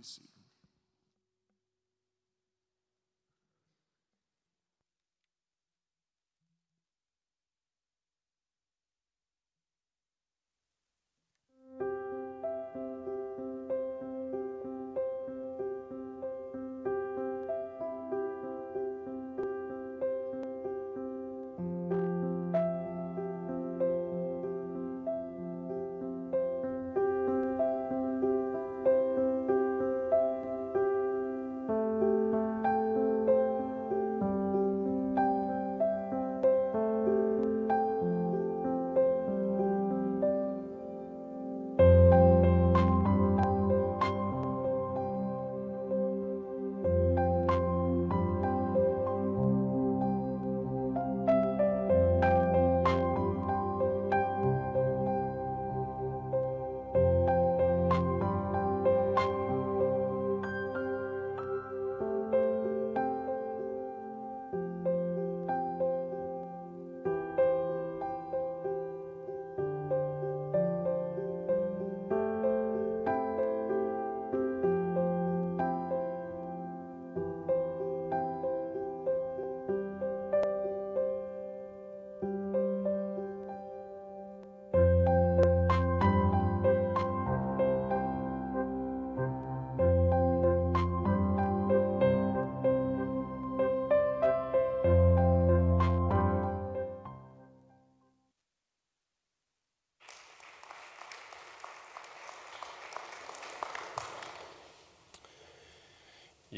be 0.00 0.04
seated. 0.04 0.39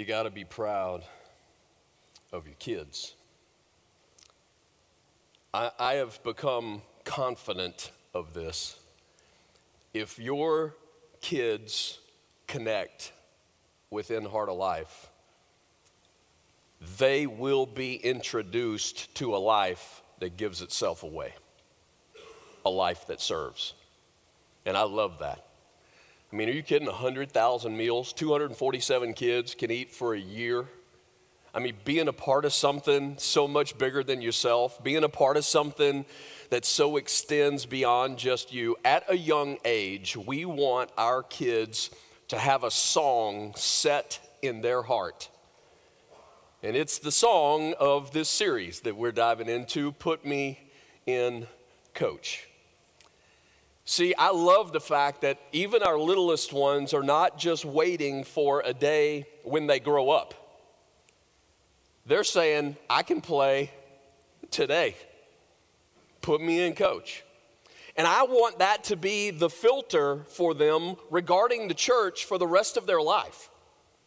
You 0.03 0.09
got 0.09 0.25
to 0.25 0.31
be 0.31 0.45
proud 0.45 1.05
of 2.33 2.45
your 2.45 2.57
kids. 2.57 3.15
I, 5.55 5.71
I 5.79 5.93
have 5.95 6.21
become 6.25 6.83
confident 7.05 7.93
of 8.13 8.35
this. 8.35 8.81
If 9.95 10.19
your 10.19 10.75
kids 11.21 12.01
connect 12.49 13.13
within 13.91 14.25
Heart 14.25 14.49
of 14.49 14.57
Life, 14.57 15.07
they 16.99 17.29
will 17.29 17.65
be 17.65 17.95
introduced 17.95 19.15
to 19.15 19.37
a 19.37 19.39
life 19.39 20.03
that 20.19 20.37
gives 20.37 20.63
itself 20.63 21.05
away, 21.05 21.33
a 22.67 22.71
life 22.71 23.07
that 23.07 23.21
serves. 23.21 23.75
And 24.67 24.77
I 24.77 24.83
love 24.83 25.21
that. 25.21 25.47
I 26.33 26.37
mean, 26.37 26.49
are 26.49 26.53
you 26.53 26.63
kidding? 26.63 26.89
100,000 26.89 27.77
meals, 27.77 28.15
247 28.15 29.13
kids 29.13 29.55
can 29.55 29.71
eat 29.71 29.91
for 29.91 30.15
a 30.15 30.19
year. 30.19 30.65
I 31.55 31.59
mean, 31.61 31.77
being 31.85 32.09
a 32.09 32.13
part 32.15 32.47
of 32.47 32.55
something 32.55 33.17
so 33.19 33.47
much 33.47 33.77
bigger 33.77 34.03
than 34.03 34.23
yourself, 34.23 34.83
being 34.83 35.05
a 35.05 35.11
part 35.11 35.37
of 35.37 35.45
something 35.45 36.07
that 36.49 36.65
so 36.65 36.97
extends 36.97 37.67
beyond 37.67 38.17
just 38.17 38.51
you. 38.51 38.77
At 38.83 39.05
a 39.11 39.17
young 39.17 39.59
age, 39.67 40.17
we 40.17 40.47
want 40.47 40.91
our 40.97 41.23
kids 41.23 41.91
to 42.29 42.39
have 42.39 42.65
a 42.65 42.71
song 42.71 43.53
set 43.55 44.19
in 44.41 44.63
their 44.63 44.81
heart. 44.81 45.29
And 46.63 46.75
it's 46.75 46.99
the 46.99 47.13
song 47.13 47.75
of 47.79 48.13
this 48.13 48.31
series 48.31 48.81
that 48.81 48.97
we're 48.97 49.13
diving 49.13 49.51
into 49.51 49.93
Put 49.93 50.25
Me 50.25 50.71
in 51.05 51.47
Coach. 51.93 52.49
See, 53.85 54.15
I 54.15 54.31
love 54.31 54.73
the 54.73 54.81
fact 54.81 55.23
that 55.23 55.41
even 55.51 55.83
our 55.83 55.99
littlest 55.99 56.53
ones 56.53 56.95
are 56.95 57.03
not 57.03 57.39
just 57.39 57.65
waiting 57.65 58.23
for 58.23 58.63
a 58.65 58.73
day 58.73 59.27
when 59.43 59.67
they 59.67 59.81
grow 59.81 60.11
up. 60.11 60.35
They're 62.07 62.25
saying, 62.25 62.77
I 62.89 63.03
can 63.03 63.21
play 63.21 63.71
today. 64.51 64.97
Put 66.21 66.41
me 66.41 66.61
in, 66.61 66.75
coach. 66.75 67.25
And 67.97 68.07
I 68.07 68.23
want 68.23 68.61
that 68.61 68.85
to 68.85 68.97
be 68.97 69.31
the 69.31 69.51
filter 69.51 70.25
for 70.29 70.55
them 70.55 70.97
regarding 71.11 71.69
the 71.69 71.75
church 71.75 72.25
for 72.25 72.39
the 72.39 72.47
rest 72.47 72.77
of 72.77 72.87
their 72.87 73.03
life. 73.03 73.51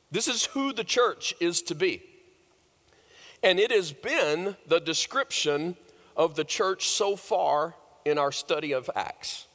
This 0.09 0.27
is 0.27 0.45
who 0.45 0.71
the 0.71 0.83
church 0.83 1.33
is 1.39 1.61
to 1.63 1.75
be. 1.75 2.01
And 3.43 3.59
it 3.59 3.71
has 3.71 3.91
been 3.91 4.55
the 4.67 4.79
description 4.79 5.75
of 6.15 6.35
the 6.35 6.45
church 6.45 6.87
so 6.87 7.15
far 7.15 7.75
in 8.05 8.17
our 8.17 8.31
study 8.31 8.71
of 8.71 8.89
Acts 8.95 9.47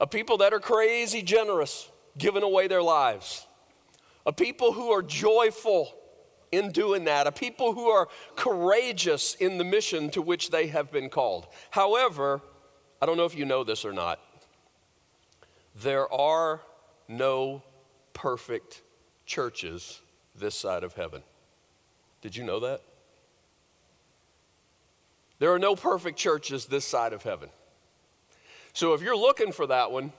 a 0.00 0.06
people 0.06 0.38
that 0.38 0.52
are 0.52 0.60
crazy 0.60 1.22
generous, 1.22 1.88
giving 2.16 2.42
away 2.42 2.68
their 2.68 2.82
lives, 2.82 3.46
a 4.26 4.32
people 4.32 4.72
who 4.72 4.90
are 4.90 5.02
joyful 5.02 5.94
in 6.50 6.70
doing 6.72 7.04
that, 7.04 7.26
a 7.26 7.32
people 7.32 7.72
who 7.74 7.88
are 7.88 8.08
courageous 8.36 9.34
in 9.34 9.58
the 9.58 9.64
mission 9.64 10.10
to 10.10 10.22
which 10.22 10.50
they 10.50 10.68
have 10.68 10.90
been 10.90 11.08
called. 11.08 11.46
However, 11.70 12.40
I 13.02 13.06
don't 13.06 13.16
know 13.16 13.24
if 13.24 13.36
you 13.36 13.44
know 13.44 13.64
this 13.64 13.84
or 13.84 13.92
not, 13.92 14.20
there 15.74 16.10
are 16.12 16.60
no 17.06 17.62
perfect 18.12 18.82
churches 19.26 20.00
this 20.34 20.54
side 20.54 20.84
of 20.84 20.94
heaven. 20.94 21.22
Did 22.20 22.34
you 22.34 22.44
know 22.44 22.60
that? 22.60 22.82
There 25.38 25.52
are 25.52 25.58
no 25.58 25.76
perfect 25.76 26.18
churches 26.18 26.66
this 26.66 26.84
side 26.84 27.12
of 27.12 27.22
heaven. 27.22 27.50
So 28.78 28.94
if 28.94 29.02
you're 29.02 29.16
looking 29.16 29.50
for 29.50 29.66
that 29.66 29.90
one, 29.90 30.12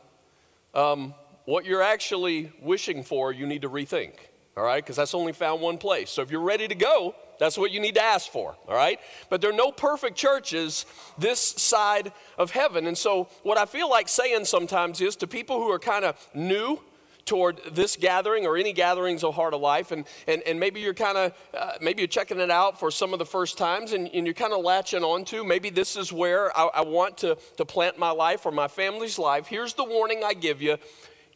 um, 0.74 1.14
what 1.46 1.64
you're 1.64 1.82
actually 1.82 2.52
wishing 2.62 3.04
for, 3.04 3.32
you 3.32 3.48
need 3.48 3.62
to 3.62 3.70
rethink, 3.70 4.16
all 4.58 4.66
right? 4.66 4.84
Because 4.84 4.98
that's 4.98 5.14
only 5.14 5.32
found 5.32 5.62
one 5.62 5.78
place. 5.78 6.10
So 6.10 6.22
if 6.24 6.30
you're 6.30 6.42
ready 6.42 6.68
to 6.68 6.76
go, 6.76 7.16
that's 7.40 7.58
what 7.58 7.72
you 7.72 7.80
need 7.80 7.96
to 7.96 8.04
ask 8.04 8.30
for, 8.30 8.58
all 8.68 8.76
right? 8.76 9.00
But 9.30 9.40
there 9.40 9.50
are 9.50 9.56
no 9.56 9.72
perfect 9.72 10.18
churches 10.18 10.86
this 11.18 11.40
side 11.40 12.12
of 12.38 12.52
heaven. 12.52 12.86
And 12.86 12.98
so, 12.98 13.30
what 13.44 13.58
I 13.58 13.66
feel 13.66 13.90
like 13.90 14.10
saying 14.10 14.44
sometimes 14.44 15.00
is 15.00 15.16
to 15.16 15.28
people 15.28 15.58
who 15.60 15.72
are 15.72 15.80
kind 15.80 16.04
of 16.04 16.18
new 16.34 16.82
toward 17.26 17.62
this 17.72 17.96
gathering 17.96 18.46
or 18.46 18.58
any 18.58 18.74
gatherings 18.74 19.24
of 19.24 19.36
Heart 19.36 19.54
of 19.54 19.62
Life, 19.62 19.92
and, 19.92 20.06
and, 20.28 20.42
and 20.44 20.60
maybe 20.60 20.80
you're 20.80 20.94
kind 20.94 21.18
of, 21.18 21.34
uh, 21.54 21.74
maybe 21.82 22.02
you're 22.02 22.08
checking 22.08 22.40
it 22.40 22.50
out 22.50 22.80
for 22.80 22.90
some 22.90 23.14
of 23.14 23.20
the 23.20 23.26
first 23.26 23.58
times, 23.58 23.94
and, 23.94 24.08
and 24.10 24.26
you're 24.26 24.34
kind 24.34 24.54
of 24.54 24.64
latching 24.64 25.04
onto, 25.04 25.44
maybe 25.44 25.70
this 25.70 25.96
is 25.96 26.12
where 26.12 26.58
I, 26.58 26.70
I 26.76 26.82
want 26.82 27.18
to, 27.20 27.38
to 27.58 27.66
plant 27.66 28.00
my 28.00 28.12
life 28.12 28.46
or 28.46 28.52
my 28.52 28.68
family's 28.68 29.20
life. 29.20 29.48
Here's 29.48 29.74
the 29.74 29.84
warning 29.84 30.24
I 30.24 30.34
give 30.34 30.62
you 30.62 30.78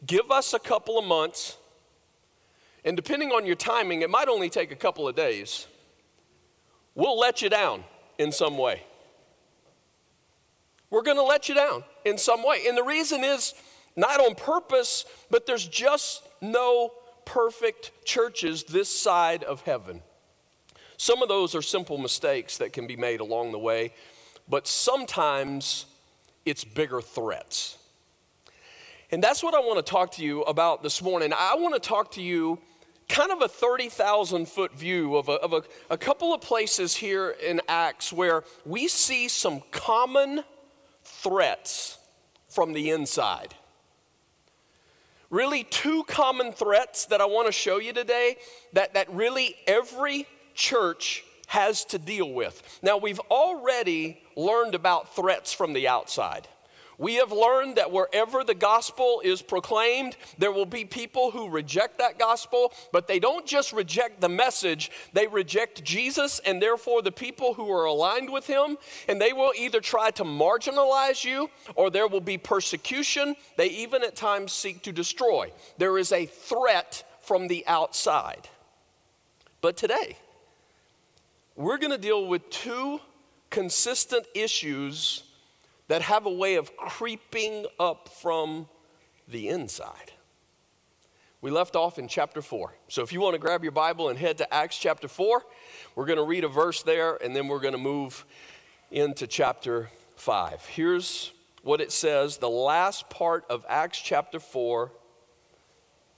give 0.04 0.30
us 0.30 0.52
a 0.52 0.58
couple 0.58 0.98
of 0.98 1.04
months, 1.04 1.56
and 2.84 2.96
depending 2.96 3.30
on 3.30 3.46
your 3.46 3.56
timing, 3.56 4.02
it 4.02 4.10
might 4.10 4.28
only 4.28 4.50
take 4.50 4.70
a 4.70 4.76
couple 4.76 5.08
of 5.08 5.14
days. 5.14 5.66
We'll 6.94 7.18
let 7.18 7.40
you 7.40 7.48
down 7.48 7.84
in 8.18 8.30
some 8.30 8.58
way. 8.58 8.82
We're 10.90 11.02
going 11.02 11.16
to 11.16 11.24
let 11.24 11.48
you 11.48 11.54
down 11.54 11.82
in 12.04 12.18
some 12.18 12.44
way. 12.44 12.66
And 12.68 12.76
the 12.76 12.82
reason 12.84 13.24
is, 13.24 13.54
not 13.96 14.20
on 14.20 14.34
purpose, 14.34 15.04
but 15.30 15.46
there's 15.46 15.66
just 15.66 16.26
no 16.40 16.92
perfect 17.24 17.92
churches 18.04 18.64
this 18.64 18.88
side 18.88 19.44
of 19.44 19.62
heaven. 19.62 20.02
Some 20.96 21.22
of 21.22 21.28
those 21.28 21.54
are 21.54 21.62
simple 21.62 21.98
mistakes 21.98 22.58
that 22.58 22.72
can 22.72 22.86
be 22.86 22.96
made 22.96 23.20
along 23.20 23.52
the 23.52 23.58
way, 23.58 23.92
but 24.48 24.66
sometimes 24.66 25.86
it's 26.44 26.64
bigger 26.64 27.00
threats. 27.00 27.78
And 29.10 29.22
that's 29.22 29.42
what 29.42 29.54
I 29.54 29.60
want 29.60 29.84
to 29.84 29.90
talk 29.90 30.12
to 30.12 30.24
you 30.24 30.42
about 30.42 30.82
this 30.82 31.02
morning. 31.02 31.32
I 31.36 31.54
want 31.56 31.74
to 31.74 31.80
talk 31.80 32.12
to 32.12 32.22
you 32.22 32.58
kind 33.08 33.30
of 33.30 33.42
a 33.42 33.48
30,000 33.48 34.48
foot 34.48 34.72
view 34.72 35.16
of, 35.16 35.28
a, 35.28 35.32
of 35.32 35.52
a, 35.52 35.62
a 35.90 35.98
couple 35.98 36.32
of 36.32 36.40
places 36.40 36.96
here 36.96 37.30
in 37.30 37.60
Acts 37.68 38.12
where 38.12 38.44
we 38.64 38.88
see 38.88 39.28
some 39.28 39.62
common 39.70 40.42
threats 41.02 41.98
from 42.48 42.72
the 42.72 42.90
inside. 42.90 43.54
Really 45.34 45.64
two 45.64 46.04
common 46.04 46.52
threats 46.52 47.06
that 47.06 47.20
I 47.20 47.24
want 47.26 47.46
to 47.46 47.52
show 47.52 47.78
you 47.78 47.92
today 47.92 48.36
that, 48.72 48.94
that 48.94 49.12
really 49.12 49.56
every 49.66 50.26
church 50.54 51.24
has 51.48 51.84
to 51.86 51.98
deal 51.98 52.32
with. 52.32 52.62
Now, 52.82 52.96
we've 52.96 53.20
already 53.30 54.22
learned 54.36 54.74
about 54.74 55.14
threats 55.14 55.52
from 55.52 55.72
the 55.72 55.88
outside. 55.88 56.48
We 56.98 57.14
have 57.14 57.32
learned 57.32 57.76
that 57.76 57.90
wherever 57.90 58.44
the 58.44 58.54
gospel 58.54 59.20
is 59.24 59.42
proclaimed, 59.42 60.16
there 60.38 60.52
will 60.52 60.66
be 60.66 60.84
people 60.84 61.30
who 61.30 61.48
reject 61.48 61.98
that 61.98 62.18
gospel, 62.18 62.72
but 62.92 63.08
they 63.08 63.18
don't 63.18 63.46
just 63.46 63.72
reject 63.72 64.20
the 64.20 64.28
message, 64.28 64.90
they 65.12 65.26
reject 65.26 65.84
Jesus 65.84 66.40
and 66.40 66.62
therefore 66.62 67.02
the 67.02 67.12
people 67.12 67.54
who 67.54 67.70
are 67.70 67.84
aligned 67.84 68.30
with 68.30 68.46
him. 68.46 68.76
And 69.08 69.20
they 69.20 69.32
will 69.32 69.52
either 69.56 69.80
try 69.80 70.10
to 70.12 70.24
marginalize 70.24 71.24
you 71.24 71.50
or 71.74 71.90
there 71.90 72.08
will 72.08 72.20
be 72.20 72.38
persecution. 72.38 73.36
They 73.56 73.68
even 73.68 74.02
at 74.02 74.16
times 74.16 74.52
seek 74.52 74.82
to 74.82 74.92
destroy. 74.92 75.52
There 75.78 75.98
is 75.98 76.12
a 76.12 76.26
threat 76.26 77.04
from 77.22 77.48
the 77.48 77.64
outside. 77.66 78.48
But 79.60 79.76
today, 79.76 80.16
we're 81.56 81.78
going 81.78 81.92
to 81.92 81.98
deal 81.98 82.26
with 82.26 82.50
two 82.50 83.00
consistent 83.50 84.26
issues 84.34 85.22
that 85.88 86.02
have 86.02 86.26
a 86.26 86.30
way 86.30 86.56
of 86.56 86.76
creeping 86.76 87.66
up 87.78 88.08
from 88.08 88.68
the 89.28 89.48
inside. 89.48 90.12
We 91.40 91.50
left 91.50 91.76
off 91.76 91.98
in 91.98 92.08
chapter 92.08 92.40
4. 92.40 92.74
So 92.88 93.02
if 93.02 93.12
you 93.12 93.20
want 93.20 93.34
to 93.34 93.38
grab 93.38 93.62
your 93.62 93.72
Bible 93.72 94.08
and 94.08 94.18
head 94.18 94.38
to 94.38 94.54
Acts 94.54 94.78
chapter 94.78 95.08
4, 95.08 95.42
we're 95.94 96.06
going 96.06 96.18
to 96.18 96.24
read 96.24 96.42
a 96.42 96.48
verse 96.48 96.82
there 96.82 97.22
and 97.22 97.36
then 97.36 97.48
we're 97.48 97.60
going 97.60 97.74
to 97.74 97.78
move 97.78 98.24
into 98.90 99.26
chapter 99.26 99.90
5. 100.16 100.64
Here's 100.66 101.32
what 101.62 101.80
it 101.80 101.92
says 101.92 102.38
the 102.38 102.48
last 102.48 103.10
part 103.10 103.44
of 103.50 103.64
Acts 103.68 104.00
chapter 104.00 104.40
4, 104.40 104.90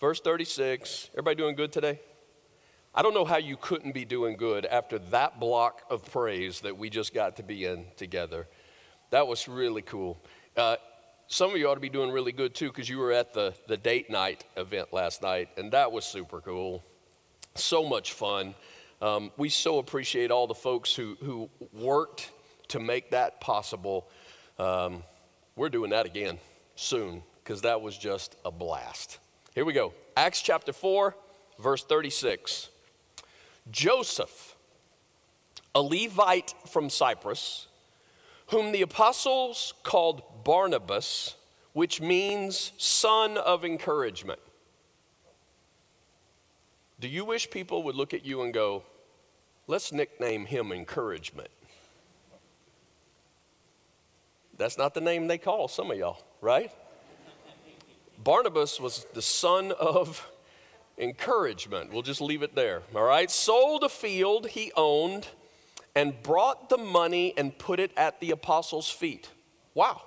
verse 0.01 0.21
36. 0.21 1.11
Everybody 1.15 1.37
doing 1.37 1.57
good 1.57 1.73
today? 1.73 2.01
I 2.95 3.03
don't 3.03 3.13
know 3.13 3.25
how 3.25 3.37
you 3.37 3.57
couldn't 3.57 3.93
be 3.93 4.05
doing 4.05 4.37
good 4.37 4.65
after 4.65 4.99
that 4.99 5.41
block 5.41 5.83
of 5.91 6.11
praise 6.11 6.61
that 6.61 6.79
we 6.79 6.89
just 6.89 7.13
got 7.13 7.37
to 7.37 7.43
be 7.43 7.65
in 7.65 7.87
together. 7.97 8.47
That 9.17 9.27
was 9.27 9.49
really 9.49 9.81
cool. 9.81 10.23
Uh, 10.59 10.77
some 11.27 11.51
of 11.51 11.57
you 11.57 11.71
ought 11.71 11.77
to 11.77 11.81
be 11.81 11.89
doing 11.89 12.11
really 12.11 12.33
good 12.33 12.55
too 12.55 12.69
because 12.69 12.87
you 12.87 12.99
were 12.99 13.13
at 13.13 13.33
the, 13.33 13.55
the 13.67 13.79
date 13.79 14.11
night 14.11 14.45
event 14.59 14.93
last 14.93 15.23
night, 15.23 15.49
and 15.57 15.73
that 15.73 15.91
was 15.91 16.05
super 16.05 16.43
cool. 16.43 16.85
So 17.55 17.89
much 17.89 18.13
fun. 18.13 18.55
Um, 19.01 19.33
we 19.39 19.49
so 19.49 19.79
appreciate 19.79 20.31
all 20.31 20.47
the 20.47 20.55
folks 20.55 20.95
who, 20.95 21.17
who 21.23 21.49
worked 21.73 22.31
to 22.69 22.79
make 22.79 23.13
that 23.13 23.41
possible. 23.41 24.07
Um, 24.59 25.03
we're 25.57 25.71
doing 25.71 25.93
that 25.93 26.05
again 26.05 26.37
soon 26.75 27.23
because 27.43 27.63
that 27.63 27.81
was 27.81 27.97
just 27.97 28.37
a 28.45 28.51
blast. 28.51 29.19
Here 29.55 29.65
we 29.65 29.73
go 29.73 29.95
Acts 30.15 30.43
chapter 30.43 30.75
4, 30.75 31.17
verse 31.59 31.83
36. 31.85 32.69
Joseph, 33.71 34.57
a 35.75 35.81
Levite 35.81 36.53
from 36.69 36.91
Cyprus, 36.91 37.69
whom 38.49 38.73
the 38.73 38.83
apostles 38.83 39.75
called 39.83 40.23
Barnabas, 40.45 41.37
which 41.73 42.01
means 42.01 42.73
son 42.79 43.37
of 43.37 43.65
encouragement. 43.65 44.41
Do 46.99 47.09
you 47.09 47.25
wish 47.25 47.51
people 47.51 47.83
would 47.83 47.95
look 47.95 48.15
at 48.15 48.25
you 48.25 48.43
and 48.43 48.55
go, 48.55 48.83
let's 49.67 49.93
nickname 49.93 50.47
him 50.47 50.73
encouragement? 50.73 51.51
That's 54.57 54.79
not 54.79 54.95
the 54.95 55.03
name 55.03 55.27
they 55.27 55.39
call 55.39 55.69
some 55.69 55.91
of 55.91 55.99
y'all, 55.99 56.23
right? 56.41 56.71
Barnabas 58.23 58.81
was 58.81 59.07
the 59.13 59.21
son 59.21 59.73
of 59.73 60.27
encouragement. 60.97 61.93
We'll 61.93 62.03
just 62.03 62.23
leave 62.23 62.43
it 62.43 62.55
there, 62.55 62.83
all 62.95 63.03
right? 63.03 63.31
Sold 63.31 63.85
a 63.85 63.89
field 63.91 64.49
he 64.49 64.73
owned 64.75 65.29
and 65.97 66.23
brought 66.23 66.69
the 66.69 66.77
money 66.77 67.33
and 67.37 67.59
put 67.59 67.81
it 67.81 67.91
at 67.97 68.21
the 68.21 68.31
apostles' 68.31 68.89
feet. 68.89 69.31
Wow. 69.75 70.03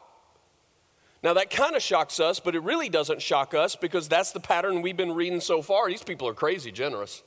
Now 1.21 1.33
that 1.33 1.49
kind 1.49 1.75
of 1.75 1.81
shocks 1.81 2.19
us, 2.19 2.39
but 2.39 2.55
it 2.55 2.61
really 2.61 2.87
doesn't 2.87 3.21
shock 3.21 3.53
us 3.53 3.75
because 3.75 4.07
that's 4.07 4.31
the 4.31 4.39
pattern 4.39 4.81
we've 4.81 4.95
been 4.95 5.13
reading 5.13 5.41
so 5.41 5.61
far. 5.61 5.89
These 5.89 6.03
people 6.03 6.27
are 6.27 6.33
crazy 6.33 6.71
generous. 6.71 7.23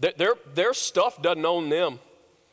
Their, 0.00 0.34
their 0.54 0.74
stuff 0.74 1.22
doesn't 1.22 1.44
own 1.44 1.68
them, 1.68 2.00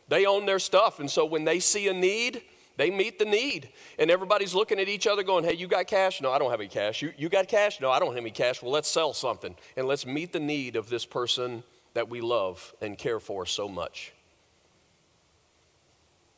they 0.08 0.26
own 0.26 0.46
their 0.46 0.60
stuff. 0.60 1.00
And 1.00 1.10
so 1.10 1.26
when 1.26 1.44
they 1.44 1.60
see 1.60 1.88
a 1.88 1.94
need, 1.94 2.44
they 2.78 2.92
meet 2.92 3.18
the 3.18 3.26
need. 3.26 3.70
And 3.98 4.12
everybody's 4.12 4.54
looking 4.54 4.80
at 4.80 4.88
each 4.88 5.08
other 5.08 5.24
going, 5.24 5.44
hey, 5.44 5.56
you 5.56 5.68
got 5.68 5.88
cash? 5.88 6.22
No, 6.22 6.32
I 6.32 6.38
don't 6.38 6.52
have 6.52 6.60
any 6.60 6.70
cash. 6.70 7.02
You, 7.02 7.12
you 7.18 7.28
got 7.28 7.48
cash? 7.48 7.82
No, 7.82 7.90
I 7.90 7.98
don't 8.00 8.10
have 8.10 8.18
any 8.18 8.30
cash. 8.30 8.62
Well, 8.62 8.72
let's 8.72 8.88
sell 8.88 9.14
something 9.14 9.56
and 9.76 9.88
let's 9.88 10.06
meet 10.06 10.32
the 10.32 10.40
need 10.40 10.76
of 10.76 10.90
this 10.90 11.06
person 11.06 11.64
that 11.96 12.08
we 12.08 12.22
love 12.22 12.74
and 12.82 12.98
care 12.98 13.20
for 13.20 13.48
so 13.48 13.68
much. 13.68 14.14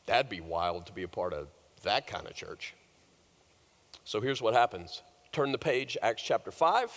That'd 0.06 0.28
be 0.28 0.40
wild 0.40 0.86
to 0.86 0.92
be 0.92 1.02
a 1.02 1.08
part 1.08 1.32
of 1.32 1.48
that 1.82 2.06
kind 2.06 2.26
of 2.26 2.34
church. 2.34 2.74
So 4.04 4.20
here's 4.20 4.42
what 4.42 4.54
happens 4.54 5.02
turn 5.32 5.52
the 5.52 5.58
page, 5.58 5.96
Acts 6.02 6.22
chapter 6.22 6.50
5, 6.50 6.90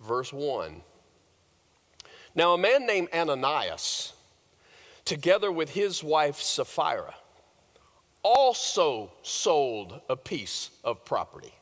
verse 0.00 0.32
1. 0.32 0.82
Now, 2.34 2.54
a 2.54 2.58
man 2.58 2.86
named 2.86 3.08
Ananias, 3.12 4.14
together 5.04 5.52
with 5.52 5.70
his 5.70 6.02
wife 6.02 6.40
Sapphira, 6.40 7.14
also 8.22 9.12
sold 9.22 10.00
a 10.08 10.16
piece 10.16 10.70
of 10.82 11.04
property. 11.04 11.52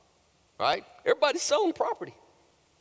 Right? 0.58 0.84
Everybody's 1.04 1.42
selling 1.42 1.72
property. 1.72 2.14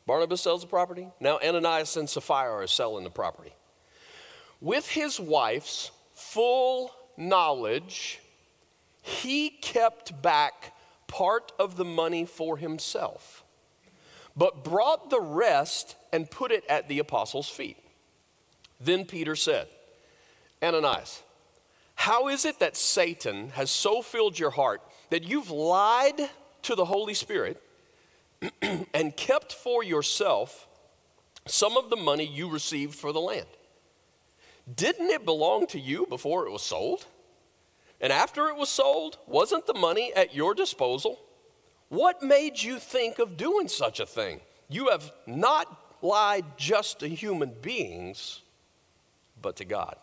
Barnabas 0.06 0.42
sells 0.42 0.60
the 0.60 0.66
property. 0.66 1.08
Now, 1.18 1.38
Ananias 1.42 1.96
and 1.96 2.08
Sapphira 2.08 2.52
are 2.52 2.66
selling 2.66 3.04
the 3.04 3.10
property. 3.10 3.52
With 4.60 4.88
his 4.88 5.18
wife's 5.18 5.90
full 6.12 6.92
knowledge, 7.20 8.20
he 9.02 9.50
kept 9.50 10.20
back 10.22 10.74
part 11.06 11.52
of 11.58 11.76
the 11.76 11.84
money 11.84 12.24
for 12.24 12.56
himself, 12.56 13.44
but 14.36 14.64
brought 14.64 15.10
the 15.10 15.20
rest 15.20 15.96
and 16.12 16.30
put 16.30 16.50
it 16.50 16.64
at 16.68 16.88
the 16.88 16.98
apostles' 16.98 17.48
feet. 17.48 17.76
Then 18.80 19.04
Peter 19.04 19.36
said, 19.36 19.68
Ananias, 20.62 21.22
how 21.94 22.28
is 22.28 22.44
it 22.44 22.60
that 22.60 22.76
Satan 22.76 23.50
has 23.50 23.70
so 23.70 24.00
filled 24.00 24.38
your 24.38 24.50
heart 24.50 24.80
that 25.10 25.24
you've 25.24 25.50
lied 25.50 26.30
to 26.62 26.74
the 26.74 26.84
Holy 26.84 27.14
Spirit 27.14 27.62
and 28.94 29.16
kept 29.16 29.52
for 29.52 29.84
yourself 29.84 30.66
some 31.46 31.76
of 31.76 31.90
the 31.90 31.96
money 31.96 32.24
you 32.24 32.48
received 32.48 32.94
for 32.94 33.12
the 33.12 33.20
land? 33.20 33.46
Didn't 34.74 35.10
it 35.10 35.24
belong 35.24 35.66
to 35.68 35.80
you 35.80 36.06
before 36.06 36.46
it 36.46 36.52
was 36.52 36.62
sold? 36.62 37.06
And 38.00 38.12
after 38.12 38.48
it 38.48 38.56
was 38.56 38.68
sold, 38.68 39.18
wasn't 39.26 39.66
the 39.66 39.74
money 39.74 40.12
at 40.14 40.34
your 40.34 40.54
disposal? 40.54 41.18
What 41.88 42.22
made 42.22 42.62
you 42.62 42.78
think 42.78 43.18
of 43.18 43.36
doing 43.36 43.68
such 43.68 44.00
a 44.00 44.06
thing? 44.06 44.40
You 44.68 44.88
have 44.88 45.10
not 45.26 45.76
lied 46.02 46.44
just 46.56 47.00
to 47.00 47.08
human 47.08 47.52
beings, 47.60 48.40
but 49.42 49.56
to 49.56 49.64
God. 49.64 49.96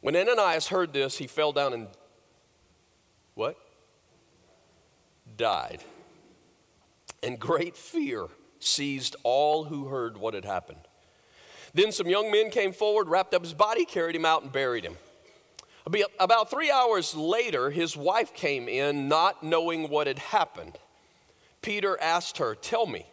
When 0.00 0.16
Ananias 0.16 0.68
heard 0.68 0.92
this, 0.92 1.18
he 1.18 1.26
fell 1.26 1.52
down 1.52 1.72
and 1.72 1.88
what? 3.34 3.56
Died. 5.36 5.82
And 7.22 7.38
great 7.38 7.76
fear 7.76 8.26
seized 8.58 9.16
all 9.22 9.64
who 9.64 9.86
heard 9.86 10.16
what 10.16 10.34
had 10.34 10.44
happened. 10.44 10.80
Then 11.72 11.92
some 11.92 12.08
young 12.08 12.30
men 12.30 12.50
came 12.50 12.72
forward, 12.72 13.08
wrapped 13.08 13.34
up 13.34 13.42
his 13.42 13.54
body, 13.54 13.84
carried 13.84 14.16
him 14.16 14.24
out, 14.24 14.42
and 14.42 14.50
buried 14.50 14.84
him. 14.84 14.96
About 16.18 16.50
three 16.50 16.70
hours 16.70 17.14
later, 17.14 17.70
his 17.70 17.96
wife 17.96 18.34
came 18.34 18.68
in, 18.68 19.08
not 19.08 19.42
knowing 19.42 19.88
what 19.88 20.06
had 20.06 20.18
happened. 20.18 20.78
Peter 21.62 21.98
asked 22.00 22.38
her, 22.38 22.54
Tell 22.54 22.86
me, 22.86 23.06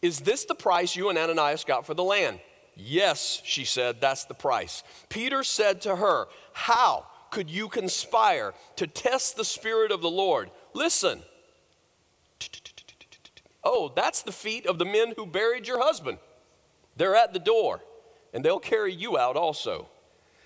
is 0.00 0.20
this 0.20 0.44
the 0.44 0.54
price 0.54 0.96
you 0.96 1.08
and 1.08 1.18
Ananias 1.18 1.64
got 1.64 1.86
for 1.86 1.94
the 1.94 2.04
land? 2.04 2.40
Yes, 2.74 3.42
she 3.44 3.64
said, 3.64 4.00
that's 4.00 4.24
the 4.24 4.34
price. 4.34 4.82
Peter 5.08 5.42
said 5.42 5.82
to 5.82 5.96
her, 5.96 6.26
How 6.52 7.06
could 7.30 7.50
you 7.50 7.68
conspire 7.68 8.54
to 8.76 8.86
test 8.86 9.36
the 9.36 9.44
Spirit 9.44 9.92
of 9.92 10.00
the 10.00 10.10
Lord? 10.10 10.50
Listen. 10.74 11.22
Oh, 13.64 13.92
that's 13.94 14.22
the 14.22 14.32
feet 14.32 14.66
of 14.66 14.78
the 14.78 14.84
men 14.84 15.14
who 15.16 15.24
buried 15.26 15.68
your 15.68 15.80
husband. 15.80 16.18
They're 16.96 17.14
at 17.14 17.32
the 17.32 17.38
door, 17.38 17.80
and 18.34 18.44
they'll 18.44 18.58
carry 18.58 18.92
you 18.92 19.16
out 19.16 19.36
also. 19.36 19.88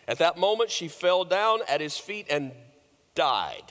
At 0.08 0.18
that 0.18 0.38
moment, 0.38 0.70
she 0.70 0.88
fell 0.88 1.25
down 1.25 1.60
at 1.68 1.80
his 1.80 1.98
feet 1.98 2.26
and 2.30 2.52
died. 3.14 3.64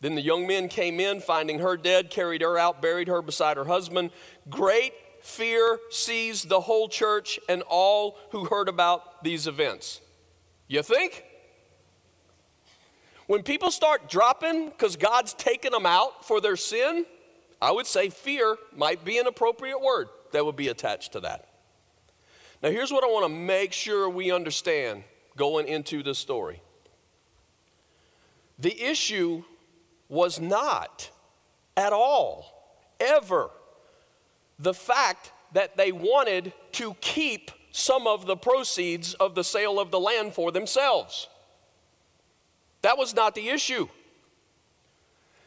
Then 0.00 0.14
the 0.14 0.22
young 0.22 0.46
men 0.46 0.68
came 0.68 1.00
in, 1.00 1.20
finding 1.20 1.60
her 1.60 1.76
dead, 1.76 2.10
carried 2.10 2.42
her 2.42 2.58
out, 2.58 2.82
buried 2.82 3.08
her 3.08 3.22
beside 3.22 3.56
her 3.56 3.64
husband. 3.64 4.10
Great 4.48 4.92
fear 5.20 5.78
seized 5.90 6.48
the 6.48 6.60
whole 6.60 6.88
church 6.88 7.38
and 7.48 7.62
all 7.68 8.18
who 8.30 8.44
heard 8.44 8.68
about 8.68 9.24
these 9.24 9.46
events. 9.46 10.00
You 10.68 10.82
think? 10.82 11.24
When 13.26 13.42
people 13.42 13.70
start 13.70 14.08
dropping 14.08 14.68
because 14.68 14.96
God's 14.96 15.32
taken 15.32 15.72
them 15.72 15.86
out 15.86 16.26
for 16.26 16.40
their 16.40 16.56
sin, 16.56 17.06
I 17.60 17.70
would 17.70 17.86
say 17.86 18.10
fear 18.10 18.56
might 18.76 19.04
be 19.04 19.18
an 19.18 19.26
appropriate 19.26 19.80
word 19.80 20.08
that 20.32 20.44
would 20.44 20.56
be 20.56 20.68
attached 20.68 21.12
to 21.12 21.20
that. 21.20 21.48
Now, 22.62 22.70
here's 22.70 22.92
what 22.92 23.04
I 23.04 23.06
want 23.06 23.24
to 23.24 23.30
make 23.30 23.72
sure 23.72 24.08
we 24.08 24.30
understand 24.30 25.04
going 25.36 25.66
into 25.68 26.02
the 26.02 26.14
story 26.14 26.60
the 28.58 28.80
issue 28.82 29.42
was 30.08 30.40
not 30.40 31.10
at 31.76 31.92
all, 31.92 32.78
ever, 33.00 33.50
the 34.58 34.74
fact 34.74 35.32
that 35.52 35.76
they 35.76 35.92
wanted 35.92 36.52
to 36.72 36.94
keep 37.00 37.50
some 37.72 38.06
of 38.06 38.26
the 38.26 38.36
proceeds 38.36 39.14
of 39.14 39.34
the 39.34 39.42
sale 39.42 39.80
of 39.80 39.90
the 39.90 39.98
land 39.98 40.34
for 40.34 40.52
themselves. 40.52 41.28
That 42.82 42.98
was 42.98 43.14
not 43.14 43.34
the 43.34 43.48
issue. 43.48 43.88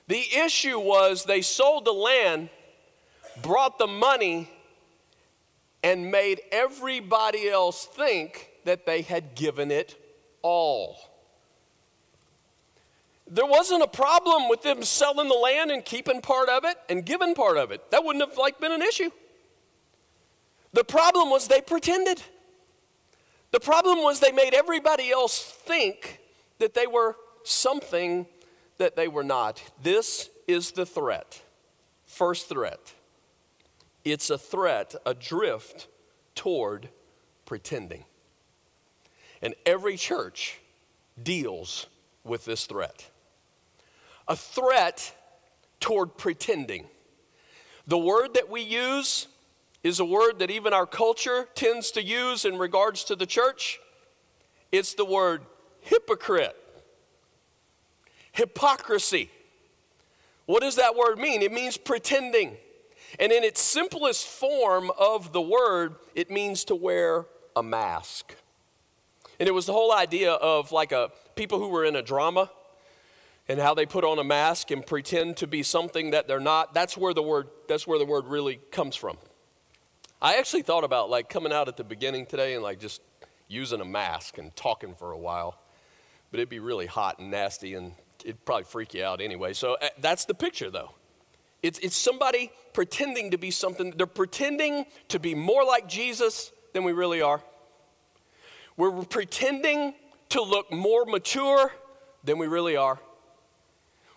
The 0.08 0.24
issue 0.46 0.80
was 0.80 1.24
they 1.24 1.42
sold 1.42 1.86
the 1.86 1.94
land, 1.94 2.50
brought 3.42 3.78
the 3.78 3.88
money, 3.88 4.50
and 5.84 6.12
made 6.12 6.42
everybody 6.52 7.50
else 7.50 7.86
think 7.86 8.50
that 8.68 8.86
they 8.86 9.02
had 9.02 9.34
given 9.34 9.72
it 9.72 9.96
all. 10.42 10.98
There 13.26 13.46
wasn't 13.46 13.82
a 13.82 13.88
problem 13.88 14.50
with 14.50 14.62
them 14.62 14.84
selling 14.84 15.30
the 15.30 15.36
land 15.36 15.72
and 15.72 15.84
keeping 15.84 16.20
part 16.20 16.50
of 16.50 16.66
it 16.66 16.76
and 16.90 17.06
giving 17.06 17.34
part 17.34 17.58
of 17.58 17.72
it. 17.72 17.92
That 17.92 18.04
wouldn't 18.04 18.28
have 18.28 18.38
like 18.38 18.60
been 18.60 18.74
an 18.74 18.82
issue. 18.82 19.10
The 20.74 20.84
problem 20.84 21.30
was 21.30 21.48
they 21.48 21.62
pretended. 21.62 22.22
The 23.52 23.62
problem 23.62 24.00
was 24.00 24.20
they 24.20 24.34
made 24.34 24.54
everybody 24.54 25.12
else 25.12 25.42
think 25.42 26.20
that 26.60 26.74
they 26.74 26.88
were 26.88 27.16
something 27.46 28.28
that 28.80 28.98
they 28.98 29.08
were 29.08 29.24
not. 29.24 29.64
This 29.82 30.30
is 30.46 30.72
the 30.72 30.86
threat. 30.86 31.42
First 32.06 32.50
threat. 32.50 32.94
It's 34.04 34.30
a 34.30 34.38
threat, 34.38 34.94
a 35.06 35.14
drift 35.14 35.88
toward 36.36 36.90
pretending. 37.46 38.04
And 39.42 39.54
every 39.66 39.98
church 39.98 40.60
deals 41.22 41.88
with 42.24 42.46
this 42.46 42.66
threat 42.66 43.10
a 44.28 44.36
threat 44.36 45.16
toward 45.80 46.18
pretending. 46.18 46.86
The 47.88 47.98
word 47.98 48.34
that 48.34 48.50
we 48.50 48.62
use 48.62 49.28
is 49.84 50.02
a 50.02 50.06
word 50.06 50.40
that 50.40 50.52
even 50.52 50.74
our 50.74 50.86
culture 50.86 51.48
tends 51.56 51.92
to 51.92 52.04
use 52.04 52.44
in 52.44 52.58
regards 52.58 53.06
to 53.06 53.16
the 53.16 53.26
church. 53.26 53.80
It's 54.72 54.96
the 54.96 55.06
word 55.06 55.44
hypocrite, 55.80 56.58
hypocrisy. 58.34 59.32
What 60.46 60.62
does 60.62 60.76
that 60.76 60.96
word 60.96 61.18
mean? 61.18 61.42
It 61.42 61.54
means 61.54 61.78
pretending. 61.78 62.58
And 63.20 63.32
in 63.32 63.44
its 63.44 63.62
simplest 63.62 64.28
form 64.28 64.92
of 64.98 65.32
the 65.32 65.42
word, 65.42 65.96
it 66.16 66.30
means 66.30 66.66
to 66.66 66.76
wear 66.76 67.26
a 67.56 67.64
mask. 67.64 68.36
And 69.40 69.48
it 69.48 69.52
was 69.52 69.66
the 69.66 69.74
whole 69.74 69.94
idea 69.94 70.34
of 70.34 70.72
like 70.72 70.92
a 70.92 71.12
people 71.36 71.60
who 71.60 71.70
were 71.70 71.86
in 71.86 71.96
a 71.96 72.02
drama 72.02 72.50
and 73.48 73.60
how 73.60 73.74
they 73.74 73.86
put 73.86 74.04
on 74.04 74.20
a 74.20 74.24
mask 74.24 74.72
and 74.72 74.86
pretend 74.86 75.38
to 75.38 75.48
be 75.48 75.64
something 75.64 76.12
that 76.12 76.28
they're 76.28 76.40
not. 76.40 76.74
That's 76.74 76.98
where 76.98 77.14
the 77.14 77.24
word 77.24 77.48
that's 77.68 77.88
where 77.88 78.00
the 78.00 78.06
word 78.06 78.26
really 78.28 78.60
comes 78.72 78.96
from. 78.96 79.18
I 80.22 80.38
actually 80.38 80.64
thought 80.64 80.84
about 80.84 81.10
like 81.10 81.30
coming 81.30 81.54
out 81.54 81.68
at 81.68 81.78
the 81.78 81.84
beginning 81.84 82.26
today 82.26 82.56
and 82.56 82.64
like 82.64 82.80
just 82.80 83.02
using 83.48 83.82
a 83.82 83.86
mask 83.86 84.38
and 84.38 84.56
talking 84.56 84.96
for 84.96 85.12
a 85.12 85.18
while. 85.18 85.60
But 86.32 86.40
it'd 86.40 86.50
be 86.50 86.60
really 86.60 86.88
hot 86.88 87.20
and 87.20 87.32
nasty 87.32 87.76
and 87.76 87.94
it'd 88.26 88.44
probably 88.44 88.66
freak 88.66 88.94
you 88.94 89.04
out 89.04 89.22
anyway. 89.22 89.54
So 89.54 89.78
uh, 89.82 89.90
that's 90.00 90.26
the 90.26 90.34
picture 90.34 90.70
though. 90.70 90.92
It's, 91.64 91.80
it's 91.80 91.98
somebody 91.98 92.52
pretending 92.74 93.32
to 93.32 93.38
be 93.38 93.52
something. 93.52 93.92
They're 93.96 94.06
pretending 94.06 94.86
to 95.08 95.20
be 95.20 95.34
more 95.34 95.64
like 95.64 95.88
Jesus 95.88 96.52
than 96.74 96.84
we 96.84 96.92
really 96.92 97.22
are. 97.22 97.42
We're 98.78 99.04
pretending 99.04 99.96
to 100.30 100.42
look 100.42 100.72
more 100.72 101.06
mature 101.06 101.72
than 102.24 102.38
we 102.38 102.48
really 102.48 102.78
are. 102.78 103.00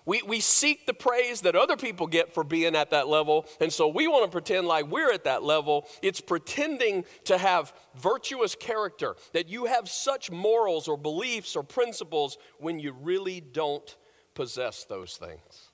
We, 0.07 0.23
we 0.23 0.41
seek 0.41 0.87
the 0.87 0.95
praise 0.95 1.43
that 1.43 1.55
other 1.55 1.77
people 1.77 2.07
get 2.07 2.33
for 2.33 2.43
being 2.43 2.75
at 2.75 2.91
that 2.91 3.07
level, 3.07 3.47
and 3.61 3.73
so 3.73 3.87
we 3.87 4.09
want 4.09 4.25
to 4.25 4.31
pretend 4.31 4.67
like 4.67 4.87
we're 4.87 5.13
at 5.13 5.25
that 5.25 5.43
level. 5.43 5.87
It's 6.03 6.21
pretending 6.21 7.05
to 7.25 7.39
have 7.39 7.73
virtuous 7.95 8.55
character, 8.55 9.17
that 9.35 9.49
you 9.49 9.67
have 9.67 9.89
such 9.89 10.31
morals 10.31 10.89
or 10.89 10.97
beliefs 10.97 11.55
or 11.55 11.63
principles 11.63 12.39
when 12.59 12.79
you 12.79 12.93
really 12.93 13.41
don't 13.41 13.97
possess 14.35 14.85
those 14.85 15.17
things. 15.17 15.71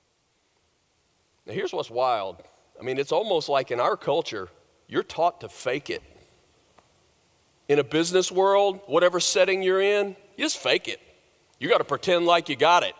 Now, 1.45 1.53
here's 1.53 1.73
what's 1.73 1.89
wild 1.89 2.43
I 2.79 2.83
mean, 2.83 2.99
it's 2.99 3.11
almost 3.11 3.49
like 3.49 3.71
in 3.71 3.79
our 3.79 3.97
culture, 3.97 4.49
you're 4.87 5.01
taught 5.01 5.41
to 5.41 5.49
fake 5.49 5.89
it. 5.89 6.03
In 7.67 7.79
a 7.79 7.83
business 7.83 8.31
world, 8.31 8.79
whatever 8.85 9.19
setting 9.19 9.61
you're 9.61 9.81
in, 9.81 10.15
you 10.37 10.45
just 10.45 10.57
fake 10.57 10.87
it. 10.87 11.01
You 11.59 11.67
got 11.69 11.79
to 11.79 11.83
pretend 11.83 12.25
like 12.25 12.49
you 12.49 12.55
got 12.55 12.83
it. 12.83 12.93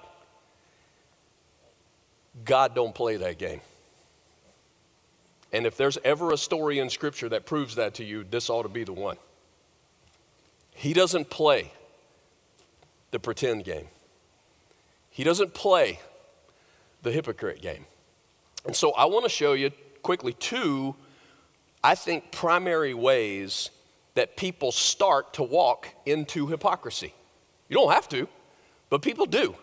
God 2.43 2.75
don't 2.75 2.93
play 2.93 3.17
that 3.17 3.37
game. 3.37 3.61
And 5.53 5.65
if 5.65 5.77
there's 5.77 5.97
ever 6.03 6.31
a 6.31 6.37
story 6.37 6.79
in 6.79 6.89
Scripture 6.89 7.29
that 7.29 7.45
proves 7.45 7.75
that 7.75 7.95
to 7.95 8.03
you, 8.03 8.23
this 8.23 8.49
ought 8.49 8.63
to 8.63 8.69
be 8.69 8.83
the 8.83 8.93
one. 8.93 9.17
He 10.75 10.93
doesn't 10.93 11.29
play 11.29 11.71
the 13.11 13.19
pretend 13.19 13.63
game, 13.63 13.87
He 15.09 15.23
doesn't 15.23 15.53
play 15.53 15.99
the 17.03 17.11
hypocrite 17.11 17.61
game. 17.61 17.85
And 18.65 18.75
so 18.75 18.91
I 18.91 19.05
want 19.05 19.23
to 19.23 19.29
show 19.29 19.53
you 19.53 19.71
quickly 20.01 20.33
two, 20.33 20.95
I 21.83 21.95
think, 21.95 22.31
primary 22.31 22.93
ways 22.93 23.69
that 24.17 24.35
people 24.35 24.71
start 24.71 25.35
to 25.35 25.43
walk 25.43 25.87
into 26.07 26.47
hypocrisy. 26.47 27.13
You 27.69 27.75
don't 27.75 27.91
have 27.91 28.09
to, 28.09 28.27
but 28.89 29.03
people 29.03 29.27
do. 29.27 29.55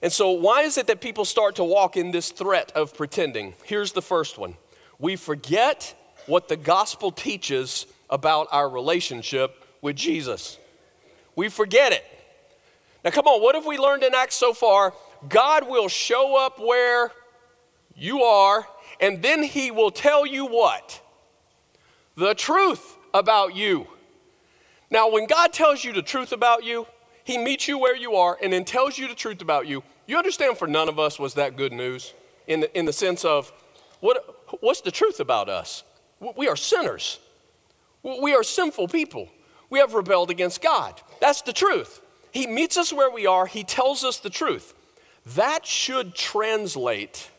And 0.00 0.12
so, 0.12 0.30
why 0.30 0.62
is 0.62 0.78
it 0.78 0.86
that 0.86 1.00
people 1.00 1.24
start 1.24 1.56
to 1.56 1.64
walk 1.64 1.96
in 1.96 2.12
this 2.12 2.30
threat 2.30 2.70
of 2.76 2.94
pretending? 2.96 3.54
Here's 3.64 3.90
the 3.90 4.00
first 4.00 4.38
one 4.38 4.54
we 5.00 5.16
forget 5.16 5.92
what 6.26 6.46
the 6.46 6.56
gospel 6.56 7.10
teaches 7.10 7.86
about 8.08 8.46
our 8.52 8.68
relationship 8.68 9.66
with 9.82 9.96
Jesus. 9.96 10.56
We 11.34 11.48
forget 11.48 11.92
it. 11.92 12.04
Now, 13.04 13.10
come 13.10 13.26
on, 13.26 13.42
what 13.42 13.56
have 13.56 13.66
we 13.66 13.76
learned 13.76 14.04
in 14.04 14.14
Acts 14.14 14.36
so 14.36 14.52
far? 14.52 14.94
God 15.28 15.68
will 15.68 15.88
show 15.88 16.36
up 16.36 16.60
where 16.60 17.10
you 17.96 18.22
are, 18.22 18.68
and 19.00 19.20
then 19.20 19.42
He 19.42 19.72
will 19.72 19.90
tell 19.90 20.24
you 20.24 20.46
what? 20.46 21.00
The 22.16 22.36
truth 22.36 22.93
about 23.14 23.54
you. 23.54 23.86
Now, 24.90 25.10
when 25.10 25.26
God 25.26 25.52
tells 25.52 25.84
you 25.84 25.92
the 25.92 26.02
truth 26.02 26.32
about 26.32 26.64
you, 26.64 26.86
He 27.22 27.38
meets 27.38 27.66
you 27.66 27.78
where 27.78 27.96
you 27.96 28.16
are 28.16 28.36
and 28.42 28.52
then 28.52 28.64
tells 28.64 28.98
you 28.98 29.08
the 29.08 29.14
truth 29.14 29.40
about 29.40 29.66
you. 29.66 29.82
You 30.06 30.18
understand, 30.18 30.58
for 30.58 30.66
none 30.66 30.88
of 30.90 30.98
us 30.98 31.18
was 31.18 31.34
that 31.34 31.56
good 31.56 31.72
news 31.72 32.12
in 32.46 32.60
the, 32.60 32.78
in 32.78 32.84
the 32.84 32.92
sense 32.92 33.24
of 33.24 33.50
what, 34.00 34.58
what's 34.60 34.82
the 34.82 34.90
truth 34.90 35.20
about 35.20 35.48
us? 35.48 35.84
We 36.36 36.48
are 36.48 36.56
sinners, 36.56 37.20
we 38.02 38.34
are 38.34 38.42
sinful 38.42 38.88
people. 38.88 39.30
We 39.70 39.78
have 39.78 39.94
rebelled 39.94 40.30
against 40.30 40.62
God. 40.62 41.00
That's 41.20 41.42
the 41.42 41.52
truth. 41.52 42.00
He 42.30 42.46
meets 42.46 42.76
us 42.76 42.92
where 42.92 43.10
we 43.10 43.26
are, 43.26 43.46
He 43.46 43.64
tells 43.64 44.04
us 44.04 44.18
the 44.18 44.30
truth. 44.30 44.74
That 45.34 45.66
should 45.66 46.14
translate 46.14 47.30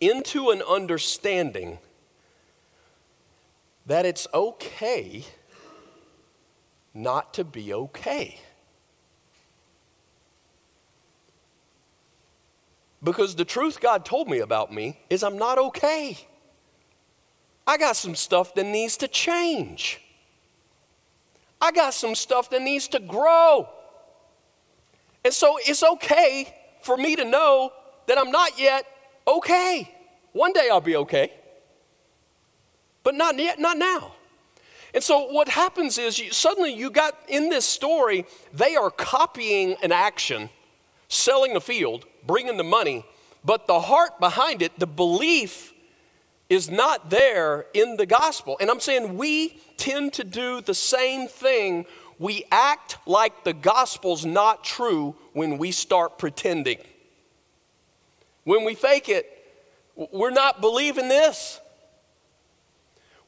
into 0.00 0.50
an 0.50 0.62
understanding 0.62 1.78
that 3.86 4.04
it's 4.04 4.26
okay 4.34 5.24
not 6.92 7.34
to 7.34 7.44
be 7.44 7.72
okay. 7.72 8.40
Because 13.02 13.36
the 13.36 13.44
truth 13.44 13.80
God 13.80 14.04
told 14.04 14.28
me 14.28 14.40
about 14.40 14.72
me 14.72 14.98
is 15.08 15.22
I'm 15.22 15.38
not 15.38 15.58
okay. 15.58 16.18
I 17.66 17.76
got 17.76 17.96
some 17.96 18.14
stuff 18.14 18.54
that 18.54 18.64
needs 18.64 18.96
to 18.98 19.08
change. 19.08 20.00
I 21.60 21.72
got 21.72 21.94
some 21.94 22.14
stuff 22.14 22.50
that 22.50 22.62
needs 22.62 22.88
to 22.88 23.00
grow. 23.00 23.68
And 25.24 25.32
so 25.32 25.58
it's 25.64 25.82
okay 25.82 26.54
for 26.82 26.96
me 26.96 27.16
to 27.16 27.24
know 27.24 27.72
that 28.06 28.18
I'm 28.18 28.30
not 28.30 28.58
yet 28.58 28.86
okay. 29.26 29.92
One 30.32 30.52
day 30.52 30.68
I'll 30.70 30.80
be 30.80 30.96
okay, 30.96 31.32
but 33.06 33.14
not 33.14 33.38
yet, 33.38 33.60
not 33.60 33.78
now. 33.78 34.14
And 34.92 35.00
so 35.00 35.30
what 35.30 35.48
happens 35.48 35.96
is 35.96 36.18
you, 36.18 36.32
suddenly 36.32 36.74
you 36.74 36.90
got 36.90 37.16
in 37.28 37.50
this 37.50 37.64
story, 37.64 38.26
they 38.52 38.74
are 38.74 38.90
copying 38.90 39.76
an 39.80 39.92
action, 39.92 40.50
selling 41.06 41.54
the 41.54 41.60
field, 41.60 42.04
bringing 42.26 42.56
the 42.56 42.64
money, 42.64 43.06
but 43.44 43.68
the 43.68 43.78
heart 43.78 44.18
behind 44.18 44.60
it, 44.60 44.76
the 44.80 44.88
belief, 44.88 45.72
is 46.48 46.68
not 46.68 47.08
there 47.08 47.66
in 47.74 47.96
the 47.96 48.06
gospel. 48.06 48.56
And 48.60 48.68
I'm 48.68 48.80
saying 48.80 49.16
we 49.16 49.60
tend 49.76 50.12
to 50.14 50.24
do 50.24 50.60
the 50.60 50.74
same 50.74 51.28
thing. 51.28 51.86
We 52.18 52.44
act 52.50 52.98
like 53.06 53.44
the 53.44 53.52
gospel's 53.52 54.26
not 54.26 54.64
true 54.64 55.14
when 55.32 55.58
we 55.58 55.70
start 55.70 56.18
pretending. 56.18 56.78
When 58.42 58.64
we 58.64 58.74
fake 58.74 59.08
it, 59.08 59.32
We're 60.12 60.30
not 60.30 60.60
believing 60.60 61.08
this. 61.08 61.60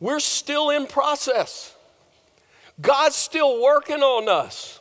We're 0.01 0.21
still 0.21 0.71
in 0.71 0.87
process. 0.87 1.75
God's 2.81 3.17
still 3.17 3.63
working 3.63 4.03
on 4.03 4.29
us. 4.29 4.81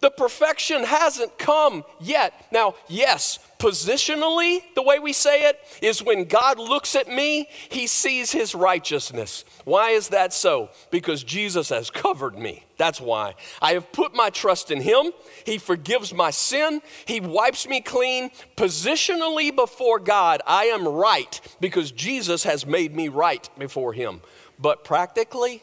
The 0.00 0.10
perfection 0.10 0.84
hasn't 0.84 1.38
come 1.38 1.84
yet. 2.00 2.32
Now, 2.52 2.76
yes, 2.86 3.40
positionally, 3.58 4.62
the 4.76 4.82
way 4.82 5.00
we 5.00 5.12
say 5.12 5.48
it 5.48 5.58
is 5.82 6.02
when 6.02 6.24
God 6.24 6.60
looks 6.60 6.94
at 6.94 7.08
me, 7.08 7.48
he 7.68 7.88
sees 7.88 8.30
his 8.30 8.54
righteousness. 8.54 9.44
Why 9.64 9.90
is 9.90 10.10
that 10.10 10.32
so? 10.32 10.70
Because 10.92 11.24
Jesus 11.24 11.70
has 11.70 11.90
covered 11.90 12.38
me. 12.38 12.62
That's 12.76 13.00
why. 13.00 13.34
I 13.60 13.72
have 13.72 13.90
put 13.90 14.14
my 14.14 14.30
trust 14.30 14.70
in 14.70 14.80
him. 14.80 15.10
He 15.44 15.58
forgives 15.58 16.14
my 16.14 16.30
sin. 16.30 16.80
He 17.04 17.18
wipes 17.18 17.66
me 17.66 17.80
clean. 17.80 18.30
Positionally 18.56 19.54
before 19.54 19.98
God, 19.98 20.42
I 20.46 20.66
am 20.66 20.86
right 20.86 21.40
because 21.60 21.90
Jesus 21.90 22.44
has 22.44 22.64
made 22.64 22.94
me 22.94 23.08
right 23.08 23.48
before 23.58 23.92
him. 23.92 24.20
But 24.58 24.84
practically, 24.84 25.62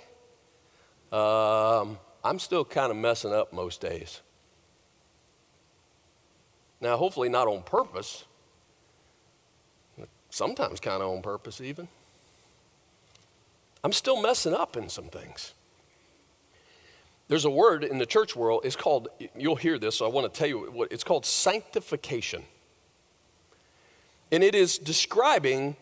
um, 1.12 2.00
I'm 2.24 2.40
still 2.40 2.64
kind 2.64 2.92
of 2.92 2.98
messing 2.98 3.34
up 3.34 3.52
most 3.52 3.82
days. 3.82 4.22
Now, 6.82 6.98
hopefully, 6.98 7.30
not 7.30 7.48
on 7.48 7.64
purpose, 7.64 8.26
sometimes 10.30 10.80
kind 10.80 11.02
of 11.02 11.10
on 11.10 11.22
purpose, 11.22 11.62
even. 11.62 11.88
I'm 13.84 13.94
still 13.94 14.22
messing 14.22 14.54
up 14.54 14.76
in 14.76 14.90
some 14.90 15.06
things. 15.06 15.54
There's 17.28 17.46
a 17.46 17.50
word 17.50 17.84
in 17.84 17.98
the 17.98 18.06
church 18.06 18.36
world, 18.36 18.62
it's 18.64 18.76
called, 18.76 19.08
you'll 19.36 19.56
hear 19.56 19.80
this, 19.80 19.98
so 19.98 20.06
I 20.06 20.10
want 20.10 20.32
to 20.32 20.38
tell 20.38 20.48
you 20.48 20.70
what 20.72 20.92
it's 20.92 21.04
called 21.04 21.26
sanctification. 21.26 22.44
And 24.32 24.44
it 24.44 24.54
is 24.54 24.78
describing 24.78 25.76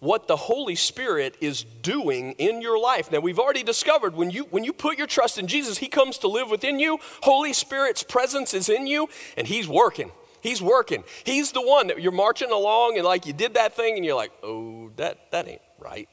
what 0.00 0.28
the 0.28 0.36
Holy 0.36 0.74
Spirit 0.74 1.36
is 1.40 1.64
doing 1.82 2.32
in 2.32 2.62
your 2.62 2.78
life. 2.78 3.10
Now, 3.10 3.20
we've 3.20 3.38
already 3.38 3.62
discovered 3.62 4.14
when 4.14 4.30
you, 4.30 4.44
when 4.44 4.64
you 4.64 4.72
put 4.72 4.96
your 4.96 5.06
trust 5.06 5.38
in 5.38 5.46
Jesus, 5.46 5.78
He 5.78 5.88
comes 5.88 6.18
to 6.18 6.28
live 6.28 6.50
within 6.50 6.78
you. 6.78 6.98
Holy 7.22 7.52
Spirit's 7.52 8.02
presence 8.02 8.54
is 8.54 8.68
in 8.68 8.86
you, 8.86 9.08
and 9.36 9.46
He's 9.46 9.66
working. 9.66 10.12
He's 10.40 10.62
working. 10.62 11.02
He's 11.24 11.50
the 11.50 11.62
one 11.62 11.88
that 11.88 12.00
you're 12.00 12.12
marching 12.12 12.52
along, 12.52 12.96
and 12.96 13.04
like 13.04 13.26
you 13.26 13.32
did 13.32 13.54
that 13.54 13.74
thing, 13.74 13.96
and 13.96 14.04
you're 14.04 14.14
like, 14.14 14.32
oh, 14.42 14.90
that, 14.96 15.30
that 15.32 15.48
ain't 15.48 15.62
right. 15.78 16.08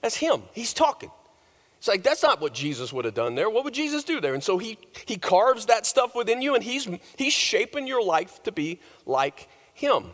That's 0.00 0.16
Him. 0.16 0.42
He's 0.52 0.74
talking. 0.74 1.10
It's 1.78 1.86
like, 1.86 2.02
that's 2.02 2.22
not 2.22 2.40
what 2.40 2.54
Jesus 2.54 2.92
would 2.92 3.04
have 3.04 3.14
done 3.14 3.34
there. 3.34 3.50
What 3.50 3.64
would 3.64 3.74
Jesus 3.74 4.04
do 4.04 4.20
there? 4.20 4.34
And 4.34 4.42
so 4.42 4.58
He, 4.58 4.78
he 5.06 5.16
carves 5.16 5.66
that 5.66 5.86
stuff 5.86 6.14
within 6.14 6.42
you, 6.42 6.56
and 6.56 6.64
he's, 6.64 6.88
he's 7.16 7.32
shaping 7.32 7.86
your 7.86 8.02
life 8.02 8.42
to 8.44 8.52
be 8.52 8.80
like 9.06 9.48
Him. 9.74 10.06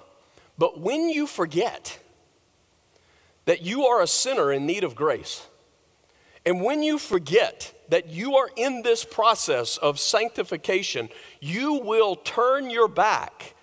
But 0.59 0.79
when 0.79 1.09
you 1.09 1.27
forget, 1.27 1.99
that 3.45 3.63
you 3.63 3.87
are 3.87 4.03
a 4.03 4.07
sinner 4.07 4.53
in 4.53 4.67
need 4.67 4.85
of 4.85 4.95
grace. 4.95 5.47
And 6.47 6.63
when 6.63 6.83
you 6.83 6.99
forget 6.99 7.75
that 7.91 8.09
you 8.09 8.37
are 8.37 8.49
in 8.57 8.83
this 8.83 9.05
process 9.05 9.77
of 9.77 10.01
sanctification, 10.01 11.09
you 11.41 11.75
will 11.75 12.17
turn 12.17 12.71
your 12.71 12.89
back 12.89 13.55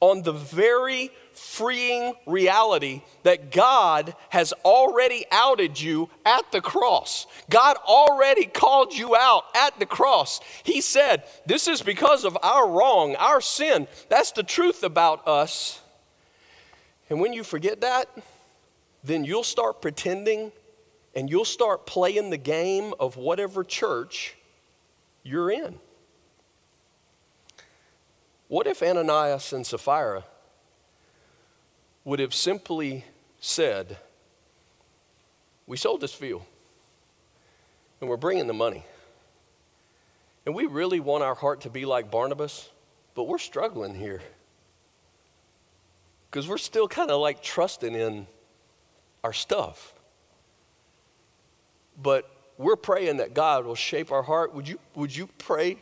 on 0.00 0.22
the 0.22 0.32
very 0.32 1.10
freeing 1.32 2.14
reality 2.26 3.02
that 3.22 3.50
God 3.50 4.14
has 4.30 4.52
already 4.64 5.24
outed 5.30 5.80
you 5.80 6.10
at 6.24 6.50
the 6.52 6.60
cross. 6.60 7.26
God 7.48 7.76
already 7.86 8.46
called 8.46 8.92
you 8.92 9.16
out 9.16 9.44
at 9.54 9.78
the 9.78 9.86
cross. 9.86 10.40
He 10.62 10.80
said, 10.80 11.24
This 11.46 11.68
is 11.68 11.82
because 11.82 12.24
of 12.24 12.36
our 12.42 12.68
wrong, 12.68 13.16
our 13.16 13.40
sin. 13.40 13.88
That's 14.08 14.32
the 14.32 14.42
truth 14.42 14.82
about 14.82 15.26
us. 15.26 15.80
And 17.08 17.20
when 17.20 17.32
you 17.32 17.44
forget 17.44 17.80
that, 17.82 18.08
then 19.04 19.22
you'll 19.24 19.44
start 19.44 19.82
pretending 19.82 20.50
and 21.14 21.30
you'll 21.30 21.44
start 21.44 21.86
playing 21.86 22.30
the 22.30 22.38
game 22.38 22.94
of 22.98 23.16
whatever 23.16 23.62
church 23.62 24.34
you're 25.22 25.50
in. 25.50 25.78
What 28.48 28.66
if 28.66 28.82
Ananias 28.82 29.52
and 29.52 29.66
Sapphira 29.66 30.24
would 32.04 32.18
have 32.18 32.34
simply 32.34 33.04
said, 33.40 33.98
We 35.66 35.76
sold 35.76 36.00
this 36.00 36.14
field 36.14 36.42
and 38.00 38.08
we're 38.08 38.16
bringing 38.16 38.46
the 38.46 38.54
money. 38.54 38.84
And 40.46 40.54
we 40.54 40.66
really 40.66 41.00
want 41.00 41.24
our 41.24 41.34
heart 41.34 41.62
to 41.62 41.70
be 41.70 41.86
like 41.86 42.10
Barnabas, 42.10 42.68
but 43.14 43.24
we're 43.24 43.38
struggling 43.38 43.94
here 43.94 44.20
because 46.30 46.46
we're 46.48 46.58
still 46.58 46.86
kind 46.86 47.10
of 47.10 47.20
like 47.20 47.42
trusting 47.42 47.94
in 47.94 48.26
our 49.24 49.32
stuff. 49.32 49.94
But 52.00 52.30
we're 52.58 52.76
praying 52.76 53.16
that 53.16 53.34
God 53.34 53.64
will 53.64 53.74
shape 53.74 54.12
our 54.12 54.22
heart. 54.22 54.54
Would 54.54 54.68
you, 54.68 54.78
would 54.94 55.16
you 55.16 55.28
pray 55.38 55.78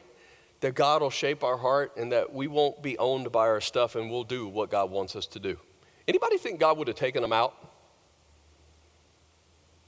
that 0.61 0.75
God 0.75 1.03
will 1.03 1.11
shape 1.11 1.43
our 1.43 1.57
heart 1.57 1.93
and 1.97 2.13
that 2.13 2.33
we 2.33 2.47
won't 2.47 2.81
be 2.83 2.97
owned 2.97 3.33
by 3.33 3.49
our 3.49 3.61
stuff 3.61 3.97
and 3.97 4.11
we'll 4.11 4.25
do 4.25 4.47
what 4.47 4.71
God 4.71 4.91
wants 4.91 5.17
us 5.17 5.27
to 5.27 5.41
do? 5.41 5.59
Anybody 6.07 6.39
think 6.39 6.61
God 6.61 6.79
would 6.79 6.87
have 6.87 6.97
taken 6.97 7.21
them 7.21 7.33
out? 7.33 7.55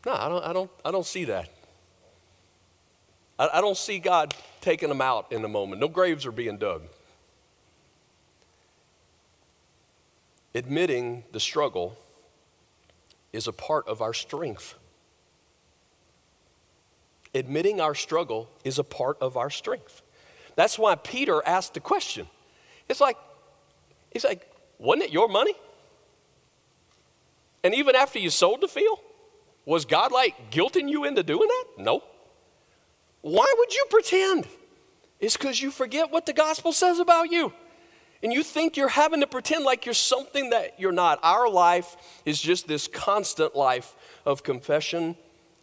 No, 0.04 0.12
I 0.12 0.28
don't, 0.28 0.44
I 0.44 0.52
don't, 0.52 0.70
I 0.84 0.90
don't 0.90 1.06
see 1.06 1.24
that. 1.26 1.48
I, 3.38 3.48
I 3.54 3.60
don't 3.60 3.76
see 3.76 3.98
God 4.00 4.34
taking 4.60 4.88
them 4.88 5.00
out 5.00 5.32
in 5.32 5.44
a 5.44 5.48
moment. 5.48 5.80
No 5.80 5.88
graves 5.88 6.26
are 6.26 6.32
being 6.32 6.58
dug. 6.58 6.82
Admitting 10.54 11.24
the 11.32 11.40
struggle 11.40 11.96
is 13.34 13.48
a 13.48 13.52
part 13.52 13.86
of 13.88 14.00
our 14.00 14.14
strength. 14.14 14.76
Admitting 17.34 17.80
our 17.80 17.94
struggle 17.94 18.48
is 18.62 18.78
a 18.78 18.84
part 18.84 19.18
of 19.20 19.36
our 19.36 19.50
strength. 19.50 20.02
That's 20.54 20.78
why 20.78 20.94
Peter 20.94 21.42
asked 21.44 21.74
the 21.74 21.80
question. 21.80 22.28
It's 22.88 23.00
like, 23.00 23.16
he's 24.12 24.24
like, 24.24 24.48
wasn't 24.78 25.06
it 25.06 25.12
your 25.12 25.28
money? 25.28 25.54
And 27.64 27.74
even 27.74 27.96
after 27.96 28.20
you 28.20 28.30
sold 28.30 28.60
the 28.60 28.68
field, 28.68 29.00
was 29.64 29.84
God 29.84 30.12
like 30.12 30.52
guilting 30.52 30.88
you 30.88 31.04
into 31.04 31.24
doing 31.24 31.48
that? 31.48 31.82
No. 31.82 32.04
Why 33.22 33.52
would 33.58 33.74
you 33.74 33.84
pretend? 33.90 34.46
It's 35.18 35.36
because 35.36 35.60
you 35.60 35.72
forget 35.72 36.12
what 36.12 36.24
the 36.26 36.32
gospel 36.32 36.72
says 36.72 37.00
about 37.00 37.32
you 37.32 37.52
and 38.24 38.32
you 38.32 38.42
think 38.42 38.78
you're 38.78 38.88
having 38.88 39.20
to 39.20 39.26
pretend 39.26 39.66
like 39.66 39.84
you're 39.84 39.92
something 39.92 40.48
that 40.50 40.80
you're 40.80 40.92
not. 40.92 41.20
Our 41.22 41.46
life 41.46 41.94
is 42.24 42.40
just 42.40 42.66
this 42.66 42.88
constant 42.88 43.54
life 43.54 43.94
of 44.24 44.42
confession 44.42 45.14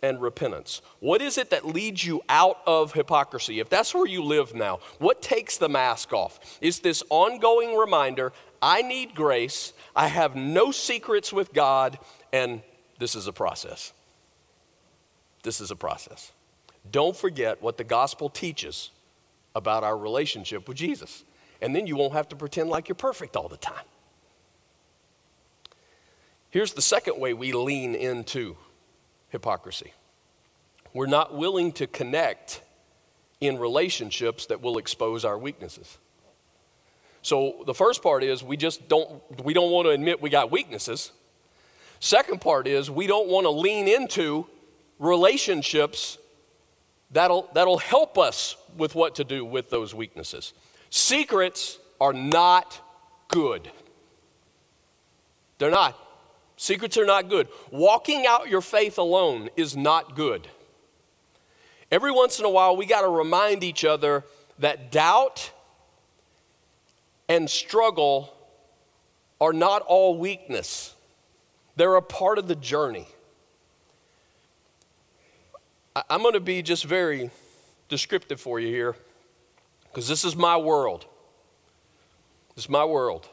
and 0.04 0.22
repentance. 0.22 0.84
What 1.00 1.24
is 1.24 1.40
it 1.40 1.50
that 1.50 1.66
leads 1.66 2.06
you 2.06 2.22
out 2.30 2.60
of 2.68 2.94
hypocrisy? 2.94 3.60
If 3.60 3.70
that's 3.70 3.96
where 3.96 4.06
you 4.06 4.24
live 4.24 4.54
now, 4.54 4.80
what 5.00 5.24
takes 5.24 5.58
the 5.58 5.70
mask 5.70 6.14
off? 6.14 6.60
Is 6.62 6.82
this 6.82 7.02
ongoing 7.10 7.76
reminder 7.76 8.32
I 8.62 8.84
need 8.84 9.16
grace, 9.16 9.74
I 9.96 10.06
have 10.08 10.36
no 10.36 10.72
secrets 10.72 11.34
with 11.34 11.54
God, 11.54 11.98
and 12.32 12.62
this 13.00 13.16
is 13.16 13.26
a 13.26 13.34
process. 13.34 13.92
This 15.42 15.62
is 15.62 15.72
a 15.72 15.76
process. 15.76 16.32
Don't 16.92 17.18
forget 17.18 17.60
what 17.64 17.78
the 17.78 17.84
gospel 17.84 18.30
teaches 18.30 18.92
about 19.56 19.84
our 19.84 19.98
relationship 19.98 20.68
with 20.68 20.78
Jesus 20.78 21.24
and 21.62 21.76
then 21.76 21.88
you 21.88 21.96
won't 21.96 22.14
have 22.14 22.30
to 22.30 22.36
pretend 22.36 22.70
like 22.70 22.88
you're 22.88 22.96
perfect 22.96 23.36
all 23.36 23.48
the 23.48 23.58
time. 23.58 23.86
Here's 26.50 26.74
the 26.74 26.82
second 26.82 27.20
way 27.20 27.34
we 27.34 27.54
lean 27.54 27.96
into 27.96 28.58
hypocrisy 29.30 29.94
we're 30.94 31.08
not 31.08 31.34
willing 31.34 31.72
to 31.72 31.88
connect 31.88 32.62
in 33.40 33.58
relationships 33.58 34.48
that 34.48 34.62
will 34.62 34.78
expose 34.78 35.24
our 35.24 35.38
weaknesses. 35.38 35.98
So 37.22 37.64
the 37.66 37.74
first 37.74 38.04
part 38.04 38.24
is 38.24 38.44
we 38.44 38.58
just 38.58 38.88
don't 38.88 39.22
we 39.44 39.54
don't 39.54 39.72
want 39.72 39.86
to 39.86 39.92
admit 39.92 40.22
we 40.22 40.30
got 40.30 40.52
weaknesses. 40.52 41.12
Second 42.00 42.42
part 42.42 42.68
is 42.68 42.90
we 42.90 43.08
don't 43.08 43.30
want 43.30 43.46
to 43.46 43.52
lean 43.52 43.88
into 43.88 44.48
relationships 45.00 46.18
that'll 47.12 47.50
that'll 47.54 47.78
help 47.78 48.18
us 48.18 48.56
with 48.76 48.96
what 48.96 49.16
to 49.16 49.24
do 49.24 49.46
with 49.46 49.70
those 49.70 49.94
weaknesses. 49.94 50.54
Secrets 50.92 51.80
are 52.02 52.12
not 52.12 52.80
good. 53.30 53.72
They're 55.58 55.72
not. 55.72 55.98
Secrets 56.58 56.98
are 56.98 57.06
not 57.06 57.30
good. 57.30 57.48
Walking 57.72 58.26
out 58.28 58.50
your 58.50 58.62
faith 58.62 58.98
alone 58.98 59.50
is 59.56 59.76
not 59.76 60.16
good. 60.16 60.50
Every 61.92 62.12
once 62.12 62.40
in 62.40 62.46
a 62.46 62.50
while, 62.50 62.76
we 62.76 62.86
got 62.86 63.02
to 63.02 63.08
remind 63.08 63.64
each 63.64 63.86
other 63.86 64.26
that 64.60 64.92
doubt 64.92 65.52
and 67.30 67.50
struggle 67.50 68.34
are 69.40 69.54
not 69.54 69.82
all 69.84 70.18
weakness, 70.18 70.94
they're 71.78 71.96
a 71.96 72.02
part 72.02 72.38
of 72.38 72.48
the 72.48 72.56
journey. 72.56 73.08
I'm 76.10 76.22
going 76.22 76.34
to 76.34 76.40
be 76.42 76.62
just 76.62 76.84
very 76.84 77.32
descriptive 77.88 78.40
for 78.42 78.60
you 78.60 78.68
here 78.68 78.96
because 79.92 80.08
this 80.08 80.24
is 80.24 80.36
my 80.36 80.56
world. 80.56 81.06
This 82.56 82.66
is 82.66 82.70
my 82.70 82.86
world. 82.86 83.28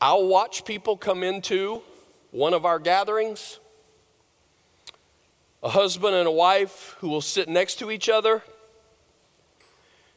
I'll 0.00 0.26
watch 0.26 0.64
people 0.64 0.96
come 0.96 1.22
into 1.22 1.82
one 2.30 2.54
of 2.54 2.64
our 2.64 2.78
gatherings, 2.78 3.58
a 5.62 5.68
husband 5.68 6.14
and 6.14 6.26
a 6.26 6.32
wife 6.32 6.96
who 6.98 7.08
will 7.08 7.20
sit 7.20 7.48
next 7.48 7.78
to 7.78 7.90
each 7.90 8.08
other. 8.08 8.42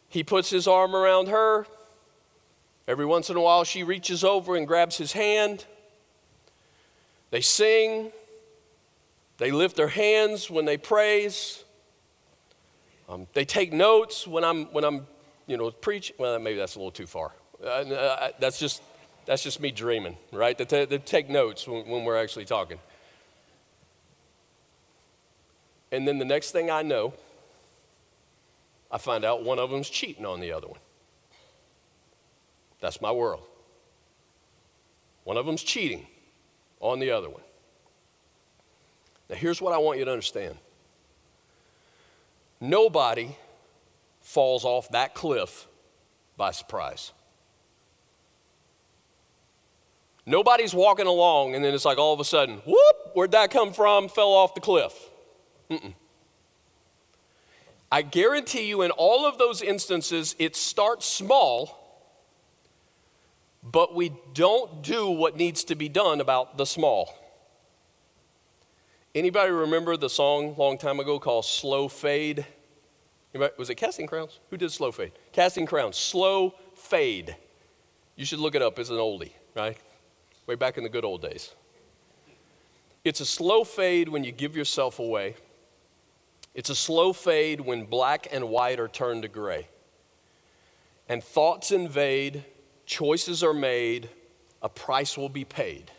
He 0.09 0.23
puts 0.23 0.49
his 0.49 0.67
arm 0.67 0.95
around 0.95 1.27
her. 1.27 1.67
Every 2.87 3.05
once 3.05 3.29
in 3.29 3.35
a 3.35 3.41
while, 3.41 3.63
she 3.63 3.83
reaches 3.83 4.23
over 4.23 4.55
and 4.55 4.67
grabs 4.67 4.97
his 4.97 5.11
hand. 5.11 5.65
They 7.31 7.41
sing. 7.41 8.11
They 9.39 9.51
lift 9.51 9.75
their 9.75 9.89
hands 9.89 10.49
when 10.49 10.63
they 10.63 10.77
praise. 10.77 11.64
Um, 13.07 13.27
they 13.33 13.45
take 13.45 13.71
notes 13.71 14.25
when 14.25 14.43
I'm, 14.43 14.65
when 14.65 14.83
I'm 14.83 15.07
you 15.47 15.57
know, 15.57 15.71
preaching. 15.71 16.15
Well, 16.19 16.39
maybe 16.39 16.57
that's 16.57 16.75
a 16.75 16.79
little 16.79 16.91
too 16.91 17.07
far. 17.07 17.31
Uh, 17.63 17.67
uh, 17.67 18.29
that's, 18.39 18.59
just, 18.59 18.81
that's 19.25 19.43
just 19.43 19.59
me 19.59 19.71
dreaming, 19.71 20.17
right? 20.31 20.57
They, 20.57 20.65
t- 20.65 20.85
they 20.85 20.97
take 20.97 21.29
notes 21.29 21.67
when, 21.67 21.87
when 21.87 22.03
we're 22.03 22.17
actually 22.17 22.45
talking. 22.45 22.79
And 25.91 26.07
then 26.07 26.17
the 26.17 26.25
next 26.25 26.51
thing 26.51 26.71
I 26.71 26.81
know, 26.81 27.13
I 28.91 28.97
find 28.97 29.23
out 29.23 29.43
one 29.43 29.59
of 29.59 29.69
them's 29.69 29.89
cheating 29.89 30.25
on 30.25 30.39
the 30.39 30.51
other 30.51 30.67
one. 30.67 30.79
That's 32.81 33.01
my 33.01 33.11
world. 33.11 33.43
One 35.23 35.37
of 35.37 35.45
them's 35.45 35.63
cheating 35.63 36.05
on 36.79 36.99
the 36.99 37.11
other 37.11 37.29
one. 37.29 37.41
Now, 39.29 39.35
here's 39.35 39.61
what 39.61 39.73
I 39.73 39.77
want 39.77 39.99
you 39.99 40.05
to 40.05 40.11
understand 40.11 40.57
nobody 42.59 43.35
falls 44.21 44.65
off 44.65 44.89
that 44.89 45.13
cliff 45.13 45.67
by 46.37 46.51
surprise. 46.51 47.11
Nobody's 50.25 50.73
walking 50.73 51.05
along 51.05 51.55
and 51.55 51.63
then 51.63 51.73
it's 51.73 51.85
like 51.85 51.97
all 51.97 52.13
of 52.13 52.19
a 52.19 52.25
sudden, 52.25 52.57
whoop, 52.65 52.95
where'd 53.13 53.31
that 53.31 53.51
come 53.51 53.71
from? 53.71 54.09
Fell 54.09 54.31
off 54.31 54.55
the 54.55 54.61
cliff. 54.61 54.93
Mm-mm. 55.69 55.93
I 57.91 58.01
guarantee 58.01 58.67
you, 58.67 58.81
in 58.81 58.91
all 58.91 59.25
of 59.25 59.37
those 59.37 59.61
instances, 59.61 60.35
it 60.39 60.55
starts 60.55 61.05
small, 61.05 62.03
but 63.63 63.95
we 63.95 64.11
don't 64.33 64.81
do 64.83 65.09
what 65.09 65.37
needs 65.37 65.63
to 65.65 65.75
be 65.75 65.87
done 65.87 66.19
about 66.19 66.57
the 66.57 66.65
small. 66.65 67.15
Anybody 69.15 69.49
remember 69.49 69.95
the 69.95 70.09
song 70.09 70.55
long 70.57 70.77
time 70.77 70.99
ago 70.99 71.19
called 71.19 71.45
Slow 71.45 71.87
Fade? 71.87 72.45
Anybody, 73.33 73.53
was 73.57 73.69
it 73.69 73.75
Casting 73.75 74.07
Crowns? 74.07 74.41
Who 74.49 74.57
did 74.57 74.69
Slow 74.73 74.91
Fade? 74.91 75.13
Casting 75.31 75.65
Crowns. 75.65 75.95
Slow 75.95 76.53
Fade. 76.73 77.33
You 78.17 78.25
should 78.25 78.39
look 78.39 78.55
it 78.55 78.61
up. 78.61 78.77
It's 78.77 78.89
an 78.89 78.97
oldie, 78.97 79.31
right? 79.55 79.77
Way 80.47 80.55
back 80.55 80.77
in 80.77 80.83
the 80.83 80.89
good 80.89 81.05
old 81.05 81.21
days. 81.21 81.53
It's 83.05 83.21
a 83.21 83.25
slow 83.25 83.63
fade 83.63 84.09
when 84.09 84.25
you 84.25 84.33
give 84.33 84.53
yourself 84.53 84.99
away. 84.99 85.35
It's 86.53 86.69
a 86.69 86.75
slow 86.75 87.13
fade 87.13 87.61
when 87.61 87.85
black 87.85 88.27
and 88.33 88.49
white 88.49 88.81
are 88.81 88.89
turned 88.89 89.21
to 89.21 89.29
gray. 89.29 89.69
And 91.07 91.23
thoughts 91.23 91.71
invade, 91.71 92.43
choices 92.85 93.43
are 93.43 93.53
made, 93.53 94.09
a 94.61 94.67
price 94.67 95.17
will 95.17 95.29
be 95.29 95.45
paid. 95.45 95.91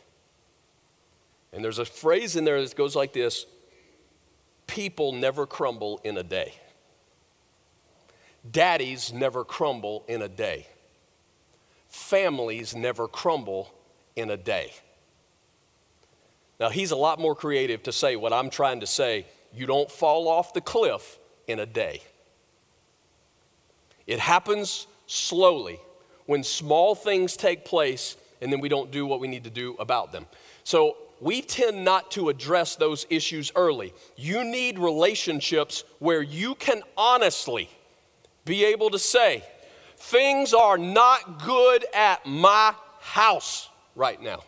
And 1.57 1.65
there's 1.65 1.79
a 1.79 1.87
phrase 1.87 2.37
in 2.37 2.45
there 2.45 2.61
that 2.61 2.77
goes 2.77 2.95
like 2.95 3.15
this 3.15 3.47
People 4.67 5.13
never 5.13 5.47
crumble 5.47 6.01
in 6.05 6.19
a 6.19 6.23
day. 6.23 6.55
Daddies 8.49 9.13
never 9.13 9.43
crumble 9.43 10.05
in 10.07 10.21
a 10.21 10.29
day. 10.29 10.67
Families 11.89 12.77
never 12.77 13.09
crumble 13.09 13.73
in 14.15 14.31
a 14.31 14.37
day. 14.37 14.73
Now, 16.61 16.69
he's 16.69 16.91
a 16.91 16.97
lot 16.97 17.19
more 17.19 17.35
creative 17.35 17.83
to 17.85 17.93
say 17.93 18.17
what 18.17 18.35
I'm 18.35 18.51
trying 18.51 18.81
to 18.81 18.87
say. 18.87 19.27
You 19.53 19.67
don't 19.67 19.91
fall 19.91 20.29
off 20.29 20.53
the 20.53 20.61
cliff 20.61 21.19
in 21.47 21.59
a 21.59 21.67
day. 21.67 22.03
It 24.07 24.21
happens 24.21 24.87
slowly 25.07 25.81
when 26.27 26.45
small 26.45 26.95
things 26.95 27.35
take 27.35 27.65
place 27.65 28.17
and 28.43 28.53
then 28.53 28.61
we 28.61 28.69
don't 28.69 28.91
do 28.91 29.07
what 29.07 29.21
we 29.21 29.29
need 29.29 29.45
to 29.45 29.51
do 29.51 29.75
about 29.79 30.13
them. 30.13 30.27
So, 30.63 30.97
we 31.21 31.43
tend 31.43 31.85
not 31.85 32.11
to 32.13 32.29
address 32.29 32.77
those 32.77 33.07
issues 33.11 33.53
early. 33.57 33.95
You 34.17 34.45
need 34.45 34.79
relationships 34.79 35.85
where 35.99 36.23
you 36.23 36.55
can 36.55 36.83
honestly 36.97 37.71
be 38.45 38.65
able 38.67 38.91
to 38.91 38.99
say, 38.99 39.45
things 39.97 40.53
are 40.53 40.79
not 40.79 41.45
good 41.45 41.85
at 41.95 42.27
my 42.27 42.75
house 43.01 43.69
right 43.95 44.21
now. 44.21 44.43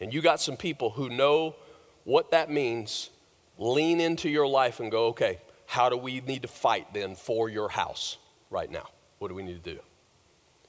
And 0.00 0.14
you 0.14 0.22
got 0.22 0.40
some 0.40 0.56
people 0.56 0.90
who 0.90 1.08
know 1.10 1.56
what 2.04 2.30
that 2.30 2.50
means, 2.50 3.10
lean 3.58 4.00
into 4.00 4.28
your 4.28 4.46
life 4.46 4.80
and 4.80 4.90
go, 4.90 5.06
okay, 5.08 5.38
how 5.66 5.88
do 5.88 5.96
we 5.96 6.20
need 6.20 6.42
to 6.42 6.48
fight 6.48 6.94
then 6.94 7.14
for 7.14 7.48
your 7.48 7.68
house 7.68 8.16
right 8.50 8.70
now? 8.70 8.88
What 9.18 9.28
do 9.28 9.34
we 9.34 9.42
need 9.42 9.62
to 9.62 9.74
do? 9.74 9.80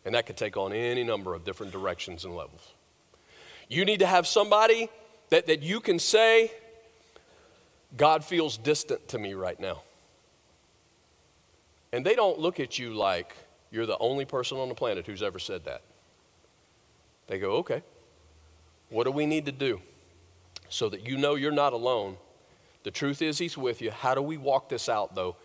And 0.04 0.16
that 0.16 0.26
could 0.26 0.38
take 0.38 0.58
on 0.58 0.74
any 0.74 1.04
number 1.04 1.34
of 1.34 1.46
different 1.46 1.72
directions 1.72 2.26
and 2.26 2.36
levels. 2.36 2.74
You 3.70 3.86
need 3.86 4.00
to 4.00 4.08
have 4.08 4.28
somebody 4.28 4.90
that, 5.30 5.48
that 5.48 5.62
you 5.62 5.80
can 5.80 6.00
say, 6.00 6.52
God 7.96 8.26
feels 8.26 8.58
distant 8.58 9.08
to 9.10 9.20
me 9.20 9.34
right 9.34 9.60
now. 9.60 9.84
And 11.94 12.06
they 12.06 12.16
don't 12.16 12.40
look 12.40 12.60
at 12.60 12.78
you 12.78 12.94
like 12.94 13.36
you're 13.72 13.86
the 13.86 13.98
only 14.00 14.26
person 14.26 14.58
on 14.58 14.70
the 14.70 14.76
planet 14.76 15.06
who's 15.06 15.24
ever 15.24 15.40
said 15.40 15.66
that. 15.66 15.82
They 17.28 17.40
go, 17.40 17.52
okay, 17.58 17.84
what 18.90 19.04
do 19.04 19.12
we 19.12 19.26
need 19.26 19.46
to 19.46 19.52
do 19.52 19.82
so 20.68 20.90
that 20.90 21.06
you 21.06 21.18
know 21.18 21.36
you're 21.36 21.52
not 21.52 21.74
alone? 21.74 22.18
The 22.84 22.92
truth 22.92 23.22
is, 23.22 23.38
He's 23.38 23.58
with 23.58 23.82
you. 23.82 23.92
How 23.92 24.16
do 24.16 24.22
we 24.22 24.38
walk 24.38 24.70
this 24.70 24.90
out, 24.90 25.14
though? 25.14 25.36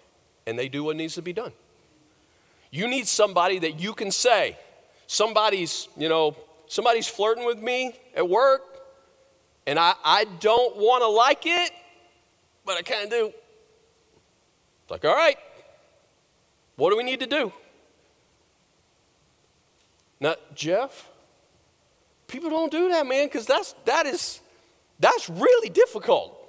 And 0.47 0.59
they 0.59 0.69
do 0.69 0.85
what 0.85 0.97
needs 0.97 1.15
to 1.15 1.23
be 1.23 1.33
done. 1.33 1.53
You 2.71 2.89
need 2.89 3.07
somebody 3.07 3.59
that 3.61 3.81
you 3.81 3.93
can 3.93 4.11
say, 4.11 4.57
somebody's, 5.07 5.89
you 5.97 6.09
know, 6.09 6.37
somebody's 6.67 7.07
flirting 7.07 7.45
with 7.45 7.59
me 7.59 7.99
at 8.15 8.29
work, 8.29 8.63
and 9.67 9.79
I, 9.79 9.95
I 10.05 10.25
don't 10.41 10.77
want 10.77 11.03
to 11.03 11.09
like 11.09 11.47
it, 11.47 11.71
but 12.65 12.77
I 12.77 12.83
kind 12.83 13.05
of 13.05 13.11
do. 13.11 13.33
It's 14.83 14.91
like, 14.91 15.05
all 15.05 15.15
right, 15.15 15.39
what 16.77 16.91
do 16.91 16.97
we 16.97 17.05
need 17.05 17.21
to 17.21 17.27
do? 17.27 17.53
Now, 20.21 20.37
Jeff, 20.55 21.09
people 22.27 22.51
don't 22.51 22.71
do 22.71 22.89
that, 22.91 23.07
man, 23.07 23.27
because 23.27 23.47
that's 23.47 23.75
that 23.85 24.07
is 24.07 24.41
that's 24.99 25.29
really 25.29 25.69
difficult. 25.69 26.44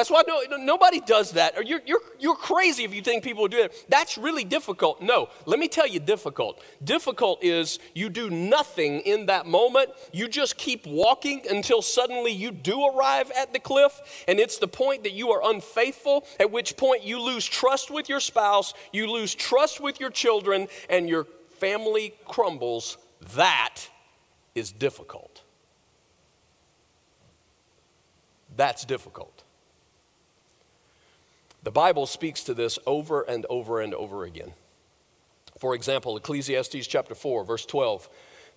That's 0.00 0.10
why 0.10 0.22
no, 0.26 0.56
nobody 0.56 0.98
does 1.00 1.32
that. 1.32 1.58
Or 1.58 1.62
you're, 1.62 1.82
you're, 1.84 2.00
you're 2.18 2.34
crazy 2.34 2.84
if 2.84 2.94
you 2.94 3.02
think 3.02 3.22
people 3.22 3.46
do 3.48 3.58
that. 3.58 3.74
That's 3.90 4.16
really 4.16 4.44
difficult. 4.44 5.02
No, 5.02 5.28
let 5.44 5.58
me 5.58 5.68
tell 5.68 5.86
you 5.86 6.00
difficult. 6.00 6.62
Difficult 6.82 7.44
is 7.44 7.78
you 7.94 8.08
do 8.08 8.30
nothing 8.30 9.00
in 9.00 9.26
that 9.26 9.44
moment. 9.44 9.90
You 10.10 10.26
just 10.26 10.56
keep 10.56 10.86
walking 10.86 11.42
until 11.50 11.82
suddenly 11.82 12.32
you 12.32 12.50
do 12.50 12.82
arrive 12.86 13.30
at 13.32 13.52
the 13.52 13.58
cliff. 13.58 14.24
And 14.26 14.40
it's 14.40 14.56
the 14.56 14.68
point 14.68 15.02
that 15.02 15.12
you 15.12 15.32
are 15.32 15.42
unfaithful, 15.44 16.24
at 16.40 16.50
which 16.50 16.78
point 16.78 17.04
you 17.04 17.20
lose 17.20 17.44
trust 17.44 17.90
with 17.90 18.08
your 18.08 18.20
spouse, 18.20 18.72
you 18.94 19.06
lose 19.06 19.34
trust 19.34 19.82
with 19.82 20.00
your 20.00 20.08
children, 20.08 20.68
and 20.88 21.10
your 21.10 21.26
family 21.58 22.14
crumbles. 22.24 22.96
That 23.34 23.86
is 24.54 24.72
difficult. 24.72 25.42
That's 28.56 28.86
difficult. 28.86 29.44
The 31.62 31.70
Bible 31.70 32.06
speaks 32.06 32.42
to 32.44 32.54
this 32.54 32.78
over 32.86 33.22
and 33.22 33.44
over 33.50 33.80
and 33.80 33.94
over 33.94 34.24
again. 34.24 34.52
For 35.58 35.74
example, 35.74 36.16
Ecclesiastes 36.16 36.86
chapter 36.86 37.14
4, 37.14 37.44
verse 37.44 37.66
12. 37.66 38.08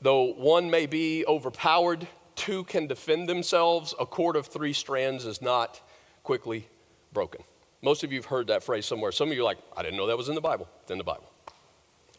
Though 0.01 0.33
one 0.33 0.69
may 0.69 0.85
be 0.85 1.25
overpowered, 1.27 2.07
two 2.35 2.63
can 2.63 2.87
defend 2.87 3.27
themselves. 3.27 3.93
A 3.99 4.05
cord 4.05 4.35
of 4.35 4.47
three 4.47 4.73
strands 4.73 5.25
is 5.25 5.41
not 5.41 5.81
quickly 6.23 6.67
broken. 7.11 7.43
Most 7.81 8.05
of 8.05 8.13
you 8.13 8.19
have 8.19 8.25
heard 8.25 8.47
that 8.47 8.63
phrase 8.63 8.85
somewhere. 8.85 9.11
Some 9.11 9.29
of 9.29 9.35
you 9.35 9.41
are 9.41 9.45
like, 9.45 9.59
I 9.75 9.83
didn't 9.83 9.97
know 9.97 10.07
that 10.07 10.17
was 10.17 10.29
in 10.29 10.35
the 10.35 10.41
Bible. 10.41 10.69
It's 10.83 10.91
in 10.91 10.97
the 10.97 11.03
Bible. 11.03 11.29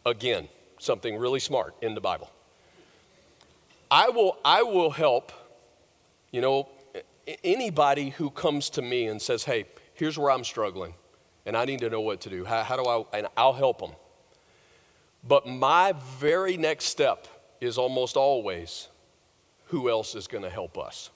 Again, 0.05 0.47
something 0.77 1.17
really 1.17 1.39
smart 1.39 1.73
in 1.81 1.95
the 1.95 2.01
Bible. 2.01 2.29
I 3.89 4.09
will, 4.09 4.37
I 4.45 4.61
will 4.61 4.91
help, 4.91 5.31
you 6.31 6.41
know, 6.41 6.69
anybody 7.43 8.09
who 8.11 8.29
comes 8.29 8.69
to 8.71 8.81
me 8.83 9.07
and 9.07 9.19
says, 9.19 9.43
hey, 9.45 9.65
here's 9.95 10.17
where 10.17 10.31
I'm 10.31 10.43
struggling, 10.43 10.93
and 11.45 11.57
I 11.57 11.65
need 11.65 11.79
to 11.79 11.89
know 11.89 12.01
what 12.01 12.21
to 12.21 12.29
do. 12.29 12.45
How, 12.45 12.63
how 12.63 12.75
do 12.75 12.83
I, 12.87 13.17
and 13.17 13.27
I'll 13.35 13.53
help 13.53 13.79
them. 13.79 13.91
But 15.27 15.47
my 15.47 15.93
very 16.19 16.55
next 16.55 16.85
step 16.85 17.27
is 17.59 17.77
almost 17.77 18.15
always 18.15 18.89
who 19.65 19.89
else 19.89 20.13
is 20.13 20.27
going 20.27 20.43
to 20.43 20.49
help 20.49 20.77
us? 20.77 21.09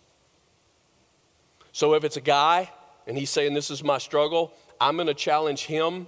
So 1.71 1.93
if 1.93 2.03
it's 2.03 2.17
a 2.17 2.21
guy 2.21 2.71
and 3.05 3.17
he's 3.17 3.29
saying, 3.29 3.53
This 3.53 3.69
is 3.69 3.83
my 3.83 3.99
struggle, 3.99 4.53
I'm 4.81 4.95
going 4.95 5.07
to 5.07 5.13
challenge 5.13 5.65
him 5.65 6.07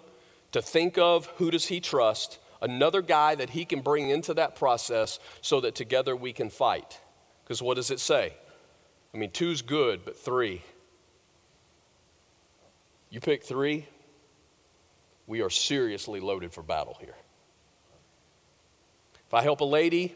to 0.52 0.62
think 0.62 0.98
of 0.98 1.28
who 1.38 1.52
does 1.52 1.68
he 1.68 1.80
trust 1.80 2.40
another 2.62 3.02
guy 3.02 3.36
that 3.36 3.52
he 3.52 3.66
can 3.66 3.82
bring 3.82 4.10
into 4.10 4.34
that 4.36 4.56
process 4.56 5.20
so 5.42 5.62
that 5.62 5.76
together 5.76 6.16
we 6.16 6.34
can 6.34 6.50
fight. 6.50 7.00
Because 7.44 7.62
what 7.62 7.76
does 7.76 7.92
it 7.92 8.00
say? 8.00 8.34
I 9.14 9.18
mean, 9.18 9.32
two's 9.32 9.62
good, 9.62 10.06
but 10.06 10.18
three. 10.18 10.62
You 13.12 13.20
pick 13.20 13.44
three, 13.44 13.86
we 15.28 15.42
are 15.42 15.50
seriously 15.50 16.22
loaded 16.22 16.54
for 16.54 16.64
battle 16.64 16.98
here. 17.00 17.16
If 19.28 19.34
I 19.34 19.44
help 19.44 19.62
a 19.62 19.66
lady, 19.66 20.16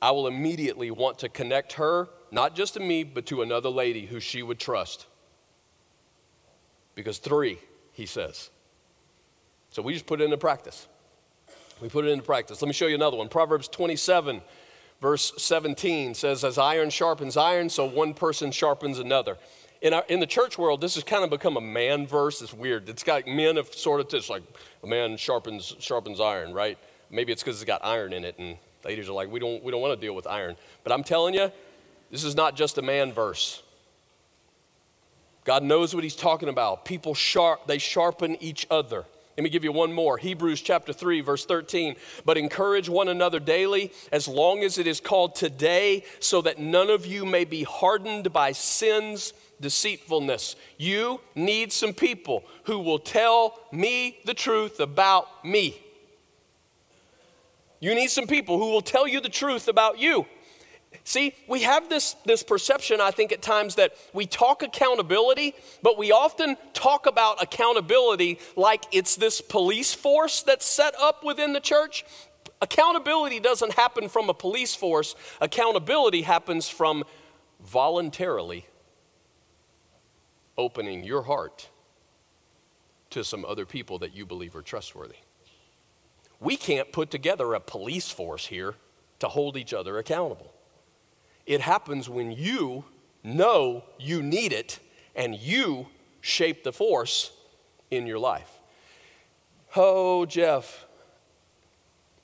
I 0.00 0.10
will 0.10 0.26
immediately 0.26 0.90
want 0.90 1.18
to 1.20 1.30
connect 1.30 1.72
her, 1.74 2.08
not 2.30 2.54
just 2.54 2.74
to 2.74 2.80
me, 2.80 3.02
but 3.02 3.24
to 3.26 3.40
another 3.40 3.70
lady 3.70 4.04
who 4.04 4.20
she 4.20 4.42
would 4.42 4.58
trust. 4.58 5.06
Because 6.94 7.18
three, 7.18 7.58
he 7.92 8.04
says. 8.04 8.50
So 9.70 9.80
we 9.80 9.94
just 9.94 10.06
put 10.06 10.20
it 10.20 10.24
into 10.24 10.36
practice. 10.36 10.86
We 11.80 11.88
put 11.88 12.04
it 12.04 12.08
into 12.08 12.24
practice. 12.24 12.60
Let 12.60 12.68
me 12.68 12.74
show 12.74 12.86
you 12.86 12.94
another 12.94 13.16
one. 13.16 13.28
Proverbs 13.28 13.68
27, 13.68 14.42
verse 15.00 15.32
17 15.38 16.14
says, 16.14 16.44
As 16.44 16.58
iron 16.58 16.90
sharpens 16.90 17.36
iron, 17.38 17.70
so 17.70 17.86
one 17.86 18.12
person 18.12 18.52
sharpens 18.52 18.98
another. 18.98 19.38
In, 19.84 19.92
our, 19.92 20.02
in 20.08 20.18
the 20.18 20.26
church 20.26 20.56
world, 20.56 20.80
this 20.80 20.94
has 20.94 21.04
kind 21.04 21.24
of 21.24 21.30
become 21.30 21.58
a 21.58 21.60
man 21.60 22.06
verse. 22.06 22.40
It's 22.40 22.54
weird. 22.54 22.88
It's 22.88 23.02
got 23.02 23.26
men 23.26 23.56
have 23.56 23.72
sort 23.74 24.00
of 24.00 24.08
just 24.08 24.30
like 24.30 24.42
a 24.82 24.86
man 24.86 25.18
sharpens 25.18 25.76
sharpens 25.78 26.20
iron, 26.20 26.54
right? 26.54 26.78
Maybe 27.10 27.32
it's 27.32 27.42
because 27.42 27.56
it's 27.56 27.66
got 27.66 27.84
iron 27.84 28.14
in 28.14 28.24
it, 28.24 28.38
and 28.38 28.56
ladies 28.82 29.10
are 29.10 29.12
like, 29.12 29.30
we 29.30 29.38
don't 29.38 29.62
we 29.62 29.70
don't 29.70 29.82
want 29.82 29.92
to 29.92 30.04
deal 30.04 30.14
with 30.14 30.26
iron. 30.26 30.56
But 30.84 30.94
I'm 30.94 31.04
telling 31.04 31.34
you, 31.34 31.52
this 32.10 32.24
is 32.24 32.34
not 32.34 32.56
just 32.56 32.78
a 32.78 32.82
man 32.82 33.12
verse. 33.12 33.62
God 35.44 35.62
knows 35.62 35.94
what 35.94 36.02
He's 36.02 36.16
talking 36.16 36.48
about. 36.48 36.86
People 36.86 37.14
sharp, 37.14 37.66
they 37.66 37.76
sharpen 37.76 38.42
each 38.42 38.66
other. 38.70 39.04
Let 39.36 39.44
me 39.44 39.50
give 39.50 39.64
you 39.64 39.72
one 39.72 39.92
more. 39.92 40.16
Hebrews 40.16 40.62
chapter 40.62 40.92
3, 40.92 41.20
verse 41.20 41.44
13. 41.44 41.96
But 42.24 42.38
encourage 42.38 42.88
one 42.88 43.08
another 43.08 43.40
daily, 43.40 43.92
as 44.12 44.28
long 44.28 44.62
as 44.62 44.78
it 44.78 44.86
is 44.86 45.00
called 45.00 45.34
today, 45.34 46.04
so 46.20 46.40
that 46.42 46.60
none 46.60 46.88
of 46.88 47.04
you 47.04 47.26
may 47.26 47.44
be 47.44 47.64
hardened 47.64 48.32
by 48.32 48.52
sin's 48.52 49.34
deceitfulness. 49.60 50.56
You 50.78 51.20
need 51.34 51.72
some 51.72 51.92
people 51.92 52.44
who 52.64 52.78
will 52.80 52.98
tell 52.98 53.58
me 53.72 54.18
the 54.24 54.34
truth 54.34 54.80
about 54.80 55.44
me. 55.44 55.80
You 57.80 57.94
need 57.94 58.10
some 58.10 58.26
people 58.26 58.58
who 58.58 58.70
will 58.70 58.80
tell 58.80 59.06
you 59.06 59.20
the 59.20 59.28
truth 59.28 59.68
about 59.68 59.98
you. 59.98 60.26
See, 61.02 61.34
we 61.48 61.62
have 61.62 61.88
this, 61.88 62.14
this 62.24 62.42
perception, 62.42 63.00
I 63.00 63.10
think, 63.10 63.32
at 63.32 63.42
times 63.42 63.74
that 63.74 63.94
we 64.12 64.26
talk 64.26 64.62
accountability, 64.62 65.54
but 65.82 65.98
we 65.98 66.12
often 66.12 66.56
talk 66.72 67.06
about 67.06 67.42
accountability 67.42 68.38
like 68.56 68.84
it's 68.92 69.16
this 69.16 69.40
police 69.40 69.92
force 69.92 70.42
that's 70.42 70.64
set 70.64 70.94
up 71.00 71.24
within 71.24 71.52
the 71.52 71.60
church. 71.60 72.04
Accountability 72.62 73.40
doesn't 73.40 73.74
happen 73.74 74.08
from 74.08 74.30
a 74.30 74.34
police 74.34 74.74
force, 74.74 75.14
accountability 75.40 76.22
happens 76.22 76.68
from 76.68 77.04
voluntarily 77.60 78.66
opening 80.56 81.04
your 81.04 81.22
heart 81.22 81.68
to 83.10 83.24
some 83.24 83.44
other 83.44 83.66
people 83.66 83.98
that 84.00 84.14
you 84.14 84.26
believe 84.26 84.56
are 84.56 84.62
trustworthy. 84.62 85.16
We 86.40 86.56
can't 86.56 86.92
put 86.92 87.10
together 87.10 87.54
a 87.54 87.60
police 87.60 88.10
force 88.10 88.46
here 88.46 88.74
to 89.20 89.28
hold 89.28 89.56
each 89.56 89.72
other 89.72 89.98
accountable. 89.98 90.52
It 91.46 91.60
happens 91.60 92.08
when 92.08 92.32
you 92.32 92.84
know 93.22 93.84
you 93.98 94.22
need 94.22 94.52
it 94.52 94.80
and 95.14 95.34
you 95.34 95.86
shape 96.20 96.64
the 96.64 96.72
force 96.72 97.32
in 97.90 98.06
your 98.06 98.18
life. 98.18 98.58
Oh, 99.76 100.26
Jeff, 100.26 100.86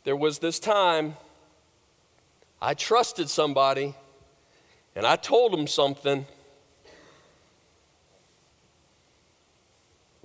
there 0.04 0.16
was 0.16 0.38
this 0.38 0.58
time 0.58 1.16
I 2.60 2.74
trusted 2.74 3.28
somebody 3.28 3.94
and 4.94 5.06
I 5.06 5.16
told 5.16 5.52
them 5.52 5.66
something. 5.66 6.26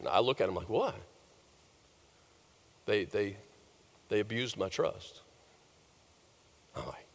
I 0.07 0.19
look 0.19 0.41
at 0.41 0.47
them 0.47 0.55
like, 0.55 0.69
what? 0.69 0.95
They, 2.85 3.05
they, 3.05 3.37
they 4.09 4.19
abused 4.19 4.57
my 4.57 4.69
trust. 4.69 5.21
I'm 6.75 6.85
like, 6.85 7.07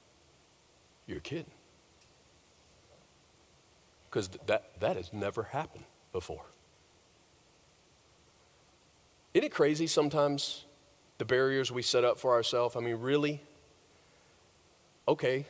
you're 1.07 1.21
kidding 1.21 1.51
because 4.11 4.29
that, 4.47 4.81
that 4.81 4.97
has 4.97 5.13
never 5.13 5.45
happened 5.45 5.85
before. 6.13 6.45
Isn't 9.33 9.47
it 9.47 9.53
crazy 9.53 9.87
sometimes 9.87 10.65
the 11.19 11.25
barriers 11.25 11.71
we 11.71 11.83
set 11.83 12.05
up 12.05 12.19
for 12.19 12.33
ourselves? 12.33 12.75
I 12.75 12.81
mean, 12.81 12.97
really? 12.97 13.41
Okay. 15.07 15.47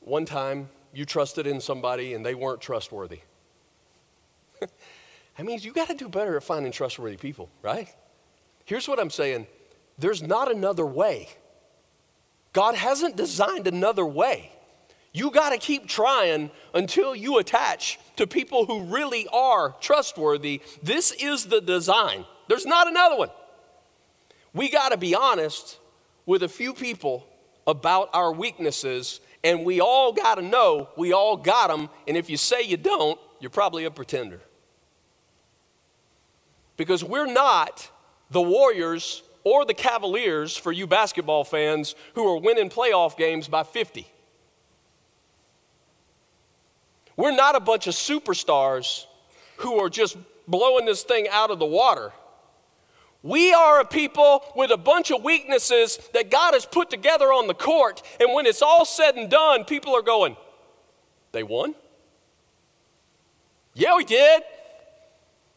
One 0.00 0.26
time 0.26 0.68
you 0.92 1.06
trusted 1.06 1.46
in 1.46 1.60
somebody 1.60 2.12
and 2.12 2.24
they 2.24 2.34
weren't 2.34 2.60
trustworthy. 2.60 3.20
That 5.36 5.44
means 5.44 5.64
you 5.64 5.72
got 5.72 5.88
to 5.88 5.94
do 5.94 6.08
better 6.08 6.36
at 6.36 6.42
finding 6.42 6.72
trustworthy 6.72 7.16
people, 7.16 7.50
right? 7.62 7.88
Here's 8.64 8.88
what 8.88 8.98
I'm 8.98 9.10
saying 9.10 9.46
there's 9.98 10.22
not 10.22 10.50
another 10.50 10.86
way. 10.86 11.28
God 12.52 12.74
hasn't 12.74 13.16
designed 13.16 13.66
another 13.66 14.04
way. 14.04 14.52
You 15.12 15.30
got 15.30 15.50
to 15.50 15.58
keep 15.58 15.88
trying 15.88 16.50
until 16.74 17.14
you 17.14 17.38
attach 17.38 17.98
to 18.16 18.26
people 18.26 18.66
who 18.66 18.84
really 18.84 19.26
are 19.32 19.74
trustworthy. 19.80 20.60
This 20.82 21.12
is 21.12 21.46
the 21.46 21.60
design. 21.60 22.26
There's 22.48 22.66
not 22.66 22.86
another 22.86 23.16
one. 23.16 23.30
We 24.52 24.70
got 24.70 24.90
to 24.90 24.98
be 24.98 25.14
honest 25.14 25.78
with 26.26 26.42
a 26.42 26.48
few 26.48 26.74
people 26.74 27.26
about 27.66 28.10
our 28.12 28.32
weaknesses, 28.32 29.20
and 29.42 29.64
we 29.64 29.80
all 29.80 30.12
got 30.12 30.36
to 30.36 30.42
know 30.42 30.88
we 30.96 31.12
all 31.12 31.36
got 31.36 31.68
them. 31.68 31.88
And 32.06 32.16
if 32.16 32.28
you 32.28 32.36
say 32.36 32.62
you 32.62 32.76
don't, 32.76 33.18
you're 33.40 33.50
probably 33.50 33.84
a 33.84 33.90
pretender. 33.90 34.40
Because 36.76 37.02
we're 37.02 37.32
not 37.32 37.90
the 38.30 38.42
Warriors 38.42 39.22
or 39.44 39.64
the 39.64 39.74
Cavaliers 39.74 40.56
for 40.56 40.72
you 40.72 40.86
basketball 40.86 41.44
fans 41.44 41.94
who 42.14 42.26
are 42.26 42.38
winning 42.38 42.68
playoff 42.68 43.16
games 43.16 43.48
by 43.48 43.62
50. 43.62 44.06
We're 47.16 47.34
not 47.34 47.56
a 47.56 47.60
bunch 47.60 47.86
of 47.86 47.94
superstars 47.94 49.06
who 49.58 49.82
are 49.82 49.88
just 49.88 50.16
blowing 50.46 50.84
this 50.84 51.02
thing 51.02 51.28
out 51.30 51.50
of 51.50 51.58
the 51.58 51.66
water. 51.66 52.12
We 53.22 53.52
are 53.52 53.80
a 53.80 53.84
people 53.84 54.44
with 54.54 54.70
a 54.70 54.76
bunch 54.76 55.10
of 55.10 55.24
weaknesses 55.24 55.98
that 56.12 56.30
God 56.30 56.54
has 56.54 56.66
put 56.66 56.90
together 56.90 57.26
on 57.26 57.48
the 57.48 57.54
court, 57.54 58.02
and 58.20 58.32
when 58.34 58.46
it's 58.46 58.62
all 58.62 58.84
said 58.84 59.16
and 59.16 59.30
done, 59.30 59.64
people 59.64 59.96
are 59.96 60.02
going, 60.02 60.36
They 61.32 61.42
won? 61.42 61.74
Yeah, 63.74 63.96
we 63.96 64.04
did. 64.04 64.42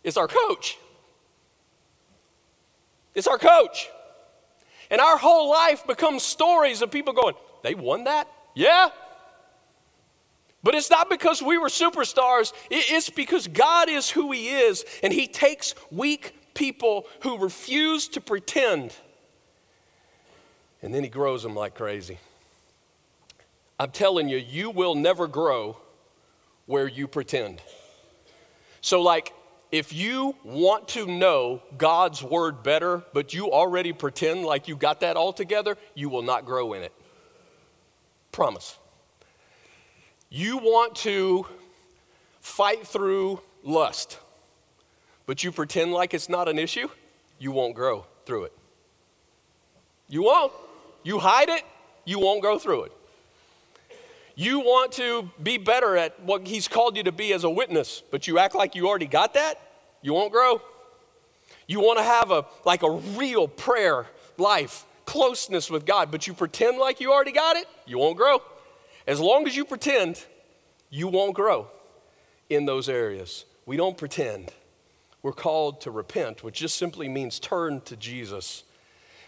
It's 0.04 0.18
our 0.18 0.28
coach. 0.28 0.78
It's 3.20 3.28
our 3.28 3.38
coach. 3.38 3.90
And 4.90 5.02
our 5.02 5.18
whole 5.18 5.52
life 5.52 5.86
becomes 5.86 6.24
stories 6.24 6.82
of 6.82 6.90
people 6.90 7.12
going, 7.12 7.36
They 7.64 7.76
won 7.76 8.06
that? 8.06 8.30
Yeah, 8.56 8.90
but 10.64 10.74
it's 10.74 10.90
not 10.90 11.10
because 11.10 11.42
we 11.42 11.58
were 11.58 11.68
superstars, 11.68 12.54
it's 12.72 13.10
because 13.10 13.48
God 13.48 13.90
is 13.90 14.10
who 14.10 14.32
He 14.32 14.48
is, 14.50 14.86
and 15.04 15.12
He 15.12 15.28
takes 15.28 15.76
weak 15.92 16.54
people 16.54 17.08
who 17.22 17.38
refuse 17.38 18.08
to 18.10 18.22
pretend, 18.22 18.96
and 20.82 20.96
then 20.96 21.04
He 21.04 21.10
grows 21.10 21.44
them 21.44 21.56
like 21.56 21.76
crazy. 21.76 22.18
I'm 23.78 23.92
telling 23.92 24.30
you, 24.30 24.38
you 24.38 24.70
will 24.70 24.96
never 24.96 25.28
grow 25.28 25.78
where 26.66 26.88
you 26.88 27.06
pretend. 27.06 27.62
So, 28.80 29.02
like, 29.02 29.34
if 29.72 29.94
you 29.94 30.36
want 30.44 30.88
to 30.90 31.06
know 31.06 31.62
God's 31.78 32.24
word 32.24 32.64
better, 32.64 33.04
but 33.14 33.34
you 33.34 33.52
already 33.52 33.94
pretend 33.94 34.44
like 34.44 34.68
you 34.68 34.76
got 34.76 35.02
that 35.02 35.16
all 35.16 35.32
together, 35.32 35.78
you 35.94 36.10
will 36.10 36.24
not 36.24 36.46
grow 36.46 36.74
in 36.74 36.84
it. 36.84 36.94
Promise. 38.32 38.78
You 40.30 40.58
want 40.58 40.96
to 40.98 41.46
fight 42.42 42.86
through 42.86 43.42
lust, 43.64 44.20
but 45.26 45.44
you 45.44 45.52
pretend 45.52 45.92
like 45.92 46.14
it's 46.14 46.30
not 46.30 46.48
an 46.48 46.58
issue, 46.58 46.88
you 47.38 47.52
won't 47.52 47.76
grow 47.76 48.06
through 48.26 48.46
it. 48.46 48.54
You 50.08 50.24
won't. 50.24 50.52
You 51.04 51.20
hide 51.20 51.50
it, 51.50 51.64
you 52.06 52.20
won't 52.20 52.42
go 52.42 52.60
through 52.60 52.84
it. 52.84 52.92
You 54.40 54.62
want 54.62 54.94
to 54.94 55.30
be 55.44 55.58
better 55.58 55.98
at 55.98 56.18
what 56.24 56.48
He's 56.48 56.70
called 56.70 56.96
you 56.96 57.04
to 57.04 57.12
be 57.12 57.34
as 57.34 57.44
a 57.44 57.50
witness, 57.50 58.02
but 58.10 58.26
you 58.26 58.40
act 58.40 58.56
like 58.56 58.74
you 58.74 58.88
already 58.88 59.06
got 59.06 59.34
that, 59.34 59.60
you 60.02 60.14
won't 60.14 60.32
grow. 60.32 60.62
You 61.68 61.82
want 61.82 62.00
to 62.00 62.06
have 62.06 62.32
a 62.32 62.46
like 62.64 62.82
a 62.82 62.90
real 62.90 63.50
prayer 63.50 64.08
life, 64.38 64.86
closeness 65.04 65.70
with 65.70 65.86
God, 65.86 66.10
but 66.10 66.26
you 66.26 66.34
pretend 66.34 66.78
like 66.78 67.02
you 67.02 67.12
already 67.12 67.34
got 67.34 67.58
it, 67.58 67.68
you 67.86 67.98
won't 67.98 68.16
grow. 68.16 68.42
As 69.06 69.20
long 69.20 69.46
as 69.46 69.58
you 69.58 69.66
pretend, 69.66 70.26
you 70.90 71.10
won't 71.10 71.36
grow 71.36 71.68
in 72.50 72.64
those 72.64 72.88
areas. 72.88 73.44
We 73.66 73.76
don't 73.76 73.98
pretend. 73.98 74.54
We're 75.22 75.34
called 75.34 75.82
to 75.82 75.92
repent, 75.92 76.46
which 76.46 76.60
just 76.60 76.78
simply 76.78 77.10
means 77.10 77.42
turn 77.42 77.82
to 77.82 77.98
Jesus. 77.98 78.64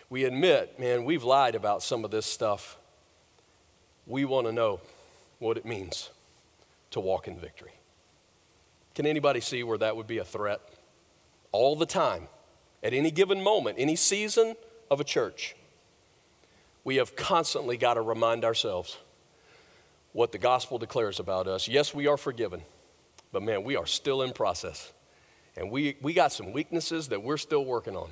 we 0.10 0.24
admit, 0.24 0.80
man, 0.80 1.04
we've 1.04 1.26
lied 1.26 1.56
about 1.56 1.84
some 1.84 2.06
of 2.06 2.12
this 2.12 2.26
stuff. 2.26 2.78
We 4.08 4.24
want 4.24 4.48
to 4.48 4.54
know 4.54 4.80
what 5.42 5.58
it 5.58 5.66
means 5.66 6.12
to 6.92 7.00
walk 7.00 7.28
in 7.28 7.38
victory. 7.38 7.72
Can 8.94 9.06
anybody 9.06 9.40
see 9.40 9.64
where 9.64 9.78
that 9.80 9.96
would 9.96 10.08
be 10.08 10.20
a 10.20 10.24
threat? 10.24 10.62
All 11.52 11.76
the 11.76 11.86
time, 11.86 12.28
at 12.84 12.94
any 12.94 13.10
given 13.10 13.42
moment, 13.42 13.78
any 13.80 13.96
season 13.96 14.56
of 14.90 15.00
a 15.00 15.04
church, 15.04 15.56
we 16.84 16.98
have 16.98 17.16
constantly 17.16 17.76
got 17.76 17.96
to 17.96 18.02
remind 18.02 18.46
ourselves 18.46 18.98
what 20.14 20.32
the 20.32 20.38
gospel 20.38 20.78
declares 20.78 21.20
about 21.20 21.48
us. 21.48 21.68
Yes, 21.68 21.94
we 21.94 22.06
are 22.06 22.18
forgiven, 22.18 22.62
but 23.32 23.42
man, 23.42 23.64
we 23.64 23.76
are 23.76 23.86
still 23.86 24.22
in 24.22 24.34
process. 24.34 24.94
And 25.58 25.72
we, 25.72 25.98
we 26.02 26.14
got 26.14 26.32
some 26.32 26.54
weaknesses 26.54 27.08
that 27.10 27.24
we're 27.24 27.38
still 27.38 27.66
working 27.66 27.96
on. 27.96 28.10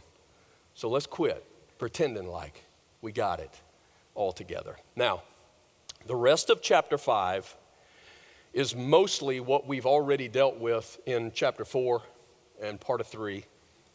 So 0.74 0.90
let's 0.90 1.06
quit 1.06 1.46
pretending 1.78 2.28
like 2.28 2.64
we 3.02 3.12
got 3.12 3.40
it 3.40 3.52
all 4.16 4.32
together. 4.32 4.78
Now, 4.96 5.24
the 6.06 6.16
rest 6.16 6.50
of 6.50 6.62
chapter 6.62 6.98
5 6.98 7.56
is 8.54 8.76
mostly 8.76 9.40
what 9.40 9.68
we've 9.68 9.86
already 9.86 10.28
dealt 10.28 10.58
with 10.58 11.00
in 11.06 11.32
chapter 11.34 11.66
4 11.66 12.02
and 12.62 12.80
part 12.80 13.02
of 13.02 13.08
3. 13.08 13.46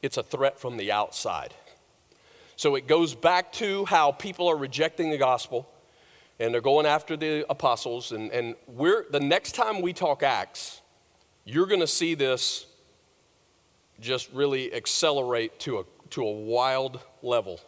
It's 0.02 0.16
a 0.16 0.22
threat 0.22 0.60
from 0.60 0.76
the 0.76 0.92
outside. 0.92 1.54
So 2.56 2.76
it 2.76 2.86
goes 2.86 3.14
back 3.14 3.52
to 3.54 3.84
how 3.86 4.12
people 4.12 4.48
are 4.48 4.56
rejecting 4.56 5.10
the 5.10 5.18
gospel 5.18 5.68
and 6.38 6.52
they're 6.52 6.60
going 6.60 6.86
after 6.86 7.16
the 7.16 7.46
apostles. 7.48 8.12
And, 8.12 8.30
and 8.32 8.54
we're, 8.66 9.06
the 9.10 9.20
next 9.20 9.52
time 9.52 9.80
we 9.80 9.92
talk 9.92 10.22
Acts, 10.22 10.82
you're 11.44 11.66
going 11.66 11.80
to 11.80 11.86
see 11.86 12.14
this 12.14 12.66
just 14.00 14.32
really 14.32 14.74
accelerate 14.74 15.58
to 15.60 15.78
a, 15.78 15.84
to 16.10 16.22
a 16.22 16.32
wild 16.32 17.00
level. 17.22 17.60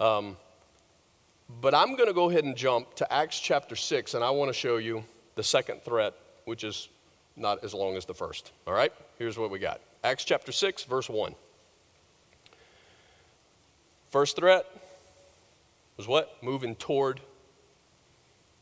Um, 0.00 0.36
but 1.48 1.74
I'm 1.74 1.96
going 1.96 2.08
to 2.08 2.14
go 2.14 2.30
ahead 2.30 2.44
and 2.44 2.56
jump 2.56 2.94
to 2.96 3.12
Acts 3.12 3.38
chapter 3.38 3.76
6, 3.76 4.14
and 4.14 4.24
I 4.24 4.30
want 4.30 4.48
to 4.48 4.54
show 4.54 4.76
you 4.76 5.04
the 5.34 5.42
second 5.42 5.82
threat, 5.82 6.14
which 6.44 6.64
is 6.64 6.88
not 7.36 7.64
as 7.64 7.74
long 7.74 7.96
as 7.96 8.04
the 8.04 8.14
first. 8.14 8.52
All 8.66 8.74
right? 8.74 8.92
Here's 9.18 9.38
what 9.38 9.50
we 9.50 9.58
got 9.58 9.80
Acts 10.02 10.24
chapter 10.24 10.52
6, 10.52 10.84
verse 10.84 11.08
1. 11.08 11.34
First 14.10 14.36
threat 14.36 14.66
was 15.96 16.06
what? 16.06 16.42
Moving 16.42 16.76
toward 16.76 17.20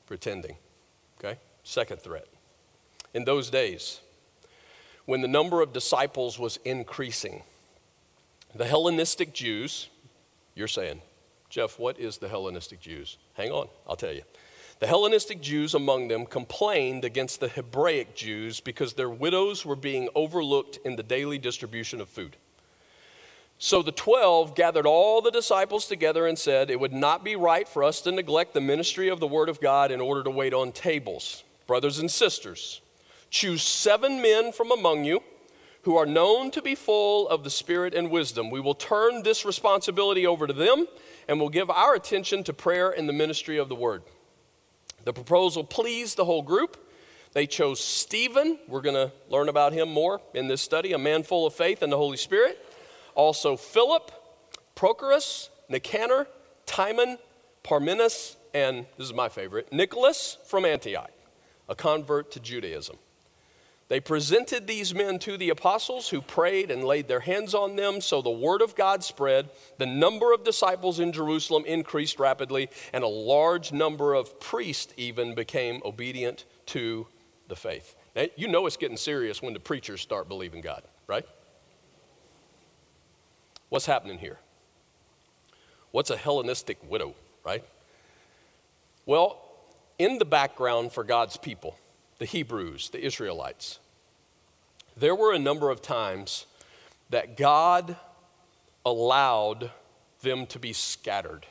pretending. 0.06 0.56
Okay? 1.18 1.38
Second 1.64 2.00
threat. 2.00 2.26
In 3.14 3.24
those 3.24 3.50
days, 3.50 4.00
when 5.04 5.20
the 5.20 5.28
number 5.28 5.60
of 5.60 5.72
disciples 5.72 6.38
was 6.38 6.58
increasing, 6.64 7.42
the 8.54 8.64
Hellenistic 8.64 9.34
Jews, 9.34 9.88
you're 10.54 10.68
saying, 10.68 11.02
Jeff, 11.52 11.78
what 11.78 12.00
is 12.00 12.16
the 12.16 12.30
Hellenistic 12.30 12.80
Jews? 12.80 13.18
Hang 13.34 13.50
on, 13.50 13.68
I'll 13.86 13.94
tell 13.94 14.14
you. 14.14 14.22
The 14.78 14.86
Hellenistic 14.86 15.42
Jews 15.42 15.74
among 15.74 16.08
them 16.08 16.24
complained 16.24 17.04
against 17.04 17.40
the 17.40 17.48
Hebraic 17.48 18.16
Jews 18.16 18.58
because 18.58 18.94
their 18.94 19.10
widows 19.10 19.66
were 19.66 19.76
being 19.76 20.08
overlooked 20.14 20.78
in 20.82 20.96
the 20.96 21.02
daily 21.02 21.36
distribution 21.36 22.00
of 22.00 22.08
food. 22.08 22.38
So 23.58 23.82
the 23.82 23.92
twelve 23.92 24.54
gathered 24.54 24.86
all 24.86 25.20
the 25.20 25.30
disciples 25.30 25.86
together 25.86 26.26
and 26.26 26.38
said, 26.38 26.70
It 26.70 26.80
would 26.80 26.94
not 26.94 27.22
be 27.22 27.36
right 27.36 27.68
for 27.68 27.84
us 27.84 28.00
to 28.00 28.12
neglect 28.12 28.54
the 28.54 28.62
ministry 28.62 29.10
of 29.10 29.20
the 29.20 29.28
Word 29.28 29.50
of 29.50 29.60
God 29.60 29.92
in 29.92 30.00
order 30.00 30.22
to 30.22 30.30
wait 30.30 30.54
on 30.54 30.72
tables. 30.72 31.44
Brothers 31.66 31.98
and 31.98 32.10
sisters, 32.10 32.80
choose 33.28 33.62
seven 33.62 34.22
men 34.22 34.52
from 34.52 34.72
among 34.72 35.04
you 35.04 35.22
who 35.82 35.98
are 35.98 36.06
known 36.06 36.50
to 36.52 36.62
be 36.62 36.74
full 36.74 37.28
of 37.28 37.44
the 37.44 37.50
Spirit 37.50 37.92
and 37.92 38.10
wisdom. 38.10 38.48
We 38.48 38.60
will 38.60 38.74
turn 38.74 39.22
this 39.22 39.44
responsibility 39.44 40.26
over 40.26 40.46
to 40.46 40.54
them 40.54 40.86
and 41.28 41.38
we'll 41.38 41.48
give 41.48 41.70
our 41.70 41.94
attention 41.94 42.44
to 42.44 42.52
prayer 42.52 42.90
and 42.90 43.08
the 43.08 43.12
ministry 43.12 43.58
of 43.58 43.68
the 43.68 43.74
word. 43.74 44.02
The 45.04 45.12
proposal 45.12 45.64
pleased 45.64 46.16
the 46.16 46.24
whole 46.24 46.42
group. 46.42 46.76
They 47.32 47.46
chose 47.46 47.80
Stephen. 47.80 48.58
We're 48.68 48.82
going 48.82 48.94
to 48.94 49.12
learn 49.28 49.48
about 49.48 49.72
him 49.72 49.88
more 49.88 50.20
in 50.34 50.48
this 50.48 50.62
study, 50.62 50.92
a 50.92 50.98
man 50.98 51.22
full 51.22 51.46
of 51.46 51.54
faith 51.54 51.82
and 51.82 51.92
the 51.92 51.96
Holy 51.96 52.16
Spirit. 52.16 52.58
Also, 53.14 53.56
Philip, 53.56 54.10
Prochorus, 54.76 55.48
Nicanor, 55.68 56.26
Timon, 56.66 57.18
Parmenas, 57.64 58.36
and 58.54 58.86
this 58.98 59.06
is 59.06 59.14
my 59.14 59.28
favorite, 59.28 59.72
Nicholas 59.72 60.38
from 60.46 60.64
Antioch, 60.64 61.10
a 61.68 61.74
convert 61.74 62.30
to 62.32 62.40
Judaism. 62.40 62.96
They 63.92 64.00
presented 64.00 64.66
these 64.66 64.94
men 64.94 65.18
to 65.18 65.36
the 65.36 65.50
apostles 65.50 66.08
who 66.08 66.22
prayed 66.22 66.70
and 66.70 66.82
laid 66.82 67.08
their 67.08 67.20
hands 67.20 67.52
on 67.52 67.76
them. 67.76 68.00
So 68.00 68.22
the 68.22 68.30
word 68.30 68.62
of 68.62 68.74
God 68.74 69.04
spread. 69.04 69.50
The 69.76 69.84
number 69.84 70.32
of 70.32 70.44
disciples 70.44 70.98
in 70.98 71.12
Jerusalem 71.12 71.66
increased 71.66 72.18
rapidly, 72.18 72.70
and 72.94 73.04
a 73.04 73.06
large 73.06 73.70
number 73.70 74.14
of 74.14 74.40
priests 74.40 74.94
even 74.96 75.34
became 75.34 75.82
obedient 75.84 76.46
to 76.68 77.06
the 77.48 77.54
faith. 77.54 77.94
Now, 78.16 78.28
you 78.34 78.48
know 78.48 78.64
it's 78.64 78.78
getting 78.78 78.96
serious 78.96 79.42
when 79.42 79.52
the 79.52 79.60
preachers 79.60 80.00
start 80.00 80.26
believing 80.26 80.62
God, 80.62 80.84
right? 81.06 81.26
What's 83.68 83.84
happening 83.84 84.16
here? 84.16 84.38
What's 85.90 86.08
a 86.08 86.16
Hellenistic 86.16 86.78
widow, 86.90 87.14
right? 87.44 87.62
Well, 89.04 89.38
in 89.98 90.16
the 90.16 90.24
background 90.24 90.92
for 90.92 91.04
God's 91.04 91.36
people, 91.36 91.76
the 92.18 92.24
Hebrews, 92.24 92.88
the 92.88 93.04
Israelites, 93.04 93.80
there 94.96 95.14
were 95.14 95.32
a 95.32 95.38
number 95.38 95.70
of 95.70 95.82
times 95.82 96.46
that 97.10 97.36
God 97.36 97.96
allowed 98.84 99.70
them 100.22 100.46
to 100.46 100.58
be 100.58 100.72
scattered. 100.72 101.46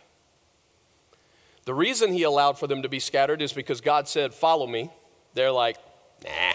The 1.66 1.74
reason 1.74 2.14
He 2.14 2.24
allowed 2.24 2.58
for 2.58 2.68
them 2.68 2.82
to 2.82 2.90
be 2.90 3.00
scattered 3.00 3.42
is 3.42 3.54
because 3.54 3.82
God 3.82 4.08
said, 4.08 4.34
Follow 4.34 4.68
me. 4.68 4.90
They're 5.34 5.52
like, 5.52 5.78
Nah. 6.24 6.54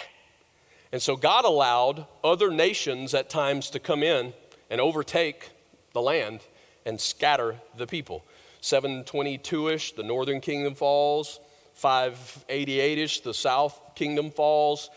And 0.93 1.03
so 1.03 1.17
God 1.17 1.45
allowed 1.45 2.07
other 2.23 2.51
nations 2.51 3.13
at 3.15 3.29
times 3.29 3.71
to 3.71 3.81
come 3.81 4.03
in 4.03 4.33
and 4.71 4.81
overtake 4.81 5.51
the 5.93 6.01
land 6.01 6.41
and 6.85 7.01
scatter 7.01 7.57
the 7.77 7.87
people. 7.87 8.25
722 8.61 9.69
ish, 9.69 9.93
the 9.93 10.03
northern 10.03 10.41
kingdom 10.41 10.75
falls. 10.75 11.41
588 11.75 12.99
ish, 12.99 13.21
the 13.21 13.35
south 13.35 13.79
kingdom 13.95 14.31
falls 14.31 14.91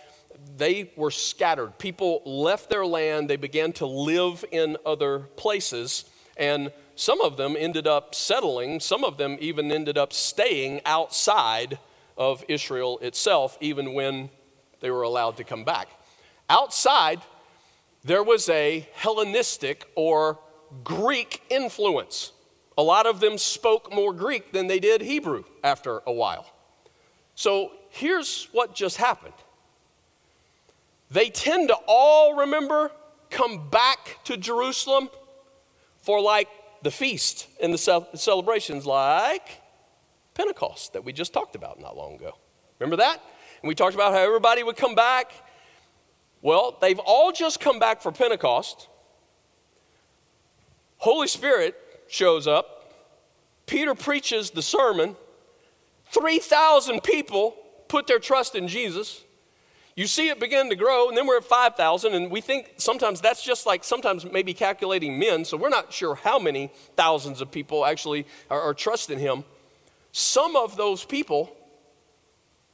they 0.57 0.91
were 0.95 1.11
scattered. 1.11 1.77
People 1.77 2.21
left 2.25 2.69
their 2.69 2.85
land, 2.85 3.29
they 3.29 3.37
began 3.37 3.71
to 3.73 3.85
live 3.85 4.43
in 4.51 4.77
other 4.85 5.19
places, 5.19 6.05
and 6.37 6.71
some 6.95 7.21
of 7.21 7.37
them 7.37 7.55
ended 7.57 7.87
up 7.87 8.13
settling, 8.13 8.79
some 8.79 9.03
of 9.03 9.17
them 9.17 9.37
even 9.39 9.71
ended 9.71 9.97
up 9.97 10.11
staying 10.11 10.81
outside 10.85 11.79
of 12.17 12.43
Israel 12.47 12.99
itself, 13.01 13.57
even 13.61 13.93
when 13.93 14.29
they 14.81 14.91
were 14.91 15.03
allowed 15.03 15.37
to 15.37 15.43
come 15.43 15.63
back. 15.63 15.87
Outside, 16.49 17.21
there 18.03 18.23
was 18.23 18.49
a 18.49 18.87
Hellenistic 18.93 19.85
or 19.95 20.39
Greek 20.83 21.41
influence. 21.49 22.31
A 22.77 22.83
lot 22.83 23.05
of 23.05 23.19
them 23.19 23.37
spoke 23.37 23.93
more 23.93 24.13
Greek 24.13 24.51
than 24.51 24.67
they 24.67 24.79
did 24.79 25.01
Hebrew 25.01 25.43
after 25.63 26.01
a 26.05 26.11
while. 26.11 26.45
So 27.35 27.71
here's 27.89 28.47
what 28.51 28.75
just 28.75 28.97
happened 28.97 29.33
they 31.11 31.29
tend 31.29 31.69
to 31.69 31.77
all, 31.87 32.35
remember, 32.35 32.91
come 33.29 33.69
back 33.69 34.17
to 34.25 34.37
Jerusalem 34.37 35.09
for 36.01 36.21
like 36.21 36.47
the 36.83 36.91
feast 36.91 37.47
and 37.61 37.73
the 37.73 38.07
celebrations, 38.15 38.85
like 38.85 39.61
Pentecost 40.33 40.93
that 40.93 41.03
we 41.03 41.11
just 41.11 41.33
talked 41.33 41.55
about 41.55 41.79
not 41.79 41.97
long 41.97 42.15
ago. 42.15 42.37
Remember 42.79 42.97
that? 42.97 43.21
And 43.61 43.67
we 43.67 43.75
talked 43.75 43.95
about 43.95 44.13
how 44.13 44.19
everybody 44.19 44.63
would 44.63 44.77
come 44.77 44.95
back. 44.95 45.31
Well, 46.41 46.77
they've 46.79 46.99
all 46.99 47.31
just 47.31 47.59
come 47.59 47.79
back 47.79 48.01
for 48.01 48.11
Pentecost. 48.11 48.87
Holy 50.97 51.27
Spirit 51.27 51.75
shows 52.07 52.47
up. 52.47 52.93
Peter 53.65 53.93
preaches 53.93 54.51
the 54.51 54.61
sermon. 54.61 55.15
3,000 56.11 57.03
people 57.03 57.55
put 57.87 58.07
their 58.07 58.19
trust 58.19 58.55
in 58.55 58.67
Jesus. 58.67 59.23
You 59.99 60.07
see 60.07 60.29
it 60.29 60.39
begin 60.39 60.69
to 60.69 60.77
grow, 60.77 61.09
and 61.09 61.17
then 61.17 61.27
we're 61.27 61.35
at 61.35 61.43
5,000, 61.43 62.13
and 62.13 62.31
we 62.31 62.39
think 62.39 62.75
sometimes 62.77 63.19
that's 63.19 63.43
just 63.43 63.65
like 63.65 63.83
sometimes 63.83 64.23
maybe 64.23 64.53
calculating 64.53 65.19
men, 65.19 65.43
so 65.43 65.57
we're 65.57 65.67
not 65.67 65.91
sure 65.91 66.15
how 66.15 66.39
many 66.39 66.71
thousands 66.95 67.41
of 67.41 67.51
people 67.51 67.85
actually 67.85 68.25
are, 68.49 68.61
are 68.61 68.73
trusting 68.73 69.19
him. 69.19 69.43
Some 70.13 70.55
of 70.55 70.77
those 70.77 71.03
people 71.03 71.53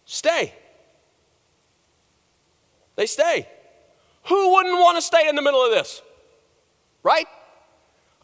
stay. 0.06 0.54
They 2.96 3.08
stay. 3.08 3.50
Who 4.26 4.54
wouldn't 4.54 4.76
want 4.76 5.00
to 5.00 5.02
stay 5.02 5.28
in 5.28 5.36
the 5.36 5.42
middle 5.42 5.66
of 5.66 5.72
this? 5.72 6.04
Right? 7.02 7.26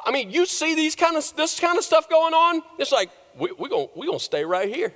I 0.06 0.12
mean, 0.12 0.30
you 0.30 0.46
see 0.46 0.76
these 0.76 0.96
kind 0.96 1.18
of 1.18 1.36
this 1.36 1.60
kind 1.60 1.80
of 1.80 1.84
stuff 1.84 2.08
going 2.08 2.36
on, 2.36 2.62
it's 2.78 2.92
like 2.92 3.10
we're 3.36 3.56
we 3.56 3.68
going 3.68 3.88
we 3.96 4.06
gonna 4.06 4.20
stay 4.20 4.46
right 4.46 4.70
here, 4.70 4.94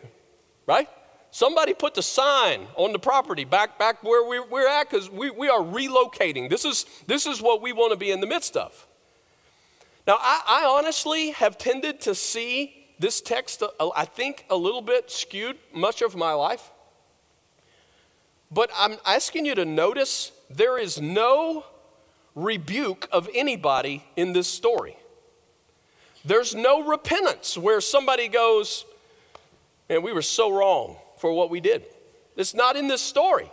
right? 0.68 0.88
Somebody 1.36 1.74
put 1.74 1.96
the 1.96 2.02
sign 2.02 2.66
on 2.78 2.94
the 2.94 2.98
property 2.98 3.44
back, 3.44 3.78
back 3.78 4.02
where 4.06 4.26
we, 4.26 4.40
we're 4.40 4.70
at 4.70 4.90
because 4.90 5.10
we, 5.10 5.30
we 5.32 5.50
are 5.50 5.60
relocating. 5.60 6.50
This 6.50 6.64
is, 6.64 6.86
this 7.08 7.26
is 7.26 7.42
what 7.42 7.62
we 7.62 7.74
want 7.74 7.92
to 7.92 7.98
be 7.98 8.10
in 8.10 8.22
the 8.22 8.26
midst 8.26 8.56
of. 8.56 8.88
Now, 10.08 10.16
I, 10.18 10.42
I 10.48 10.66
honestly 10.66 11.32
have 11.32 11.58
tended 11.58 12.00
to 12.04 12.16
see 12.16 12.88
this 13.00 13.20
text, 13.20 13.62
uh, 13.62 13.90
I 13.94 14.06
think, 14.06 14.46
a 14.50 14.56
little 14.56 14.82
bit 14.82 15.12
skewed 15.12 15.58
much 15.74 16.02
of 16.02 16.16
my 16.16 16.32
life. 16.32 16.72
But 18.50 18.72
I'm 18.74 18.96
asking 19.06 19.46
you 19.46 19.56
to 19.56 19.66
notice 19.66 20.32
there 20.50 20.78
is 20.78 21.02
no 21.02 21.66
rebuke 22.34 23.10
of 23.12 23.30
anybody 23.36 24.06
in 24.16 24.32
this 24.32 24.48
story. 24.48 24.96
There's 26.24 26.56
no 26.56 26.88
repentance 26.88 27.58
where 27.58 27.82
somebody 27.82 28.30
goes, 28.30 28.86
Man, 29.90 30.02
we 30.02 30.14
were 30.14 30.22
so 30.22 30.50
wrong 30.50 30.96
for 31.18 31.32
what 31.34 31.50
we 31.50 31.60
did. 31.60 31.86
It's 32.36 32.54
not 32.54 32.76
in 32.76 32.88
this 32.88 33.02
story. 33.02 33.52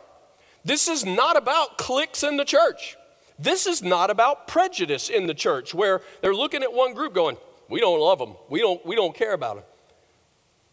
This 0.65 0.89
is 0.89 1.05
not 1.05 1.37
about 1.37 1.79
cliques 1.79 2.23
in 2.23 2.37
the 2.37 2.45
church. 2.45 2.97
This 3.39 3.67
is 3.67 3.83
not 3.83 4.11
about 4.11 4.47
prejudice 4.47 5.09
in 5.09 5.27
the 5.27 5.35
church 5.35 5.75
where 5.75 6.03
they're 6.21 6.35
looking 6.35 6.63
at 6.63 6.73
one 6.73 6.95
group 6.95 7.15
going, 7.15 7.37
We 7.69 7.81
don't 7.81 8.01
love 8.01 8.19
them, 8.19 8.35
we 8.49 8.61
don't, 8.61 8.85
we 8.87 8.95
don't 8.95 9.15
care 9.15 9.33
about 9.33 9.57
them. 9.57 9.65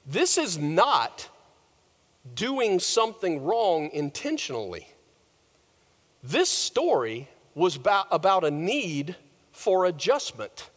This 0.05 0.37
is 0.37 0.57
not 0.57 1.29
doing 2.35 2.79
something 2.79 3.43
wrong 3.43 3.89
intentionally. 3.91 4.87
This 6.23 6.49
story 6.49 7.29
was 7.55 7.75
about, 7.75 8.07
about 8.11 8.43
a 8.43 8.51
need 8.51 9.15
for 9.51 9.85
adjustment. 9.85 10.69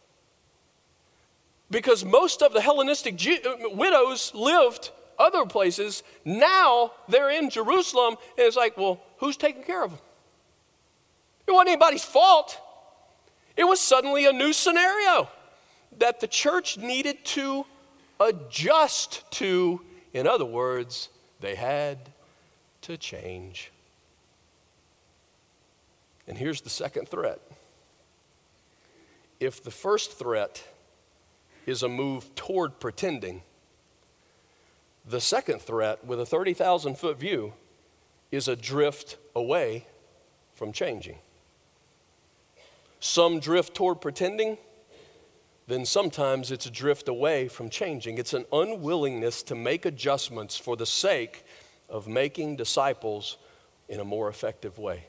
Because 1.69 2.05
most 2.05 2.41
of 2.41 2.53
the 2.53 2.61
Hellenistic 2.61 3.15
Jew, 3.15 3.37
uh, 3.45 3.69
widows 3.69 4.31
lived 4.35 4.91
other 5.19 5.45
places. 5.45 6.03
Now 6.25 6.91
they're 7.07 7.29
in 7.29 7.49
Jerusalem, 7.49 8.15
and 8.37 8.47
it's 8.47 8.55
like, 8.55 8.77
well, 8.77 9.01
who's 9.17 9.37
taking 9.37 9.63
care 9.63 9.83
of 9.83 9.91
them? 9.91 9.99
It 11.47 11.51
wasn't 11.51 11.69
anybody's 11.69 12.03
fault. 12.03 12.59
It 13.55 13.65
was 13.65 13.79
suddenly 13.79 14.25
a 14.25 14.31
new 14.31 14.53
scenario 14.53 15.29
that 15.99 16.19
the 16.19 16.27
church 16.27 16.77
needed 16.77 17.23
to 17.25 17.65
adjust 18.19 19.23
to. 19.31 19.81
In 20.13 20.27
other 20.27 20.45
words, 20.45 21.09
they 21.39 21.55
had 21.55 21.97
to 22.81 22.97
change. 22.97 23.71
And 26.27 26.37
here's 26.37 26.61
the 26.61 26.69
second 26.69 27.07
threat. 27.07 27.39
If 29.39 29.61
the 29.63 29.71
first 29.71 30.13
threat 30.13 30.63
is 31.65 31.83
a 31.83 31.89
move 31.89 32.33
toward 32.35 32.79
pretending, 32.79 33.41
the 35.05 35.21
second 35.21 35.61
threat, 35.61 36.05
with 36.05 36.19
a 36.19 36.25
30,000 36.25 36.97
foot 36.97 37.19
view, 37.19 37.53
is 38.31 38.47
a 38.47 38.55
drift 38.55 39.17
away 39.35 39.85
from 40.55 40.71
changing. 40.71 41.17
Some 42.99 43.39
drift 43.39 43.75
toward 43.75 43.99
pretending, 43.99 44.57
then 45.67 45.85
sometimes 45.85 46.51
it's 46.51 46.65
a 46.65 46.71
drift 46.71 47.07
away 47.07 47.47
from 47.47 47.69
changing. 47.69 48.17
It's 48.17 48.33
an 48.33 48.45
unwillingness 48.51 49.43
to 49.43 49.55
make 49.55 49.85
adjustments 49.85 50.57
for 50.57 50.75
the 50.75 50.85
sake 50.85 51.45
of 51.89 52.07
making 52.07 52.55
disciples 52.55 53.37
in 53.89 53.99
a 53.99 54.05
more 54.05 54.29
effective 54.29 54.77
way. 54.77 55.05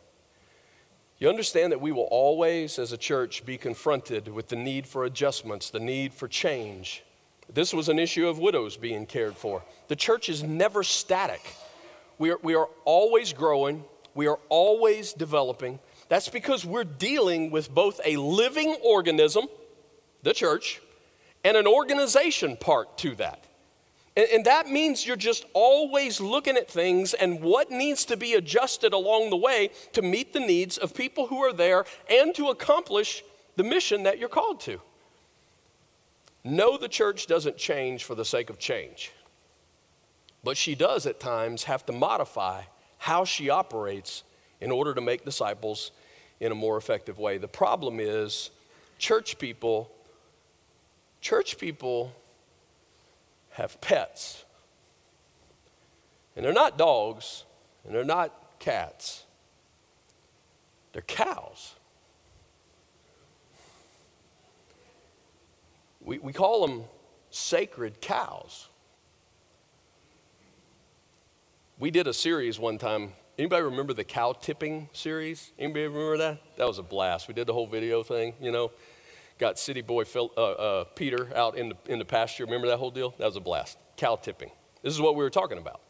You 1.19 1.29
understand 1.29 1.73
that 1.73 1.81
we 1.81 1.93
will 1.93 2.09
always, 2.11 2.79
as 2.79 2.93
a 2.93 2.99
church, 2.99 3.47
be 3.47 3.57
confronted 3.57 4.29
with 4.29 4.49
the 4.49 4.57
need 4.57 4.87
for 4.87 5.05
adjustments, 5.05 5.71
the 5.71 5.81
need 5.81 6.13
for 6.13 6.29
change. 6.29 7.05
This 7.53 7.73
was 7.73 7.89
an 7.89 7.99
issue 7.99 8.27
of 8.27 8.39
widows 8.39 8.77
being 8.77 9.07
cared 9.07 9.37
for. 9.37 9.63
The 9.89 9.97
church 9.97 10.29
is 10.29 10.43
never 10.43 10.83
static. 10.83 11.55
We 12.19 12.31
are, 12.31 12.39
we 12.43 12.55
are 12.55 12.69
always 12.85 13.33
growing, 13.33 13.85
we 14.15 14.27
are 14.27 14.39
always 14.49 15.13
developing. 15.13 15.79
That's 16.09 16.29
because 16.29 16.65
we're 16.65 16.85
dealing 16.85 17.51
with 17.51 17.73
both 17.73 18.01
a 18.05 18.17
living 18.17 18.77
organism 18.83 19.47
the 20.25 20.33
church, 20.33 20.81
and 21.45 21.57
an 21.57 21.67
organization 21.67 22.57
part 22.57 22.99
to 22.99 23.15
that. 23.17 23.45
And, 24.17 24.27
and, 24.33 24.45
that 24.47 24.69
means 24.69 25.07
you're 25.07 25.17
just 25.17 25.45
always 25.53 26.21
looking 26.21 26.57
at 26.57 26.71
things 26.71 27.15
and 27.15 27.41
what 27.43 27.71
needs 27.71 28.05
to 28.07 28.17
be 28.17 28.35
adjusted 28.35 28.93
along 28.93 29.31
the 29.31 29.37
way 29.37 29.71
to 29.93 30.03
meet 30.03 30.33
the 30.33 30.41
needs 30.41 30.79
of 30.79 30.95
people 30.95 31.27
who 31.27 31.43
are 31.43 31.53
there 31.53 31.85
and 32.11 32.35
to 32.37 32.49
accomplish 32.49 33.23
the 33.57 33.65
mission 33.65 34.05
that 34.05 34.19
you're 34.19 34.29
called 34.29 34.61
to. 34.61 34.81
No, 36.45 36.77
the 36.77 36.89
church 36.89 37.27
doesn't 37.27 37.57
change 37.57 38.05
for 38.05 38.15
the 38.15 38.25
sake 38.25 38.51
of 38.51 38.59
change, 38.59 39.11
but 40.43 40.57
she 40.57 40.75
does 40.75 41.07
at 41.07 41.19
times 41.19 41.65
have 41.65 41.87
to 41.87 41.93
modify 41.93 42.63
how 42.99 43.25
she 43.25 43.49
operates 43.49 44.25
in 44.61 44.71
order 44.71 44.95
to 44.95 45.01
make 45.01 45.25
disciples 45.25 45.91
in 46.41 46.53
a 46.53 46.55
more 46.55 46.77
effective 46.77 47.19
way. 47.19 47.39
The 47.39 47.49
problem 47.49 47.99
is, 47.99 48.51
church 48.99 49.39
people 49.39 49.91
Church 51.25 51.57
people 51.57 52.15
have 53.53 53.81
pets. 53.81 54.45
And 56.37 56.45
they're 56.45 56.53
not 56.53 56.77
dogs, 56.77 57.45
and 57.83 57.95
they're 57.95 58.05
not 58.05 58.59
cats. 58.59 59.25
They're 60.93 61.01
cows. 61.01 61.77
We, 66.05 66.19
we 66.19 66.33
call 66.33 66.67
them 66.67 66.85
sacred 67.31 68.01
cows. 68.01 68.69
We 71.79 71.91
did 71.91 72.07
a 72.07 72.15
series 72.15 72.59
one 72.59 72.79
time. 72.79 73.15
Anybody 73.37 73.65
remember 73.65 73.93
the 73.93 74.05
cow 74.05 74.33
tipping 74.33 74.89
series? 74.93 75.53
Anybody 75.59 75.87
remember 75.87 76.19
that? 76.19 76.39
That 76.57 76.69
was 76.69 76.79
a 76.79 76.85
blast. 76.85 77.27
We 77.27 77.35
did 77.35 77.49
the 77.49 77.53
whole 77.53 77.67
video 77.67 78.03
thing, 78.03 78.35
you 78.41 78.53
know 78.53 78.71
got 79.39 79.59
city 79.59 79.83
boy 79.83 80.05
Phil, 80.05 80.31
uh, 80.37 80.41
uh, 80.41 80.85
Peter 80.97 81.29
out 81.35 81.57
in 81.57 81.71
the, 81.71 81.77
in 81.87 81.99
the 81.99 82.05
pasture. 82.05 82.45
Remember 82.45 82.69
that 82.69 82.79
whole 82.79 82.91
deal? 82.91 83.15
That 83.19 83.27
was 83.27 83.37
a 83.37 83.41
blast. 83.41 83.79
Cow 83.97 84.17
tipping. 84.17 84.51
This 84.83 84.95
is 84.95 85.01
what 85.01 85.17
we 85.17 85.23
were 85.23 85.31
talking 85.31 85.59
about. 85.59 85.81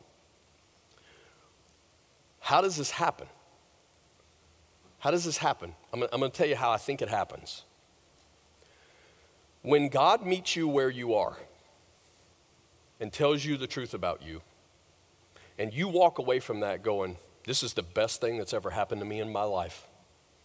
How 2.40 2.60
does 2.60 2.76
this 2.76 2.90
happen? 2.90 3.26
How 4.98 5.10
does 5.10 5.24
this 5.24 5.38
happen? 5.38 5.74
I'm, 5.92 6.02
I'm 6.02 6.20
going 6.20 6.30
to 6.30 6.36
tell 6.36 6.46
you 6.46 6.56
how 6.56 6.70
I 6.70 6.76
think 6.76 7.02
it 7.02 7.08
happens. 7.08 7.64
When 9.64 9.88
God 9.88 10.26
meets 10.26 10.56
you 10.56 10.68
where 10.68 10.90
you 10.90 11.14
are 11.14 11.38
and 13.00 13.10
tells 13.10 13.42
you 13.42 13.56
the 13.56 13.66
truth 13.66 13.94
about 13.94 14.20
you, 14.22 14.42
and 15.58 15.72
you 15.72 15.88
walk 15.88 16.18
away 16.18 16.38
from 16.38 16.60
that 16.60 16.82
going, 16.82 17.16
This 17.44 17.62
is 17.62 17.72
the 17.72 17.82
best 17.82 18.20
thing 18.20 18.36
that's 18.36 18.52
ever 18.52 18.68
happened 18.68 19.00
to 19.00 19.06
me 19.06 19.20
in 19.20 19.32
my 19.32 19.44
life. 19.44 19.86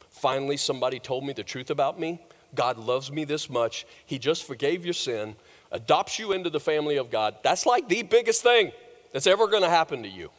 Finally, 0.10 0.56
somebody 0.56 1.00
told 1.00 1.26
me 1.26 1.34
the 1.34 1.44
truth 1.44 1.70
about 1.70 2.00
me. 2.00 2.22
God 2.56 2.78
loves 2.78 3.12
me 3.12 3.26
this 3.26 3.50
much. 3.50 3.86
He 4.06 4.20
just 4.20 4.46
forgave 4.46 4.86
your 4.86 4.94
sin, 4.94 5.36
adopts 5.70 6.18
you 6.18 6.32
into 6.32 6.50
the 6.50 6.62
family 6.62 6.96
of 6.96 7.12
God. 7.12 7.36
That's 7.44 7.66
like 7.66 7.90
the 7.90 8.04
biggest 8.04 8.42
thing 8.42 8.72
that's 9.12 9.28
ever 9.28 9.48
going 9.48 9.64
to 9.64 9.70
happen 9.70 10.02
to 10.04 10.10
you. 10.10 10.32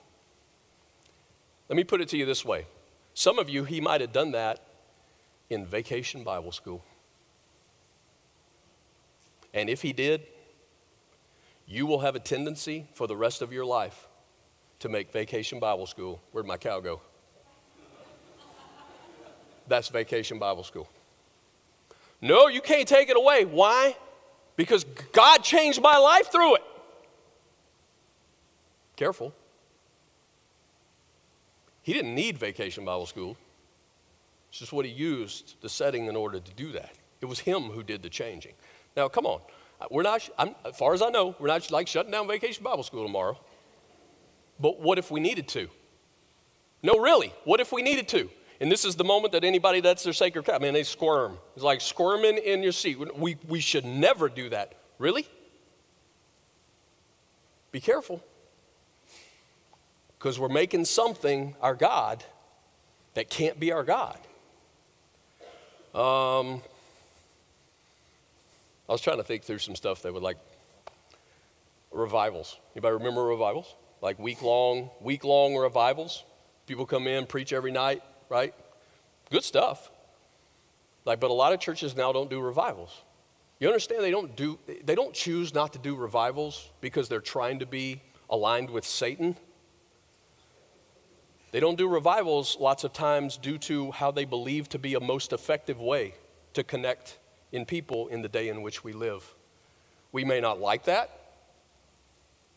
Let 1.69 1.77
me 1.77 1.85
put 1.85 2.01
it 2.01 2.09
to 2.09 2.17
you 2.17 2.25
this 2.25 2.47
way 2.47 2.65
some 3.13 3.39
of 3.39 3.51
you, 3.51 3.65
He 3.65 3.83
might 3.83 4.01
have 4.01 4.13
done 4.13 4.31
that 4.31 4.65
in 5.51 5.67
vacation 5.67 6.25
Bible 6.25 6.53
school. 6.53 6.83
And 9.53 9.69
if 9.69 9.83
He 9.83 9.93
did, 9.93 10.23
you 11.67 11.87
will 11.87 12.01
have 12.01 12.17
a 12.17 12.21
tendency 12.21 12.87
for 12.95 13.07
the 13.07 13.17
rest 13.17 13.43
of 13.43 13.53
your 13.53 13.65
life 13.65 14.09
to 14.81 14.89
make 14.89 15.13
vacation 15.13 15.61
Bible 15.61 15.87
school. 15.87 16.21
Where'd 16.33 16.47
my 16.47 16.57
cow 16.57 16.81
go? 16.81 17.01
That's 19.69 19.89
vacation 19.89 20.39
Bible 20.39 20.65
school. 20.65 20.89
No, 22.21 22.49
you 22.49 22.61
can't 22.61 22.89
take 22.89 23.09
it 23.09 23.17
away. 23.17 23.45
Why? 23.45 23.97
Because 24.57 24.85
God 25.13 25.39
changed 25.45 25.81
my 25.81 25.97
life 25.97 26.31
through 26.31 26.57
it. 26.57 26.63
Careful. 28.97 29.33
He 31.83 31.93
didn't 31.93 32.15
need 32.15 32.37
vacation 32.37 32.85
Bible 32.85 33.07
school. 33.07 33.37
It's 34.51 34.59
just 34.59 34.73
what 34.73 34.85
he 34.85 34.91
used 34.91 35.55
the 35.61 35.69
setting 35.69 36.07
in 36.07 36.17
order 36.17 36.41
to 36.41 36.55
do 36.55 36.73
that. 36.73 36.93
It 37.21 37.27
was 37.27 37.39
him 37.39 37.65
who 37.65 37.83
did 37.83 38.03
the 38.03 38.11
changing. 38.11 38.55
Now, 38.97 39.09
come 39.09 39.27
on. 39.27 39.41
We're 39.91 40.03
not, 40.03 40.29
I'm, 40.39 40.55
as 40.65 40.77
far 40.77 40.93
as 40.93 41.01
I 41.01 41.09
know, 41.09 41.35
we're 41.39 41.49
not 41.49 41.71
like 41.71 41.89
shutting 41.89 42.13
down 42.13 42.29
vacation 42.29 42.63
Bible 42.63 42.83
school 42.83 43.05
tomorrow. 43.05 43.39
But 44.59 44.81
what 44.81 44.99
if 44.99 45.11
we 45.11 45.21
needed 45.21 45.49
to? 45.49 45.69
No, 46.83 46.99
really. 46.99 47.33
What 47.45 47.61
if 47.61 47.73
we 47.73 47.83
needed 47.83 48.09
to? 48.09 48.29
And 48.61 48.71
this 48.71 48.85
is 48.85 48.95
the 48.95 49.05
moment 49.05 49.33
that 49.33 49.43
anybody 49.43 49.81
that's 49.81 50.03
their 50.03 50.13
sacred 50.13 50.45
cow, 50.45 50.59
man, 50.59 50.75
they 50.75 50.83
squirm. 50.83 51.39
It's 51.55 51.65
like 51.65 51.81
squirming 51.81 52.37
in 52.37 52.63
your 52.63 52.73
seat. 52.73 52.99
We, 53.17 53.39
we 53.49 53.61
should 53.61 53.87
never 53.87 54.29
do 54.29 54.51
that. 54.51 54.75
Really? 54.99 55.27
Be 57.73 57.81
careful. 57.81 58.23
Because 60.19 60.39
we're 60.39 60.49
making 60.49 60.85
something 60.85 61.57
our 61.63 61.75
God 61.75 62.23
that 63.15 63.31
can't 63.31 63.59
be 63.59 63.73
our 63.73 63.83
God. 63.83 64.19
Um, 65.95 66.63
I 68.91 68.93
was 68.93 69.01
trying 69.01 69.19
to 69.19 69.23
think 69.23 69.45
through 69.45 69.59
some 69.59 69.77
stuff 69.77 70.03
that 70.03 70.13
would 70.13 70.25
like 70.25 70.37
revivals. 71.93 72.59
Anybody 72.75 72.95
remember 72.95 73.23
revivals? 73.23 73.77
Like 74.03 74.19
week 74.19 74.43
long, 74.43 74.91
week 75.01 75.23
long 75.23 75.55
revivals. 75.55 76.25
People 76.67 76.87
come 76.87 77.07
in, 77.07 77.27
preach 77.27 77.53
every 77.53 77.71
night, 77.71 78.03
right? 78.29 78.53
Good 79.31 79.45
stuff. 79.45 79.93
Like, 81.05 81.21
but 81.21 81.31
a 81.31 81.35
lot 81.35 81.53
of 81.53 81.61
churches 81.61 81.95
now 81.95 82.13
don't 82.13 82.29
do 82.29 82.41
revivals. 82.41 82.91
You 83.61 83.69
understand 83.69 84.03
they 84.03 84.11
don't 84.11 84.35
do 84.35 84.59
they 84.67 84.97
don't 84.97 85.15
choose 85.15 85.55
not 85.55 85.73
to 85.75 85.79
do 85.79 85.95
revivals 85.95 86.69
because 86.81 87.09
they're 87.09 87.21
trying 87.21 87.61
to 87.61 87.67
be 87.67 88.03
aligned 88.29 88.71
with 88.71 88.85
Satan. 88.85 89.37
They 91.53 91.61
don't 91.61 91.79
do 91.79 91.87
revivals 91.87 92.57
lots 92.59 92.83
of 92.83 92.93
times 92.93 93.37
due 93.37 93.59
to 93.59 93.93
how 93.93 94.11
they 94.11 94.25
believe 94.25 94.69
to 94.71 94.81
be 94.81 94.95
a 94.95 95.01
most 95.01 95.33
effective 95.33 95.79
way 95.79 96.15
to 96.55 96.65
connect 96.65 97.20
in 97.53 97.65
people 97.65 98.09
in 98.09 98.23
the 98.23 98.29
day 98.29 98.49
in 98.49 98.63
which 98.63 98.85
we 98.85 98.93
live. 98.93 99.35
We 100.13 100.25
may 100.25 100.41
not 100.41 100.61
like 100.61 100.85
that, 100.85 101.11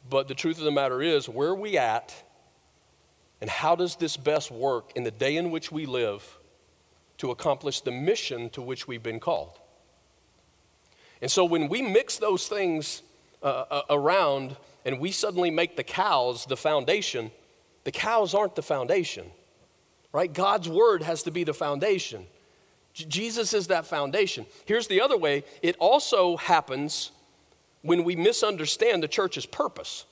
but 0.10 0.28
the 0.28 0.36
truth 0.36 0.58
of 0.58 0.66
the 0.66 0.72
matter 0.72 1.02
is, 1.02 1.30
where 1.30 1.50
are 1.50 1.56
we 1.56 1.78
at 1.78 2.14
and 3.42 3.50
how 3.50 3.76
does 3.76 3.96
this 3.96 4.18
best 4.18 4.52
work 4.52 4.92
in 4.96 5.04
the 5.04 5.12
day 5.12 5.38
in 5.38 5.52
which 5.52 5.72
we 5.72 5.86
live 5.86 6.40
to 7.18 7.32
accomplish 7.32 7.82
the 7.82 7.92
mission 7.92 8.50
to 8.52 8.62
which 8.62 8.88
we've 8.88 9.04
been 9.04 9.20
called? 9.20 9.60
And 11.22 11.32
so 11.32 11.46
when 11.46 11.70
we 11.70 11.82
mix 11.82 12.18
those 12.18 12.48
things 12.48 13.02
uh, 13.42 13.66
uh 13.70 13.82
around 13.90 14.56
and 14.86 15.00
we 15.00 15.12
suddenly 15.12 15.52
make 15.52 15.78
the 15.78 15.84
cows 15.84 16.46
the 16.46 16.58
foundation, 16.58 17.32
the 17.84 17.92
cows 17.92 18.34
aren't 18.34 18.56
the 18.56 18.62
foundation, 18.62 19.30
right? 20.12 20.32
God's 20.32 20.68
word 20.68 21.04
has 21.04 21.24
to 21.24 21.32
be 21.32 21.44
the 21.44 21.54
foundation. 21.54 22.26
Jesus 22.94 23.54
is 23.54 23.68
that 23.68 23.86
foundation. 23.86 24.46
Here's 24.66 24.88
the 24.88 25.02
other 25.02 25.18
way 25.18 25.44
it 25.62 25.76
also 25.80 26.38
happens 26.38 27.12
when 27.82 28.04
we 28.04 28.16
misunderstand 28.16 29.04
the 29.04 29.08
church's 29.08 29.46
purpose. 29.46 30.06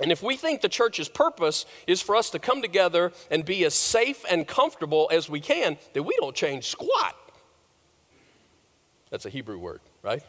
And 0.00 0.12
if 0.12 0.22
we 0.22 0.36
think 0.36 0.60
the 0.60 0.68
church's 0.68 1.08
purpose 1.08 1.66
is 1.88 2.00
for 2.00 2.14
us 2.14 2.30
to 2.30 2.38
come 2.38 2.62
together 2.62 3.12
and 3.30 3.44
be 3.44 3.64
as 3.64 3.74
safe 3.74 4.24
and 4.30 4.46
comfortable 4.46 5.08
as 5.12 5.28
we 5.28 5.40
can, 5.40 5.76
then 5.92 6.04
we 6.04 6.16
don't 6.20 6.36
change 6.36 6.68
squat. 6.68 7.16
That's 9.10 9.26
a 9.26 9.30
Hebrew 9.30 9.58
word, 9.58 9.80
right? 10.02 10.22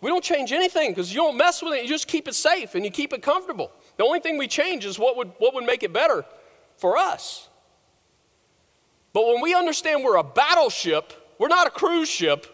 We 0.00 0.10
don't 0.10 0.22
change 0.22 0.52
anything 0.52 0.90
because 0.90 1.12
you 1.12 1.20
don't 1.20 1.36
mess 1.36 1.62
with 1.62 1.72
it. 1.72 1.82
You 1.82 1.88
just 1.88 2.06
keep 2.06 2.28
it 2.28 2.34
safe 2.34 2.74
and 2.74 2.84
you 2.84 2.90
keep 2.90 3.12
it 3.12 3.22
comfortable. 3.22 3.72
The 3.96 4.04
only 4.04 4.20
thing 4.20 4.36
we 4.36 4.46
change 4.46 4.84
is 4.84 4.98
what 4.98 5.16
would, 5.16 5.32
what 5.38 5.54
would 5.54 5.64
make 5.64 5.82
it 5.82 5.92
better 5.92 6.24
for 6.76 6.96
us. 6.96 7.47
But 9.18 9.26
when 9.26 9.40
we 9.40 9.52
understand 9.52 10.04
we're 10.04 10.14
a 10.14 10.22
battleship, 10.22 11.12
we're 11.40 11.48
not 11.48 11.66
a 11.66 11.70
cruise 11.70 12.08
ship, 12.08 12.46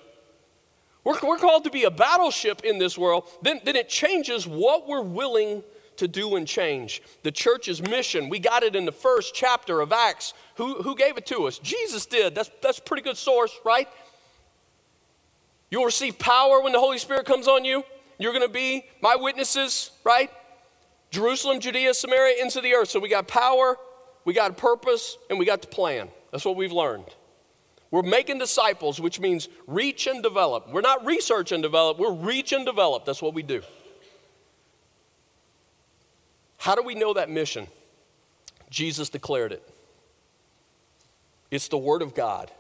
we're, 1.04 1.18
we're 1.22 1.36
called 1.36 1.64
to 1.64 1.70
be 1.70 1.84
a 1.84 1.90
battleship 1.90 2.62
in 2.64 2.78
this 2.78 2.96
world, 2.96 3.28
then, 3.42 3.60
then 3.64 3.76
it 3.76 3.90
changes 3.90 4.46
what 4.46 4.88
we're 4.88 5.02
willing 5.02 5.62
to 5.98 6.08
do 6.08 6.36
and 6.36 6.48
change. 6.48 7.02
The 7.22 7.30
church's 7.30 7.82
mission, 7.82 8.30
we 8.30 8.38
got 8.38 8.62
it 8.62 8.74
in 8.74 8.86
the 8.86 8.92
first 8.92 9.34
chapter 9.34 9.82
of 9.82 9.92
Acts. 9.92 10.32
Who, 10.54 10.80
who 10.80 10.96
gave 10.96 11.18
it 11.18 11.26
to 11.26 11.44
us? 11.44 11.58
Jesus 11.58 12.06
did. 12.06 12.34
That's, 12.34 12.50
that's 12.62 12.78
a 12.78 12.82
pretty 12.82 13.02
good 13.02 13.18
source, 13.18 13.52
right? 13.62 13.86
You'll 15.70 15.84
receive 15.84 16.18
power 16.18 16.62
when 16.62 16.72
the 16.72 16.80
Holy 16.80 16.96
Spirit 16.96 17.26
comes 17.26 17.46
on 17.46 17.66
you. 17.66 17.84
You're 18.18 18.32
going 18.32 18.40
to 18.40 18.48
be 18.48 18.86
my 19.02 19.16
witnesses, 19.16 19.90
right? 20.02 20.30
Jerusalem, 21.10 21.60
Judea, 21.60 21.92
Samaria, 21.92 22.42
into 22.42 22.62
the 22.62 22.72
earth. 22.72 22.88
So 22.88 23.00
we 23.00 23.10
got 23.10 23.28
power, 23.28 23.76
we 24.24 24.32
got 24.32 24.56
purpose, 24.56 25.18
and 25.28 25.38
we 25.38 25.44
got 25.44 25.60
the 25.60 25.68
plan. 25.68 26.08
That's 26.34 26.44
what 26.44 26.56
we've 26.56 26.72
learned. 26.72 27.04
We're 27.92 28.02
making 28.02 28.38
disciples, 28.38 29.00
which 29.00 29.20
means 29.20 29.48
reach 29.68 30.08
and 30.08 30.20
develop. 30.20 30.68
We're 30.68 30.80
not 30.80 31.06
research 31.06 31.52
and 31.52 31.62
develop, 31.62 31.96
we're 31.96 32.12
reach 32.12 32.50
and 32.50 32.66
develop. 32.66 33.04
That's 33.04 33.22
what 33.22 33.34
we 33.34 33.44
do. 33.44 33.62
How 36.56 36.74
do 36.74 36.82
we 36.82 36.96
know 36.96 37.12
that 37.12 37.30
mission? 37.30 37.68
Jesus 38.68 39.10
declared 39.10 39.52
it. 39.52 39.62
It's 41.52 41.68
the 41.68 41.78
Word 41.78 42.02
of 42.02 42.16
God. 42.16 42.50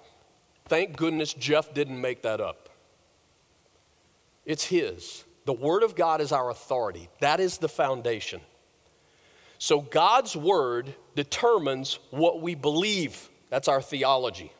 Thank 0.66 0.96
goodness 0.96 1.34
Jeff 1.34 1.74
didn't 1.74 2.00
make 2.00 2.22
that 2.22 2.40
up. 2.40 2.68
It's 4.46 4.66
His. 4.66 5.24
The 5.46 5.52
Word 5.52 5.82
of 5.82 5.96
God 5.96 6.20
is 6.20 6.30
our 6.30 6.48
authority, 6.48 7.08
that 7.18 7.40
is 7.40 7.58
the 7.58 7.68
foundation. 7.68 8.40
So 9.58 9.80
God's 9.80 10.36
Word 10.36 10.94
determines 11.16 11.98
what 12.10 12.40
we 12.40 12.54
believe. 12.54 13.30
That's 13.54 13.68
our 13.68 13.80
theology. 13.80 14.52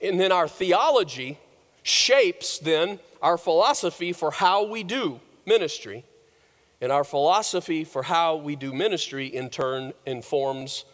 And 0.00 0.20
then 0.20 0.30
our 0.30 0.46
theology 0.46 1.40
shapes 1.82 2.60
then 2.60 3.00
our 3.20 3.36
philosophy 3.36 4.12
for 4.12 4.30
how 4.30 4.62
we 4.62 4.84
do 4.84 5.18
ministry. 5.44 6.04
And 6.80 6.92
our 6.92 7.02
philosophy 7.02 7.82
for 7.82 8.04
how 8.04 8.36
we 8.36 8.54
do 8.54 8.72
ministry 8.72 9.26
in 9.26 9.50
turn 9.50 9.92
informs 10.06 10.84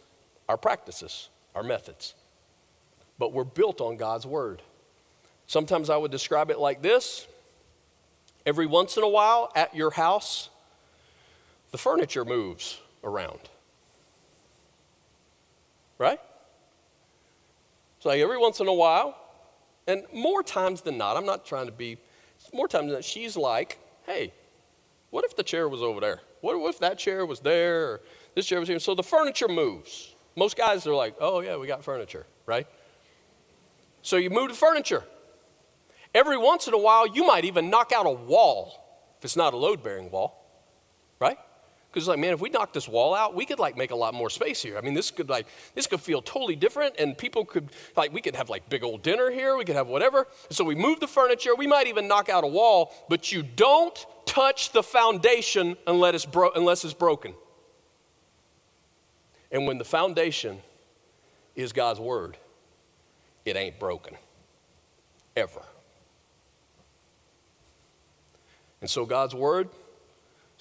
our 0.49 0.57
practices, 0.57 1.29
our 1.55 1.63
methods. 1.63 2.15
But 3.19 3.35
we're 3.35 3.45
built 3.45 3.83
on 3.83 3.99
God's 3.99 4.27
word. 4.27 4.63
Sometimes 5.47 5.91
I 5.91 5.99
would 5.99 6.11
describe 6.11 6.51
it 6.51 6.59
like 6.59 6.81
this 6.81 7.29
every 8.47 8.65
once 8.65 8.97
in 8.97 9.03
a 9.03 9.09
while 9.09 9.53
at 9.55 9.75
your 9.75 9.91
house, 9.91 10.49
the 11.73 11.79
furniture 11.79 12.25
moves 12.25 12.81
around. 13.03 13.51
Right? 15.99 16.21
So 18.05 18.11
every 18.11 18.37
once 18.37 18.61
in 18.61 18.69
a 18.69 18.75
while, 18.75 19.17
and 19.87 20.05
more 20.13 20.43
times 20.43 20.83
than 20.83 20.99
not, 20.99 21.17
I'm 21.17 21.25
not 21.25 21.47
trying 21.47 21.65
to 21.65 21.73
be, 21.73 21.97
more 22.53 22.69
times 22.69 22.85
than 22.85 22.93
not, 22.97 23.03
she's 23.03 23.35
like, 23.35 23.79
hey, 24.05 24.31
what 25.09 25.25
if 25.25 25.35
the 25.35 25.43
chair 25.43 25.71
was 25.71 25.81
over 25.81 26.03
there? 26.03 26.21
What 26.43 26.69
if 26.69 26.81
that 26.81 26.99
chair 26.99 27.25
was 27.25 27.41
there? 27.41 27.87
Or 27.87 28.01
this 28.35 28.45
chair 28.45 28.61
was 28.61 28.69
here? 28.69 28.79
So 28.79 28.95
the 28.95 29.03
furniture 29.03 29.49
moves. 29.49 30.15
Most 30.37 30.55
guys 30.55 30.87
are 30.87 30.95
like, 30.95 31.15
oh, 31.19 31.41
yeah, 31.41 31.57
we 31.57 31.67
got 31.67 31.83
furniture, 31.83 32.27
right? 32.45 32.67
So 34.03 34.19
you 34.19 34.29
move 34.29 34.51
the 34.51 34.55
furniture. 34.55 35.03
Every 36.15 36.37
once 36.37 36.69
in 36.69 36.75
a 36.75 36.79
while, 36.79 37.07
you 37.07 37.27
might 37.27 37.47
even 37.47 37.71
knock 37.71 37.91
out 37.91 38.05
a 38.05 38.11
wall 38.11 38.85
if 39.17 39.25
it's 39.25 39.35
not 39.35 39.55
a 39.55 39.57
load 39.57 39.83
bearing 39.83 40.11
wall, 40.11 40.45
right? 41.19 41.39
Because 41.95 42.09
like, 42.09 42.19
man, 42.19 42.33
if 42.33 42.41
we 42.41 42.51
knock 42.51 42.73
this 42.73 42.89
wall 42.89 43.15
out, 43.15 43.37
we 43.37 43.47
could 43.47 43.61
like 43.61 43.77
make 43.77 43.93
a 43.93 43.95
lot 43.95 44.15
more 44.15 44.29
space 44.29 44.61
here. 44.61 44.77
I 44.77 44.81
mean, 44.81 44.95
this 44.95 45.13
could 45.13 45.29
like 45.29 45.47
this 45.77 45.87
could 45.87 46.01
feel 46.01 46.21
totally 46.21 46.57
different, 46.57 46.97
and 46.99 47.17
people 47.17 47.45
could 47.45 47.71
like 47.97 48.13
we 48.13 48.21
could 48.21 48.35
have 48.35 48.51
like 48.51 48.69
big 48.69 48.83
old 48.83 49.03
dinner 49.03 49.31
here. 49.31 49.57
We 49.57 49.65
could 49.65 49.77
have 49.77 49.87
whatever. 49.87 50.27
So 50.51 50.65
we 50.65 50.75
move 50.75 50.99
the 50.99 51.07
furniture. 51.07 51.55
We 51.55 51.69
might 51.69 51.87
even 51.87 52.09
knock 52.09 52.29
out 52.29 52.43
a 52.43 52.49
wall, 52.49 52.93
but 53.09 53.31
you 53.31 53.45
don't 53.45 53.97
touch 54.27 54.73
the 54.73 54.83
foundation 54.83 55.77
unless 55.87 56.15
it's, 56.17 56.27
bro- 56.27 56.51
unless 56.57 56.85
it's 56.85 56.95
broken. 56.95 57.33
And 59.53 59.65
when 59.69 59.79
the 59.79 59.85
foundation 59.85 60.59
is 61.55 61.73
God's 61.73 62.01
word, 62.01 62.37
it 63.45 63.55
ain't 63.55 63.79
broken 63.79 64.17
ever. 65.37 65.63
And 68.81 68.91
so 68.91 69.07
God's 69.07 69.37
word 69.37 69.69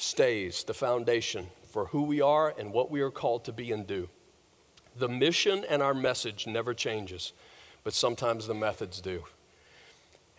stays 0.04 0.64
the 0.64 0.74
foundation 0.74 1.48
for 1.66 1.86
who 1.88 2.04
we 2.04 2.22
are 2.22 2.54
and 2.58 2.72
what 2.72 2.92
we 2.92 3.02
are 3.02 3.10
called 3.10 3.46
to 3.46 3.52
be 3.52 3.72
and 3.72 3.88
do. 3.88 4.10
The 4.98 5.10
mission 5.10 5.66
and 5.68 5.82
our 5.82 5.94
message 5.94 6.46
never 6.46 6.74
changes, 6.74 7.34
but 7.84 7.94
sometimes 7.94 8.46
the 8.46 8.54
methods 8.54 9.02
do. 9.02 9.24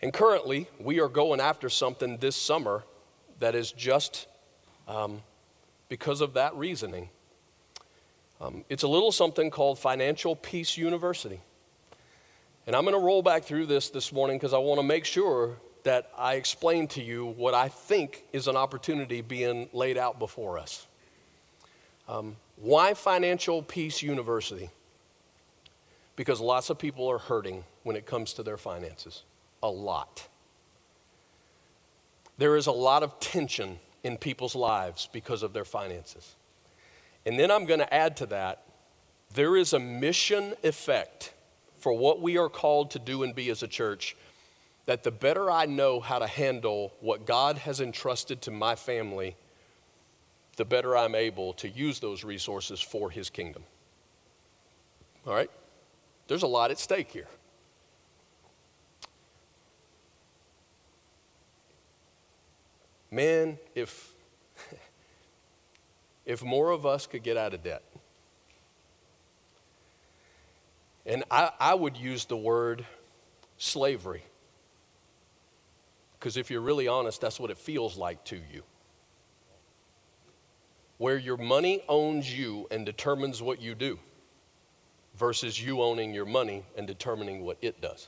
And 0.01 0.13
currently, 0.13 0.67
we 0.79 0.99
are 0.99 1.09
going 1.09 1.39
after 1.39 1.69
something 1.69 2.17
this 2.17 2.35
summer 2.35 2.83
that 3.39 3.55
is 3.55 3.71
just 3.71 4.27
um, 4.87 5.21
because 5.89 6.21
of 6.21 6.33
that 6.35 6.55
reasoning. 6.55 7.09
Um, 8.39 8.63
it's 8.69 8.83
a 8.83 8.87
little 8.87 9.11
something 9.11 9.49
called 9.49 9.79
Financial 9.79 10.35
Peace 10.35 10.77
University. 10.77 11.41
And 12.67 12.75
I'm 12.75 12.83
going 12.83 12.95
to 12.95 13.03
roll 13.03 13.21
back 13.21 13.43
through 13.43 13.65
this 13.65 13.89
this 13.89 14.11
morning 14.11 14.37
because 14.37 14.53
I 14.53 14.57
want 14.57 14.79
to 14.79 14.85
make 14.85 15.05
sure 15.05 15.57
that 15.85 16.11
I 16.17 16.33
explain 16.33 16.87
to 16.89 17.01
you 17.01 17.25
what 17.25 17.53
I 17.53 17.69
think 17.69 18.23
is 18.33 18.47
an 18.47 18.57
opportunity 18.57 19.21
being 19.21 19.69
laid 19.71 19.97
out 19.97 20.17
before 20.17 20.57
us. 20.57 20.87
Um, 22.09 22.35
why 22.57 22.95
Financial 22.95 23.61
Peace 23.61 24.01
University? 24.01 24.69
Because 26.15 26.41
lots 26.41 26.69
of 26.69 26.79
people 26.79 27.07
are 27.07 27.19
hurting 27.19 27.63
when 27.83 27.95
it 27.95 28.07
comes 28.07 28.33
to 28.33 28.43
their 28.43 28.57
finances. 28.57 29.23
A 29.61 29.69
lot. 29.69 30.27
There 32.37 32.55
is 32.55 32.65
a 32.65 32.71
lot 32.71 33.03
of 33.03 33.19
tension 33.19 33.79
in 34.03 34.17
people's 34.17 34.55
lives 34.55 35.07
because 35.13 35.43
of 35.43 35.53
their 35.53 35.65
finances. 35.65 36.35
And 37.27 37.39
then 37.39 37.51
I'm 37.51 37.65
going 37.65 37.79
to 37.79 37.93
add 37.93 38.17
to 38.17 38.25
that 38.27 38.63
there 39.35 39.55
is 39.55 39.73
a 39.73 39.79
mission 39.79 40.53
effect 40.63 41.33
for 41.77 41.93
what 41.93 42.21
we 42.21 42.37
are 42.37 42.49
called 42.49 42.89
to 42.91 42.99
do 42.99 43.21
and 43.21 43.35
be 43.35 43.49
as 43.51 43.61
a 43.61 43.67
church 43.67 44.15
that 44.85 45.03
the 45.03 45.11
better 45.11 45.49
I 45.49 45.65
know 45.65 45.99
how 45.99 46.19
to 46.19 46.27
handle 46.27 46.93
what 46.99 47.25
God 47.25 47.57
has 47.59 47.81
entrusted 47.81 48.41
to 48.43 48.51
my 48.51 48.75
family, 48.75 49.35
the 50.57 50.65
better 50.65 50.95
I'm 50.95 51.15
able 51.15 51.53
to 51.53 51.69
use 51.69 51.99
those 51.99 52.23
resources 52.23 52.79
for 52.79 53.09
His 53.09 53.29
kingdom. 53.29 53.63
All 55.25 55.33
right? 55.33 55.49
There's 56.27 56.43
a 56.43 56.47
lot 56.47 56.71
at 56.71 56.77
stake 56.77 57.11
here. 57.11 57.27
Man, 63.09 63.57
if, 63.73 64.13
if 66.25 66.43
more 66.43 66.69
of 66.71 66.85
us 66.85 67.07
could 67.07 67.23
get 67.23 67.37
out 67.37 67.53
of 67.53 67.63
debt, 67.63 67.83
and 71.07 71.23
I, 71.31 71.51
I 71.59 71.73
would 71.75 71.97
use 71.97 72.25
the 72.25 72.37
word 72.37 72.85
slavery 73.57 74.23
Because 76.25 76.37
if 76.37 76.49
you're 76.49 76.59
really 76.59 76.87
honest, 76.87 77.21
that's 77.21 77.39
what 77.39 77.51
it 77.51 77.57
feels 77.59 77.97
like 77.97 78.25
to 78.25 78.37
you. 78.51 78.63
Where 80.97 81.19
your 81.19 81.37
money 81.37 81.83
owns 81.87 82.35
you 82.35 82.65
and 82.71 82.83
determines 82.83 83.43
what 83.43 83.61
you 83.61 83.75
do 83.75 83.99
versus 85.13 85.63
you 85.63 85.83
owning 85.83 86.15
your 86.15 86.25
money 86.25 86.63
and 86.75 86.87
determining 86.87 87.43
what 87.45 87.59
it 87.61 87.79
does. 87.79 88.07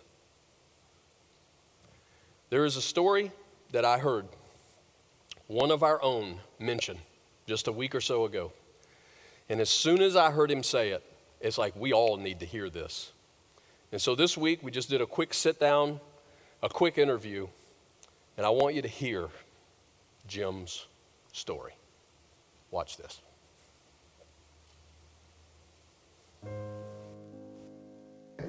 There 2.50 2.66
is 2.66 2.76
a 2.76 2.82
story 2.82 3.32
that 3.72 3.86
I 3.86 4.00
heard 4.00 4.26
one 5.46 5.70
of 5.70 5.84
our 5.84 6.02
own 6.02 6.40
mention 6.58 6.98
just 7.46 7.68
a 7.68 7.72
week 7.72 7.94
or 7.94 8.02
so 8.02 8.26
ago. 8.26 8.52
And 9.48 9.62
as 9.62 9.70
soon 9.70 10.02
as 10.02 10.16
I 10.16 10.32
heard 10.32 10.50
him 10.50 10.64
say 10.64 10.90
it, 10.90 11.04
it's 11.40 11.60
like 11.60 11.76
we 11.76 11.94
all 11.94 12.18
need 12.18 12.40
to 12.40 12.48
hear 12.48 12.72
this. 12.72 13.12
And 13.92 14.02
so 14.02 14.16
this 14.16 14.36
week 14.36 14.64
we 14.64 14.72
just 14.72 14.90
did 14.90 15.02
a 15.02 15.06
quick 15.06 15.36
sit 15.36 15.60
down, 15.60 16.00
a 16.64 16.70
quick 16.70 16.98
interview, 16.98 17.48
and 18.38 18.46
I 18.46 18.50
want 18.50 18.76
you 18.76 18.82
to 18.82 18.88
hear 18.88 19.28
Jim's 20.28 20.88
story. 21.34 21.74
Watch 22.72 22.98
this. 22.98 23.22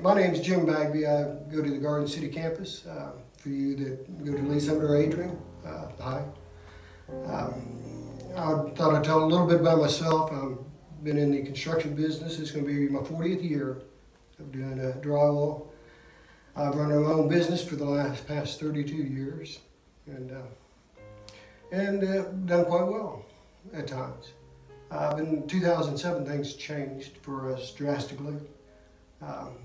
My 0.01 0.14
name 0.14 0.32
is 0.32 0.41
Jim 0.41 0.66
Bagby. 0.66 1.07
I 1.07 1.22
go 1.51 1.62
to 1.62 1.70
the 1.70 1.78
Garden 1.78 2.07
City 2.07 2.28
campus. 2.28 2.86
Uh, 2.86 3.12
for 3.39 3.51
you 3.51 3.76
that 3.76 4.24
go 4.24 4.32
to 4.32 4.43
Lee 4.43 4.61
Summit 4.61 4.84
or 4.84 4.97
Adrian 4.97 5.39
uh, 5.64 5.89
High. 6.01 6.24
Um, 7.26 8.18
I 8.36 8.70
thought 8.74 8.95
I'd 8.95 9.05
tell 9.05 9.22
a 9.22 9.26
little 9.26 9.47
bit 9.47 9.61
about 9.61 9.78
myself. 9.78 10.32
I've 10.32 10.59
been 11.05 11.16
in 11.16 11.30
the 11.30 11.43
construction 11.43 11.95
business. 11.95 12.39
It's 12.39 12.51
going 12.51 12.66
to 12.66 12.72
be 12.72 12.89
my 12.89 13.01
40th 13.01 13.49
year 13.49 13.82
of 14.39 14.53
doing 14.53 14.80
uh, 14.80 14.99
drywall. 15.01 15.68
I've 16.57 16.74
run 16.74 16.89
my 16.89 17.12
own 17.12 17.28
business 17.28 17.64
for 17.64 17.76
the 17.76 17.84
last 17.84 18.26
past 18.26 18.59
32 18.59 18.93
years, 18.95 19.61
and 20.09 20.32
uh, 20.32 21.72
and 21.72 22.02
uh, 22.02 22.22
done 22.46 22.64
quite 22.64 22.86
well 22.86 23.24
at 23.72 23.86
times. 23.86 24.32
Uh, 24.90 25.16
in 25.18 25.46
2007, 25.46 26.24
things 26.24 26.54
changed 26.54 27.18
for 27.18 27.52
us 27.52 27.72
drastically. 27.72 28.36
Um, 29.20 29.59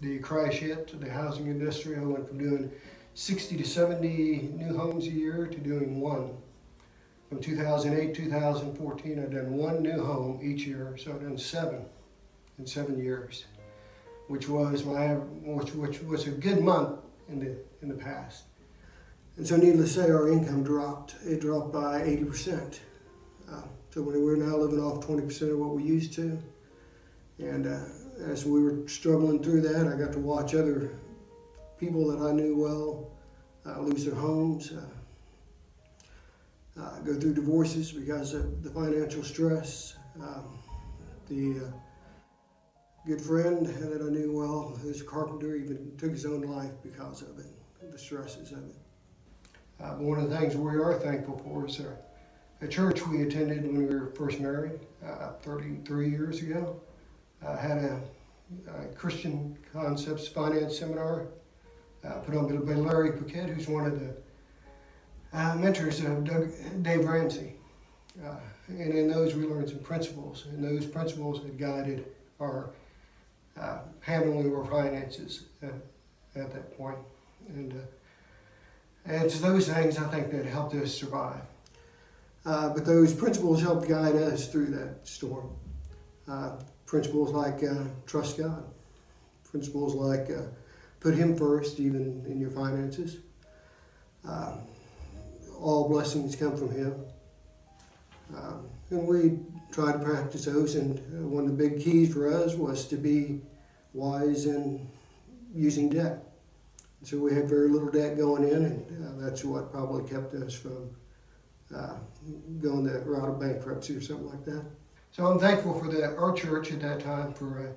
the 0.00 0.18
crash 0.18 0.54
hit 0.54 1.00
the 1.00 1.10
housing 1.10 1.46
industry. 1.46 1.96
I 1.96 2.00
went 2.00 2.28
from 2.28 2.38
doing 2.38 2.70
60 3.14 3.56
to 3.56 3.64
70 3.64 4.50
new 4.54 4.76
homes 4.76 5.06
a 5.06 5.10
year 5.10 5.46
to 5.46 5.58
doing 5.58 6.00
one. 6.00 6.36
From 7.28 7.40
2008, 7.40 8.14
2014, 8.14 9.18
I've 9.18 9.30
done 9.30 9.56
one 9.56 9.82
new 9.82 10.02
home 10.02 10.40
each 10.42 10.66
year, 10.66 10.96
so 10.96 11.12
I've 11.12 11.20
done 11.20 11.36
seven 11.36 11.84
in 12.58 12.66
seven 12.66 12.98
years, 12.98 13.44
which 14.28 14.48
was 14.48 14.84
my 14.84 15.08
which, 15.14 15.74
which 15.74 16.02
was 16.02 16.26
a 16.26 16.30
good 16.30 16.62
month 16.62 17.00
in 17.28 17.38
the 17.38 17.56
in 17.82 17.88
the 17.88 17.94
past. 17.94 18.44
And 19.38 19.46
so, 19.46 19.56
needless 19.56 19.94
to 19.94 20.02
say, 20.02 20.10
our 20.10 20.28
income 20.28 20.64
dropped. 20.64 21.14
It 21.24 21.40
dropped 21.40 21.72
by 21.72 22.02
80 22.02 22.24
percent. 22.24 22.80
Uh, 23.48 23.62
so 23.90 24.02
we're 24.02 24.34
now 24.34 24.56
living 24.56 24.80
off 24.80 25.06
20 25.06 25.22
percent 25.22 25.52
of 25.52 25.58
what 25.60 25.76
we 25.76 25.84
used 25.84 26.12
to, 26.14 26.42
and 27.38 27.68
uh, 27.68 27.84
as 28.26 28.44
we 28.44 28.60
were 28.60 28.86
struggling 28.88 29.40
through 29.40 29.60
that, 29.60 29.86
I 29.86 29.96
got 29.96 30.12
to 30.14 30.18
watch 30.18 30.56
other 30.56 30.90
people 31.78 32.08
that 32.08 32.20
I 32.20 32.32
knew 32.32 32.56
well 32.56 33.12
uh, 33.64 33.80
lose 33.80 34.04
their 34.04 34.16
homes, 34.16 34.72
uh, 34.72 34.82
uh, 36.80 36.98
go 37.00 37.14
through 37.14 37.34
divorces 37.34 37.92
because 37.92 38.34
of 38.34 38.64
the 38.64 38.70
financial 38.70 39.22
stress. 39.22 39.94
Um, 40.20 40.58
the 41.28 41.64
uh, 41.64 41.70
good 43.06 43.20
friend 43.20 43.66
that 43.66 44.02
I 44.02 44.10
knew 44.10 44.36
well, 44.36 44.76
who's 44.82 45.00
a 45.00 45.04
carpenter, 45.04 45.54
even 45.54 45.92
took 45.96 46.10
his 46.10 46.26
own 46.26 46.42
life 46.42 46.72
because 46.82 47.22
of 47.22 47.38
it, 47.38 47.46
the 47.92 47.98
stresses 47.98 48.50
of 48.50 48.64
it. 48.64 48.87
Uh, 49.80 49.90
one 49.94 50.18
of 50.18 50.28
the 50.28 50.36
things 50.36 50.56
we 50.56 50.72
are 50.72 50.94
thankful 50.94 51.38
for 51.38 51.66
is 51.66 51.80
a 52.60 52.66
church 52.66 53.06
we 53.06 53.22
attended 53.22 53.62
when 53.62 53.86
we 53.86 53.94
were 53.94 54.12
first 54.16 54.40
married, 54.40 54.80
uh, 55.06 55.32
33 55.42 56.08
years 56.08 56.42
ago 56.42 56.80
uh, 57.46 57.56
had 57.56 57.78
a, 57.78 58.00
a, 58.68 58.86
Christian 58.96 59.56
Concepts 59.72 60.26
Finance 60.26 60.78
Seminar 60.78 61.28
uh, 62.04 62.10
put 62.18 62.34
on 62.34 62.64
by 62.64 62.74
Larry 62.74 63.12
Burkett, 63.12 63.50
who's 63.50 63.68
one 63.68 63.86
of 63.86 64.00
the 64.00 64.14
uh, 65.32 65.54
mentors 65.56 66.00
of 66.00 66.24
Doug, 66.24 66.50
Dave 66.82 67.04
Ramsey. 67.04 67.54
Uh, 68.24 68.36
and 68.68 68.92
in 68.92 69.08
those 69.08 69.34
we 69.34 69.44
learned 69.44 69.68
some 69.68 69.78
principles, 69.78 70.46
and 70.50 70.62
those 70.62 70.84
principles 70.86 71.42
had 71.42 71.56
guided 71.56 72.06
our 72.40 72.70
uh, 73.58 73.78
handling 74.00 74.46
of 74.46 74.54
our 74.54 74.64
finances 74.64 75.44
at, 75.62 75.74
at 76.34 76.52
that 76.52 76.76
point. 76.76 76.98
And, 77.48 77.72
uh, 77.72 77.76
and 79.06 79.24
it's 79.24 79.40
those 79.40 79.68
things 79.68 79.98
I 79.98 80.08
think 80.08 80.30
that 80.32 80.46
helped 80.46 80.74
us 80.74 80.94
survive. 80.94 81.42
but 82.44 82.84
those 82.84 83.14
principles 83.14 83.60
helped 83.60 83.88
guide 83.88 84.16
us 84.16 84.48
through 84.48 84.66
that 84.66 85.06
storm 85.06 85.50
principles 86.88 87.32
like 87.32 87.62
uh, 87.62 87.84
trust 88.06 88.38
God, 88.38 88.64
principles 89.44 89.94
like 89.94 90.30
uh, 90.30 90.46
put 91.00 91.14
Him 91.14 91.36
first, 91.36 91.78
even 91.78 92.24
in 92.26 92.40
your 92.40 92.50
finances. 92.50 93.18
Um, 94.26 94.62
all 95.60 95.88
blessings 95.88 96.34
come 96.34 96.56
from 96.56 96.74
Him. 96.74 96.94
Um, 98.34 98.68
and 98.90 99.06
we 99.06 99.38
try 99.70 99.92
to 99.92 99.98
practice 99.98 100.46
those, 100.46 100.74
and 100.76 100.98
uh, 100.98 101.28
one 101.28 101.44
of 101.44 101.56
the 101.56 101.68
big 101.68 101.84
keys 101.84 102.12
for 102.12 102.32
us 102.32 102.54
was 102.54 102.86
to 102.88 102.96
be 102.96 103.42
wise 103.92 104.46
in 104.46 104.88
using 105.54 105.90
debt. 105.90 106.24
So 107.02 107.18
we 107.18 107.32
had 107.32 107.48
very 107.48 107.68
little 107.68 107.90
debt 107.90 108.16
going 108.16 108.44
in, 108.44 108.64
and 108.64 109.06
uh, 109.06 109.24
that's 109.24 109.44
what 109.44 109.70
probably 109.70 110.08
kept 110.08 110.34
us 110.34 110.52
from 110.52 110.90
uh, 111.74 111.94
going 112.60 112.84
the 112.84 113.00
route 113.00 113.28
of 113.28 113.40
bankruptcy 113.40 113.96
or 113.96 114.00
something 114.00 114.28
like 114.28 114.44
that. 114.44 114.64
So 115.12 115.26
I'm 115.26 115.38
thankful 115.38 115.78
for 115.78 115.88
the, 115.88 116.16
our 116.16 116.32
church 116.32 116.72
at 116.72 116.80
that 116.80 117.00
time 117.00 117.32
for 117.34 117.60
uh, 117.60 117.72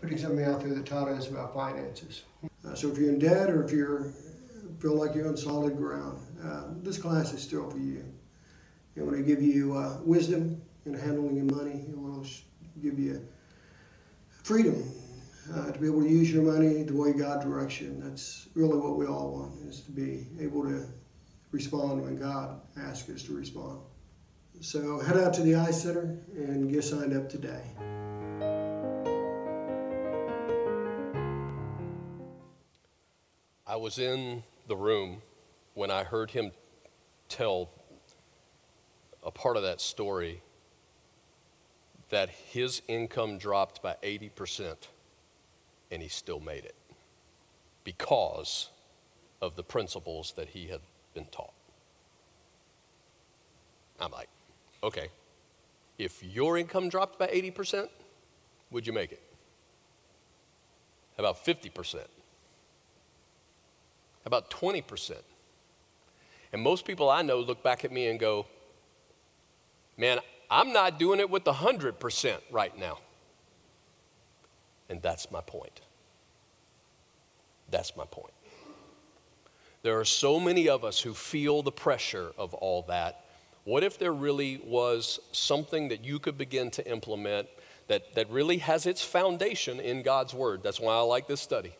putting 0.00 0.18
something 0.18 0.44
out 0.44 0.60
there 0.60 0.74
that 0.74 0.86
taught 0.86 1.08
us 1.08 1.28
about 1.28 1.54
finances. 1.54 2.22
Uh, 2.66 2.74
so 2.74 2.88
if 2.88 2.98
you're 2.98 3.10
in 3.10 3.18
debt 3.18 3.50
or 3.50 3.62
if 3.64 3.72
you 3.72 4.12
feel 4.78 4.94
like 4.94 5.14
you're 5.14 5.28
on 5.28 5.36
solid 5.36 5.76
ground, 5.76 6.18
uh, 6.42 6.64
this 6.82 6.98
class 6.98 7.32
is 7.32 7.42
still 7.42 7.70
for 7.70 7.78
you. 7.78 8.04
It 8.94 9.02
will 9.02 9.22
give 9.22 9.42
you 9.42 9.76
uh, 9.76 9.98
wisdom 10.02 10.62
in 10.86 10.94
handling 10.94 11.36
your 11.36 11.44
money. 11.44 11.84
It 11.88 11.96
will 11.96 12.24
give 12.82 12.98
you 12.98 13.26
freedom 14.42 14.82
uh, 15.54 15.72
to 15.72 15.78
be 15.78 15.86
able 15.86 16.02
to 16.02 16.08
use 16.08 16.32
your 16.32 16.42
money 16.42 16.82
the 16.82 16.94
way 16.94 17.12
God 17.12 17.42
directs 17.42 17.80
you. 17.80 17.88
And 17.88 18.02
that's 18.02 18.48
really 18.54 18.78
what 18.78 18.96
we 18.96 19.06
all 19.06 19.32
want, 19.32 19.68
is 19.68 19.80
to 19.82 19.90
be 19.90 20.26
able 20.40 20.64
to 20.64 20.86
respond 21.52 22.02
when 22.02 22.16
God 22.16 22.60
asks 22.76 23.08
us 23.10 23.22
to 23.24 23.36
respond. 23.36 23.80
So 24.60 24.98
head 25.00 25.18
out 25.18 25.34
to 25.34 25.42
the 25.42 25.54
Eye 25.54 25.70
Center 25.70 26.18
and 26.34 26.70
get 26.72 26.82
signed 26.82 27.14
up 27.14 27.28
today. 27.28 27.62
I 33.66 33.76
was 33.76 33.98
in 33.98 34.42
the 34.68 34.76
room 34.76 35.20
when 35.74 35.90
I 35.90 36.04
heard 36.04 36.30
him 36.30 36.52
tell 37.28 37.68
a 39.22 39.30
part 39.30 39.56
of 39.56 39.64
that 39.64 39.80
story 39.80 40.40
that 42.08 42.30
his 42.30 42.80
income 42.88 43.36
dropped 43.36 43.82
by 43.82 43.96
80% 44.02 44.76
and 45.90 46.02
he 46.02 46.08
still 46.08 46.40
made 46.40 46.64
it 46.64 46.74
because 47.84 48.70
of 49.40 49.56
the 49.56 49.62
principles 49.62 50.32
that 50.36 50.48
he 50.48 50.66
had 50.66 50.80
been 51.14 51.26
taught. 51.26 51.52
I'm 54.00 54.10
like, 54.10 54.28
Okay, 54.82 55.08
if 55.98 56.22
your 56.22 56.56
income 56.58 56.88
dropped 56.88 57.18
by 57.18 57.26
80%, 57.26 57.88
would 58.70 58.86
you 58.86 58.92
make 58.92 59.10
it? 59.10 59.22
How 61.16 61.24
about 61.24 61.44
50%? 61.44 61.94
How 61.96 62.02
about 64.26 64.50
20%? 64.50 65.12
And 66.52 66.62
most 66.62 66.84
people 66.84 67.10
I 67.10 67.22
know 67.22 67.40
look 67.40 67.62
back 67.62 67.84
at 67.84 67.90
me 67.90 68.06
and 68.08 68.20
go, 68.20 68.46
man, 69.96 70.20
I'm 70.50 70.72
not 70.72 70.98
doing 70.98 71.18
it 71.18 71.28
with 71.28 71.44
100% 71.44 72.36
right 72.50 72.78
now. 72.78 72.98
And 74.88 75.02
that's 75.02 75.30
my 75.30 75.40
point. 75.40 75.80
That's 77.70 77.96
my 77.96 78.04
point. 78.04 78.32
There 79.82 79.98
are 79.98 80.04
so 80.04 80.40
many 80.40 80.68
of 80.68 80.84
us 80.84 81.00
who 81.00 81.14
feel 81.14 81.62
the 81.62 81.72
pressure 81.72 82.32
of 82.38 82.54
all 82.54 82.82
that 82.82 83.26
what 83.66 83.82
if 83.82 83.98
there 83.98 84.12
really 84.12 84.60
was 84.64 85.18
something 85.32 85.88
that 85.88 86.04
you 86.04 86.20
could 86.20 86.38
begin 86.38 86.70
to 86.70 86.88
implement 86.88 87.48
that, 87.88 88.14
that 88.14 88.30
really 88.30 88.58
has 88.58 88.86
its 88.86 89.02
foundation 89.02 89.80
in 89.80 90.02
God's 90.02 90.32
Word? 90.32 90.62
That's 90.62 90.78
why 90.78 90.94
I 90.94 91.00
like 91.00 91.26
this 91.26 91.40
study. 91.40 91.72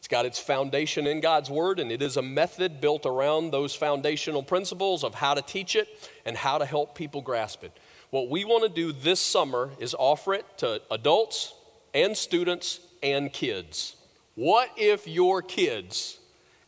It's 0.00 0.08
got 0.08 0.26
its 0.26 0.40
foundation 0.40 1.06
in 1.06 1.20
God's 1.20 1.48
Word, 1.48 1.78
and 1.78 1.92
it 1.92 2.02
is 2.02 2.16
a 2.16 2.22
method 2.22 2.80
built 2.80 3.06
around 3.06 3.52
those 3.52 3.72
foundational 3.72 4.42
principles 4.42 5.04
of 5.04 5.14
how 5.14 5.34
to 5.34 5.42
teach 5.42 5.76
it 5.76 5.86
and 6.26 6.36
how 6.36 6.58
to 6.58 6.66
help 6.66 6.96
people 6.96 7.20
grasp 7.20 7.62
it. 7.62 7.70
What 8.10 8.28
we 8.28 8.44
want 8.44 8.64
to 8.64 8.68
do 8.68 8.90
this 8.90 9.20
summer 9.20 9.70
is 9.78 9.94
offer 9.96 10.34
it 10.34 10.44
to 10.58 10.82
adults 10.90 11.54
and 11.94 12.16
students 12.16 12.80
and 13.02 13.32
kids. 13.32 13.96
What 14.34 14.70
if 14.76 15.06
your 15.06 15.42
kids 15.42 16.18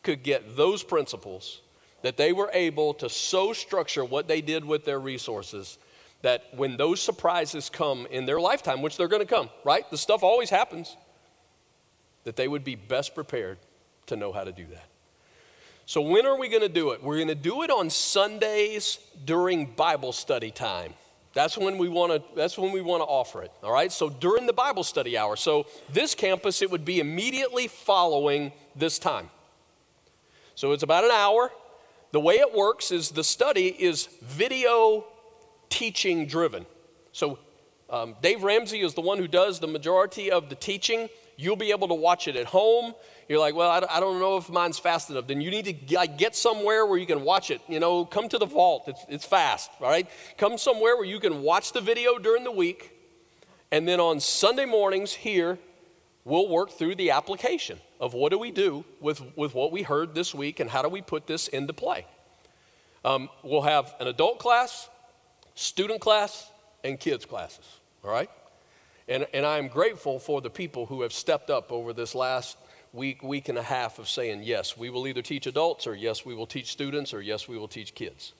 could 0.02 0.22
get 0.22 0.56
those 0.56 0.82
principles 0.82 1.62
that 2.02 2.16
they 2.16 2.32
were 2.32 2.50
able 2.52 2.92
to 2.94 3.08
so 3.08 3.52
structure 3.52 4.04
what 4.04 4.28
they 4.28 4.42
did 4.42 4.64
with 4.64 4.84
their 4.84 5.00
resources 5.00 5.78
that 6.20 6.44
when 6.54 6.76
those 6.76 7.00
surprises 7.00 7.70
come 7.70 8.06
in 8.10 8.24
their 8.26 8.40
lifetime, 8.40 8.82
which 8.82 8.96
they're 8.96 9.08
going 9.08 9.26
to 9.26 9.34
come, 9.34 9.50
right? 9.62 9.90
The 9.90 9.98
stuff 9.98 10.22
always 10.22 10.50
happens, 10.50 10.96
that 12.24 12.36
they 12.36 12.48
would 12.48 12.64
be 12.64 12.76
best 12.76 13.14
prepared 13.14 13.58
to 14.06 14.16
know 14.16 14.32
how 14.32 14.44
to 14.44 14.52
do 14.52 14.64
that. 14.66 14.86
So, 15.86 16.00
when 16.00 16.24
are 16.24 16.38
we 16.38 16.48
going 16.48 16.62
to 16.62 16.68
do 16.70 16.92
it? 16.92 17.02
We're 17.02 17.16
going 17.16 17.28
to 17.28 17.34
do 17.34 17.62
it 17.62 17.70
on 17.70 17.90
Sundays 17.90 18.98
during 19.26 19.66
Bible 19.66 20.12
study 20.12 20.50
time. 20.50 20.94
That's 21.34 21.58
when 21.58 21.78
we 21.78 21.88
want 21.88 22.12
to 22.12 22.22
that's 22.36 22.56
when 22.56 22.70
we 22.70 22.80
want 22.80 23.02
to 23.02 23.06
offer 23.06 23.42
it. 23.42 23.50
All 23.62 23.72
right? 23.72 23.90
So 23.90 24.08
during 24.08 24.46
the 24.46 24.52
Bible 24.52 24.84
study 24.84 25.18
hour. 25.18 25.36
So 25.36 25.66
this 25.92 26.14
campus 26.14 26.62
it 26.62 26.70
would 26.70 26.84
be 26.84 27.00
immediately 27.00 27.66
following 27.66 28.52
this 28.76 28.98
time. 28.98 29.30
So 30.54 30.72
it's 30.72 30.84
about 30.84 31.04
an 31.04 31.10
hour. 31.10 31.50
The 32.12 32.20
way 32.20 32.36
it 32.36 32.54
works 32.54 32.92
is 32.92 33.10
the 33.10 33.24
study 33.24 33.66
is 33.66 34.06
video 34.22 35.04
teaching 35.68 36.26
driven. 36.26 36.64
So 37.10 37.40
um, 37.90 38.14
Dave 38.22 38.44
Ramsey 38.44 38.80
is 38.80 38.94
the 38.94 39.00
one 39.00 39.18
who 39.18 39.26
does 39.26 39.58
the 39.58 39.66
majority 39.66 40.30
of 40.30 40.48
the 40.48 40.54
teaching. 40.54 41.08
You'll 41.36 41.56
be 41.56 41.72
able 41.72 41.88
to 41.88 41.94
watch 41.94 42.28
it 42.28 42.36
at 42.36 42.46
home. 42.46 42.94
You're 43.28 43.38
like, 43.38 43.54
well, 43.54 43.86
I 43.90 44.00
don't 44.00 44.18
know 44.18 44.36
if 44.36 44.50
mine's 44.50 44.78
fast 44.78 45.10
enough. 45.10 45.26
Then 45.26 45.40
you 45.40 45.50
need 45.50 45.64
to 45.64 45.72
get 46.06 46.36
somewhere 46.36 46.84
where 46.86 46.98
you 46.98 47.06
can 47.06 47.22
watch 47.22 47.50
it. 47.50 47.60
You 47.68 47.80
know, 47.80 48.04
come 48.04 48.28
to 48.28 48.38
the 48.38 48.46
vault. 48.46 48.84
It's, 48.86 49.04
it's 49.08 49.24
fast, 49.24 49.70
all 49.80 49.88
right? 49.88 50.08
Come 50.36 50.58
somewhere 50.58 50.96
where 50.96 51.06
you 51.06 51.20
can 51.20 51.42
watch 51.42 51.72
the 51.72 51.80
video 51.80 52.18
during 52.18 52.44
the 52.44 52.52
week. 52.52 52.92
And 53.72 53.88
then 53.88 53.98
on 53.98 54.20
Sunday 54.20 54.66
mornings 54.66 55.12
here, 55.12 55.58
we'll 56.24 56.48
work 56.48 56.70
through 56.70 56.96
the 56.96 57.10
application 57.10 57.78
of 57.98 58.14
what 58.14 58.30
do 58.30 58.38
we 58.38 58.50
do 58.50 58.84
with, 59.00 59.22
with 59.36 59.54
what 59.54 59.72
we 59.72 59.82
heard 59.82 60.14
this 60.14 60.34
week 60.34 60.60
and 60.60 60.68
how 60.68 60.82
do 60.82 60.88
we 60.88 61.00
put 61.00 61.26
this 61.26 61.48
into 61.48 61.72
play. 61.72 62.06
Um, 63.04 63.28
we'll 63.42 63.62
have 63.62 63.94
an 64.00 64.06
adult 64.06 64.38
class, 64.38 64.88
student 65.54 66.00
class, 66.00 66.50
and 66.82 67.00
kids 67.00 67.24
classes, 67.24 67.80
all 68.02 68.10
right? 68.10 68.30
And, 69.08 69.26
and 69.34 69.44
I'm 69.44 69.68
grateful 69.68 70.18
for 70.18 70.40
the 70.40 70.50
people 70.50 70.86
who 70.86 71.02
have 71.02 71.12
stepped 71.12 71.50
up 71.50 71.72
over 71.72 71.92
this 71.92 72.14
last 72.14 72.56
week, 72.94 73.22
week 73.22 73.48
and 73.48 73.58
a 73.58 73.62
half 73.62 73.98
of 73.98 74.08
saying, 74.08 74.42
yes, 74.44 74.76
we 74.76 74.88
will 74.88 75.06
either 75.06 75.22
teach 75.22 75.46
adults, 75.46 75.86
or 75.86 75.94
yes, 75.94 76.24
we 76.24 76.34
will 76.34 76.46
teach 76.46 76.70
students, 76.70 77.12
or 77.12 77.20
yes, 77.20 77.48
we 77.48 77.58
will 77.58 77.68
teach 77.68 77.94
kids. 77.94 78.32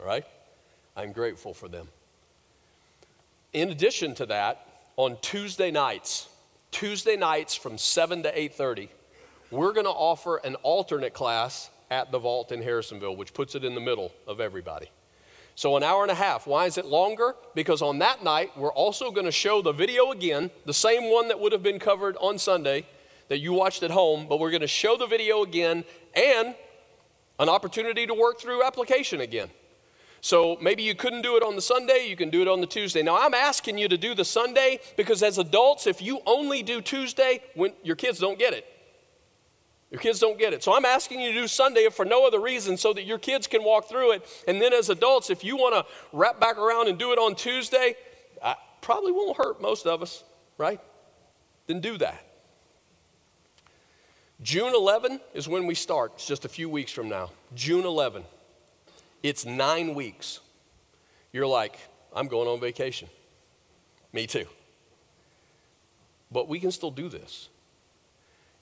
All 0.00 0.06
right? 0.06 0.24
I'm 0.96 1.12
grateful 1.12 1.54
for 1.54 1.68
them. 1.68 1.88
In 3.52 3.70
addition 3.70 4.14
to 4.16 4.26
that, 4.26 4.66
on 4.96 5.18
Tuesday 5.20 5.70
nights, 5.70 6.28
Tuesday 6.70 7.16
nights 7.16 7.54
from 7.54 7.78
7 7.78 8.22
to 8.22 8.32
8:30, 8.32 8.88
we're 9.50 9.72
going 9.72 9.86
to 9.86 9.90
offer 9.90 10.36
an 10.38 10.54
alternate 10.56 11.14
class 11.14 11.70
at 11.90 12.12
the 12.12 12.18
vault 12.18 12.52
in 12.52 12.62
Harrisonville, 12.62 13.16
which 13.16 13.34
puts 13.34 13.54
it 13.54 13.64
in 13.64 13.74
the 13.74 13.80
middle 13.80 14.12
of 14.26 14.40
everybody. 14.40 14.90
So, 15.56 15.76
an 15.76 15.82
hour 15.82 16.02
and 16.02 16.10
a 16.10 16.14
half. 16.14 16.46
Why 16.46 16.66
is 16.66 16.78
it 16.78 16.86
longer? 16.86 17.34
Because 17.54 17.82
on 17.82 17.98
that 17.98 18.22
night, 18.22 18.56
we're 18.56 18.72
also 18.72 19.10
going 19.10 19.26
to 19.26 19.32
show 19.32 19.60
the 19.60 19.72
video 19.72 20.12
again, 20.12 20.50
the 20.64 20.72
same 20.72 21.10
one 21.10 21.28
that 21.28 21.40
would 21.40 21.52
have 21.52 21.62
been 21.62 21.80
covered 21.80 22.16
on 22.20 22.38
Sunday 22.38 22.86
that 23.30 23.38
you 23.38 23.52
watched 23.52 23.84
at 23.84 23.92
home, 23.92 24.26
but 24.28 24.40
we're 24.40 24.50
going 24.50 24.60
to 24.60 24.66
show 24.66 24.96
the 24.96 25.06
video 25.06 25.42
again 25.44 25.84
and 26.14 26.54
an 27.38 27.48
opportunity 27.48 28.04
to 28.04 28.12
work 28.12 28.40
through 28.40 28.64
application 28.64 29.20
again. 29.20 29.48
So 30.20 30.58
maybe 30.60 30.82
you 30.82 30.96
couldn't 30.96 31.22
do 31.22 31.36
it 31.36 31.42
on 31.44 31.54
the 31.54 31.62
Sunday, 31.62 32.06
you 32.08 32.16
can 32.16 32.28
do 32.28 32.42
it 32.42 32.48
on 32.48 32.60
the 32.60 32.66
Tuesday. 32.66 33.02
Now, 33.02 33.24
I'm 33.24 33.32
asking 33.32 33.78
you 33.78 33.86
to 33.88 33.96
do 33.96 34.16
the 34.16 34.24
Sunday 34.24 34.80
because 34.96 35.22
as 35.22 35.38
adults, 35.38 35.86
if 35.86 36.02
you 36.02 36.20
only 36.26 36.64
do 36.64 36.80
Tuesday, 36.82 37.40
when 37.54 37.72
your 37.84 37.94
kids 37.94 38.18
don't 38.18 38.38
get 38.38 38.52
it. 38.52 38.66
Your 39.92 40.00
kids 40.00 40.18
don't 40.18 40.38
get 40.38 40.52
it. 40.52 40.64
So 40.64 40.76
I'm 40.76 40.84
asking 40.84 41.20
you 41.20 41.32
to 41.32 41.40
do 41.42 41.48
Sunday 41.48 41.88
for 41.88 42.04
no 42.04 42.26
other 42.26 42.40
reason 42.40 42.76
so 42.76 42.92
that 42.92 43.04
your 43.04 43.18
kids 43.18 43.46
can 43.46 43.62
walk 43.62 43.88
through 43.88 44.12
it. 44.12 44.44
And 44.48 44.60
then 44.60 44.72
as 44.72 44.90
adults, 44.90 45.30
if 45.30 45.44
you 45.44 45.56
want 45.56 45.74
to 45.74 45.92
wrap 46.12 46.40
back 46.40 46.58
around 46.58 46.88
and 46.88 46.98
do 46.98 47.12
it 47.12 47.18
on 47.18 47.36
Tuesday, 47.36 47.94
I 48.42 48.56
probably 48.82 49.12
won't 49.12 49.36
hurt 49.36 49.62
most 49.62 49.86
of 49.86 50.02
us, 50.02 50.24
right? 50.58 50.80
Then 51.68 51.80
do 51.80 51.96
that. 51.98 52.24
June 54.42 54.74
11 54.74 55.20
is 55.34 55.48
when 55.48 55.66
we 55.66 55.74
start. 55.74 56.12
It's 56.14 56.26
just 56.26 56.44
a 56.44 56.48
few 56.48 56.68
weeks 56.68 56.92
from 56.92 57.08
now. 57.08 57.30
June 57.54 57.84
11. 57.84 58.24
It's 59.22 59.44
nine 59.44 59.94
weeks. 59.94 60.40
You're 61.32 61.46
like, 61.46 61.78
I'm 62.14 62.26
going 62.26 62.48
on 62.48 62.58
vacation. 62.58 63.08
Me 64.12 64.26
too. 64.26 64.46
But 66.32 66.48
we 66.48 66.58
can 66.58 66.70
still 66.70 66.90
do 66.90 67.08
this. 67.08 67.48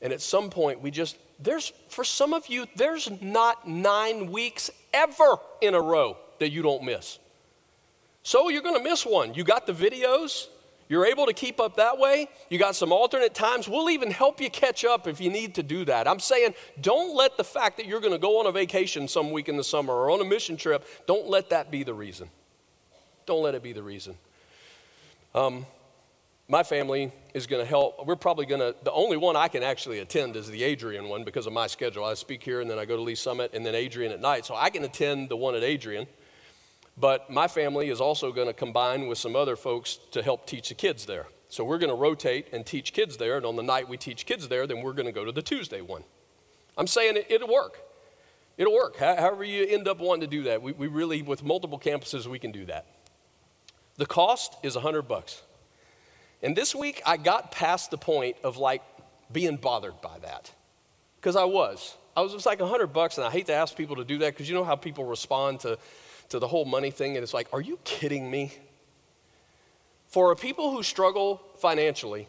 And 0.01 0.13
at 0.13 0.21
some 0.21 0.51
point, 0.51 0.81
we 0.81 0.91
just, 0.91 1.17
there's, 1.41 1.73
for 1.89 2.05
some 2.05 2.33
of 2.33 2.49
you, 2.49 2.67
there's 2.77 3.11
not 3.21 3.69
nine 3.69 4.31
weeks 4.31 4.71
ever 4.93 5.37
in 5.61 5.75
a 5.75 5.81
row 5.81 6.17
that 6.39 6.51
you 6.51 6.63
don't 6.63 6.85
miss. 6.85 7.19
So 8.23 8.49
you're 8.49 8.63
going 8.63 8.77
to 8.77 8.83
miss 8.83 9.07
one. 9.07 9.35
You 9.35 9.45
got 9.45 9.67
the 9.67 9.73
videos, 9.73 10.49
you're 10.89 11.07
able 11.07 11.27
to 11.27 11.33
keep 11.33 11.61
up 11.61 11.77
that 11.77 11.99
way. 11.99 12.29
You 12.49 12.59
got 12.59 12.75
some 12.75 12.93
alternate 12.93 13.35
times. 13.35 13.69
We'll 13.69 13.91
even 13.91 14.11
help 14.11 14.41
you 14.41 14.51
catch 14.51 14.85
up 14.85 15.07
if 15.07 15.21
you 15.21 15.31
need 15.31 15.55
to 15.57 15.63
do 15.63 15.85
that. 15.85 16.09
I'm 16.09 16.21
saying 16.21 16.55
don't 16.81 17.15
let 17.15 17.37
the 17.37 17.45
fact 17.45 17.77
that 17.77 17.87
you're 17.87 18.01
going 18.01 18.13
to 18.13 18.19
go 18.19 18.41
on 18.41 18.47
a 18.47 18.53
vacation 18.53 19.09
some 19.09 19.31
week 19.31 19.49
in 19.49 19.57
the 19.57 19.65
summer 19.65 19.93
or 19.93 20.11
on 20.11 20.21
a 20.21 20.25
mission 20.25 20.57
trip, 20.57 20.87
don't 21.07 21.29
let 21.29 21.51
that 21.51 21.71
be 21.71 21.83
the 21.83 21.95
reason. 21.95 22.31
Don't 23.27 23.43
let 23.43 23.55
it 23.55 23.63
be 23.63 23.73
the 23.73 23.83
reason. 23.83 24.17
Um, 25.35 25.67
my 26.49 26.63
family 26.63 27.13
is 27.35 27.47
going 27.47 27.63
to 27.63 27.69
help. 27.69 28.07
We're 28.07 28.17
probably 28.17 28.47
going 28.47 28.61
to, 28.63 28.75
the 28.83 28.93
only 28.93 29.19
one 29.19 29.37
I 29.37 29.49
can 29.49 29.63
actually 29.63 29.99
attend 29.99 30.35
is 30.35 30.49
the 30.49 30.63
Adrian 30.63 31.09
one 31.09 31.23
because 31.23 31.47
of 31.47 31.53
my 31.53 31.67
schedule. 31.67 32.05
I 32.05 32.15
speak 32.15 32.43
here 32.43 32.63
and 32.63 32.71
then 32.71 32.79
I 32.79 32.87
go 32.87 32.97
to 32.97 33.03
Lee 33.03 33.15
Summit 33.15 33.51
and 33.53 33.67
then 33.67 33.75
Adrian 33.75 34.13
at 34.13 34.21
night. 34.23 34.47
So 34.47 34.57
I 34.57 34.71
can 34.71 34.83
attend 34.85 35.29
the 35.29 35.37
one 35.37 35.55
at 35.55 35.63
Adrian. 35.63 36.07
But 37.01 37.31
my 37.31 37.47
family 37.47 37.91
is 37.91 38.01
also 38.01 38.33
going 38.33 38.49
to 38.49 38.53
combine 38.53 39.07
with 39.07 39.19
some 39.19 39.37
other 39.37 39.57
folks 39.57 39.99
to 40.13 40.23
help 40.23 40.47
teach 40.47 40.69
the 40.71 40.75
kids 40.75 41.07
there. 41.07 41.27
So 41.49 41.65
we're 41.65 41.79
going 41.79 41.91
to 41.91 41.97
rotate 41.97 42.49
and 42.53 42.67
teach 42.67 42.93
kids 42.93 43.17
there. 43.17 43.37
And 43.37 43.47
on 43.47 43.57
the 43.57 43.63
night 43.63 43.89
we 43.89 43.97
teach 43.97 44.27
kids 44.27 44.49
there, 44.49 44.67
then 44.67 44.83
we're 44.83 44.93
going 44.93 45.07
to 45.07 45.13
go 45.13 45.25
to 45.25 45.33
the 45.33 45.43
Tuesday 45.43 45.81
one. 45.81 46.03
I'm 46.77 46.87
saying 46.87 47.23
it, 47.29 47.41
will 47.41 47.53
work. 47.53 47.79
It'll 48.57 48.75
work. 48.75 48.97
However, 48.97 49.45
you 49.45 49.65
end 49.65 49.89
up 49.89 49.99
wanting 49.99 50.23
to 50.23 50.27
do 50.27 50.45
that. 50.45 50.61
We, 50.61 50.73
we 50.73 50.89
really, 50.89 51.23
with 51.23 51.45
multiple 51.45 51.79
campuses, 51.79 52.27
we 52.27 52.39
can 52.39 52.53
do 52.53 52.67
that. 52.67 52.87
The 53.97 54.07
cost 54.07 54.57
is 54.63 54.75
100 54.75 55.03
bucks. 55.03 55.43
And 56.43 56.57
this 56.57 56.75
week, 56.75 57.03
I 57.07 57.17
got 57.17 57.51
past 57.51 57.91
the 57.91 57.99
point 57.99 58.37
of 58.45 58.57
like 58.57 58.83
being 59.31 59.57
bothered 59.57 60.01
by 60.01 60.19
that. 60.21 60.53
Because 61.21 61.37
I 61.37 61.45
was. 61.45 61.97
I 62.17 62.21
was 62.21 62.33
just 62.33 62.47
like 62.47 62.61
100 62.61 62.89
bucks, 62.89 63.19
and 63.19 63.27
I 63.27 63.31
hate 63.31 63.47
to 63.47 63.55
ask 63.55 63.77
people 63.77 63.97
to 63.97 64.05
do 64.05 64.19
that 64.19 64.35
because 64.35 64.49
you 64.49 64.55
know 64.55 64.65
how 64.65 64.77
people 64.77 65.05
respond 65.05 65.61
to, 65.61 65.79
to 66.31 66.39
the 66.39 66.49
whole 66.49 66.65
money 66.65 66.91
thing, 66.91 67.17
and 67.17 67.23
it's 67.23 67.35
like, 67.35 67.49
are 67.53 67.61
you 67.61 67.79
kidding 67.85 68.31
me? 68.31 68.53
For 70.09 70.33
a 70.33 70.37
people 70.37 70.71
who 70.71 70.83
struggle 70.83 71.43
financially, 71.59 72.29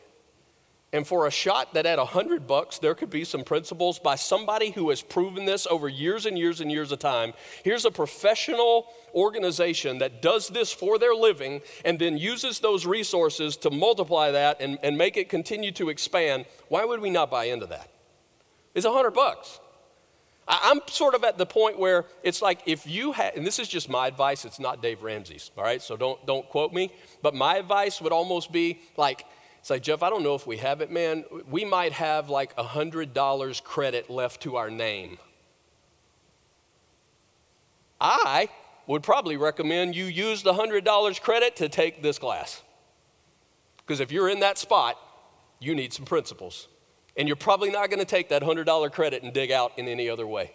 and 0.91 1.05
for 1.05 1.27
a 1.27 1.31
shot 1.31 1.75
that 1.75 1.85
at 1.85 1.99
100 1.99 2.47
bucks, 2.47 2.79
there 2.79 2.95
could 2.95 3.11
be 3.11 3.23
some 3.23 3.43
principles 3.43 3.99
by 3.99 4.15
somebody 4.15 4.71
who 4.71 4.89
has 4.89 5.01
proven 5.01 5.45
this 5.45 5.67
over 5.67 5.87
years 5.87 6.25
and 6.25 6.37
years 6.37 6.61
and 6.61 6.71
years 6.71 6.91
of 6.91 6.97
time. 6.97 7.33
Here's 7.63 7.85
a 7.85 7.91
professional 7.91 8.87
organization 9.13 9.99
that 9.99 10.21
does 10.21 10.47
this 10.47 10.73
for 10.73 10.97
their 10.97 11.13
living 11.13 11.61
and 11.85 11.99
then 11.99 12.17
uses 12.17 12.59
those 12.59 12.87
resources 12.87 13.55
to 13.57 13.69
multiply 13.69 14.31
that 14.31 14.61
and, 14.61 14.79
and 14.81 14.97
make 14.97 15.15
it 15.15 15.29
continue 15.29 15.71
to 15.73 15.89
expand. 15.89 16.45
Why 16.69 16.85
would 16.85 17.01
we 17.01 17.11
not 17.11 17.29
buy 17.29 17.45
into 17.45 17.67
that? 17.67 17.89
It's 18.73 18.85
100 18.85 19.11
bucks. 19.11 19.59
I'm 20.49 20.81
sort 20.87 21.13
of 21.13 21.23
at 21.23 21.37
the 21.37 21.45
point 21.45 21.77
where 21.77 22.05
it's 22.23 22.41
like 22.41 22.61
if 22.65 22.87
you 22.87 23.11
had, 23.11 23.35
and 23.35 23.45
this 23.45 23.59
is 23.59 23.67
just 23.67 23.87
my 23.87 24.07
advice, 24.07 24.45
it's 24.45 24.59
not 24.59 24.81
Dave 24.81 25.03
Ramsey's, 25.03 25.51
all 25.55 25.63
right? 25.63 25.79
So 25.79 25.95
don't, 25.95 26.25
don't 26.25 26.47
quote 26.49 26.73
me. 26.73 26.91
But 27.21 27.35
my 27.35 27.57
advice 27.57 28.01
would 28.01 28.11
almost 28.11 28.51
be 28.51 28.81
like, 28.97 29.25
it's 29.59 29.69
like, 29.69 29.83
Jeff, 29.83 30.01
I 30.01 30.09
don't 30.09 30.23
know 30.23 30.33
if 30.33 30.47
we 30.47 30.57
have 30.57 30.81
it, 30.81 30.89
man. 30.89 31.23
We 31.47 31.65
might 31.65 31.91
have 31.93 32.29
like 32.29 32.53
a 32.57 32.63
$100 32.63 33.63
credit 33.63 34.09
left 34.09 34.41
to 34.41 34.55
our 34.55 34.71
name. 34.71 35.19
I 38.01 38.49
would 38.87 39.03
probably 39.03 39.37
recommend 39.37 39.95
you 39.95 40.05
use 40.05 40.41
the 40.41 40.53
$100 40.53 41.21
credit 41.21 41.57
to 41.57 41.69
take 41.69 42.01
this 42.01 42.17
class. 42.17 42.63
Because 43.77 43.99
if 43.99 44.11
you're 44.11 44.29
in 44.29 44.39
that 44.39 44.57
spot, 44.57 44.97
you 45.59 45.75
need 45.75 45.93
some 45.93 46.05
principles. 46.05 46.67
And 47.19 47.27
you're 47.27 47.35
probably 47.35 47.69
not 47.69 47.89
going 47.89 47.99
to 47.99 48.05
take 48.05 48.29
that 48.29 48.41
$100 48.41 48.91
credit 48.93 49.23
and 49.23 49.33
dig 49.33 49.51
out 49.51 49.73
in 49.77 49.89
any 49.89 50.09
other 50.09 50.25
way. 50.25 50.53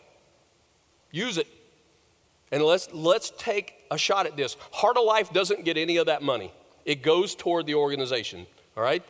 Use 1.13 1.37
it. 1.37 1.47
And 2.51 2.63
let's, 2.63 2.91
let's 2.93 3.33
take 3.37 3.75
a 3.91 3.99
shot 3.99 4.25
at 4.25 4.37
this. 4.37 4.57
Heart 4.73 4.97
of 4.97 5.05
Life 5.05 5.31
doesn't 5.31 5.67
get 5.67 5.77
any 5.77 5.99
of 5.99 6.07
that 6.07 6.23
money, 6.23 6.51
it 6.87 7.03
goes 7.03 7.35
toward 7.35 7.67
the 7.67 7.75
organization. 7.75 8.47
All 8.79 8.83
right? 8.83 9.03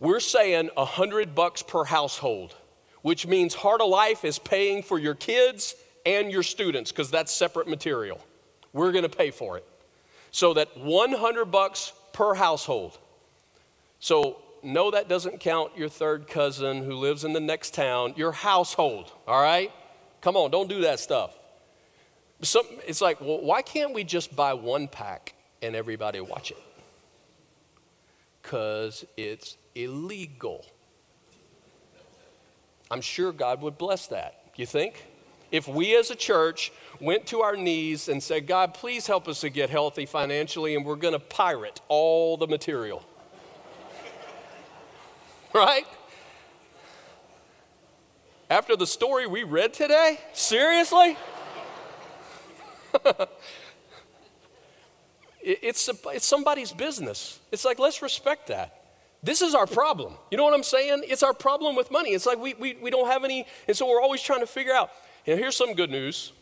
We're 0.00 0.20
saying 0.20 0.70
100 0.74 1.34
bucks 1.34 1.62
per 1.62 1.84
household, 1.84 2.56
which 3.02 3.24
means 3.26 3.54
Heart 3.54 3.82
of 3.82 3.88
Life 3.88 4.24
is 4.24 4.40
paying 4.40 4.82
for 4.82 4.98
your 4.98 5.14
kids 5.14 5.76
and 6.04 6.32
your 6.32 6.42
students 6.42 6.90
because 6.90 7.10
that's 7.10 7.30
separate 7.30 7.68
material. 7.68 8.20
We're 8.72 8.92
going 8.92 9.08
to 9.08 9.16
pay 9.16 9.30
for 9.30 9.56
it. 9.58 9.64
So 10.32 10.54
that 10.54 10.76
100 10.76 11.44
bucks 11.46 11.92
per 12.12 12.34
household. 12.34 12.98
So 14.00 14.38
no, 14.62 14.90
that 14.90 15.08
doesn't 15.08 15.40
count 15.40 15.76
your 15.76 15.88
third 15.88 16.26
cousin 16.28 16.84
who 16.84 16.94
lives 16.94 17.24
in 17.24 17.32
the 17.32 17.40
next 17.40 17.74
town, 17.74 18.14
your 18.16 18.32
household, 18.32 19.12
all 19.26 19.42
right? 19.42 19.72
Come 20.20 20.36
on, 20.36 20.50
don't 20.50 20.68
do 20.68 20.82
that 20.82 21.00
stuff. 21.00 21.36
Some, 22.42 22.64
it's 22.86 23.00
like, 23.00 23.20
well, 23.20 23.40
why 23.40 23.62
can't 23.62 23.92
we 23.92 24.04
just 24.04 24.34
buy 24.34 24.54
one 24.54 24.88
pack 24.88 25.34
and 25.62 25.76
everybody 25.76 26.20
watch 26.20 26.50
it? 26.50 26.58
Because 28.42 29.04
it's 29.16 29.56
illegal. 29.74 30.64
I'm 32.90 33.00
sure 33.00 33.32
God 33.32 33.60
would 33.62 33.78
bless 33.78 34.06
that. 34.08 34.42
You 34.56 34.66
think? 34.66 35.06
If 35.50 35.66
we 35.66 35.96
as 35.96 36.10
a 36.10 36.14
church 36.14 36.72
went 37.00 37.26
to 37.26 37.40
our 37.40 37.56
knees 37.56 38.08
and 38.08 38.22
said, 38.22 38.46
God, 38.46 38.74
please 38.74 39.06
help 39.06 39.26
us 39.28 39.40
to 39.40 39.50
get 39.50 39.68
healthy 39.68 40.06
financially, 40.06 40.74
and 40.76 40.84
we're 40.84 40.96
going 40.96 41.14
to 41.14 41.18
pirate 41.18 41.80
all 41.88 42.36
the 42.36 42.46
material. 42.46 43.04
right? 45.54 45.86
After 48.48 48.76
the 48.76 48.86
story 48.86 49.26
we 49.26 49.42
read 49.42 49.72
today? 49.72 50.18
Seriously? 50.32 51.16
it's, 55.40 55.88
it's 56.06 56.26
somebody's 56.26 56.72
business. 56.72 57.40
It's 57.52 57.64
like, 57.64 57.78
let's 57.78 58.02
respect 58.02 58.48
that. 58.48 58.76
This 59.22 59.42
is 59.42 59.54
our 59.54 59.66
problem. 59.66 60.14
You 60.30 60.38
know 60.38 60.44
what 60.44 60.54
I'm 60.54 60.62
saying? 60.62 61.02
It's 61.06 61.22
our 61.22 61.34
problem 61.34 61.76
with 61.76 61.90
money. 61.90 62.10
It's 62.10 62.26
like 62.26 62.38
we, 62.38 62.54
we, 62.54 62.76
we 62.80 62.90
don't 62.90 63.08
have 63.08 63.22
any, 63.24 63.46
and 63.68 63.76
so 63.76 63.86
we're 63.88 64.00
always 64.00 64.22
trying 64.22 64.40
to 64.40 64.46
figure 64.46 64.72
out. 64.72 64.90
And 65.26 65.38
here's 65.38 65.56
some 65.56 65.74
good 65.74 65.90
news. 65.90 66.32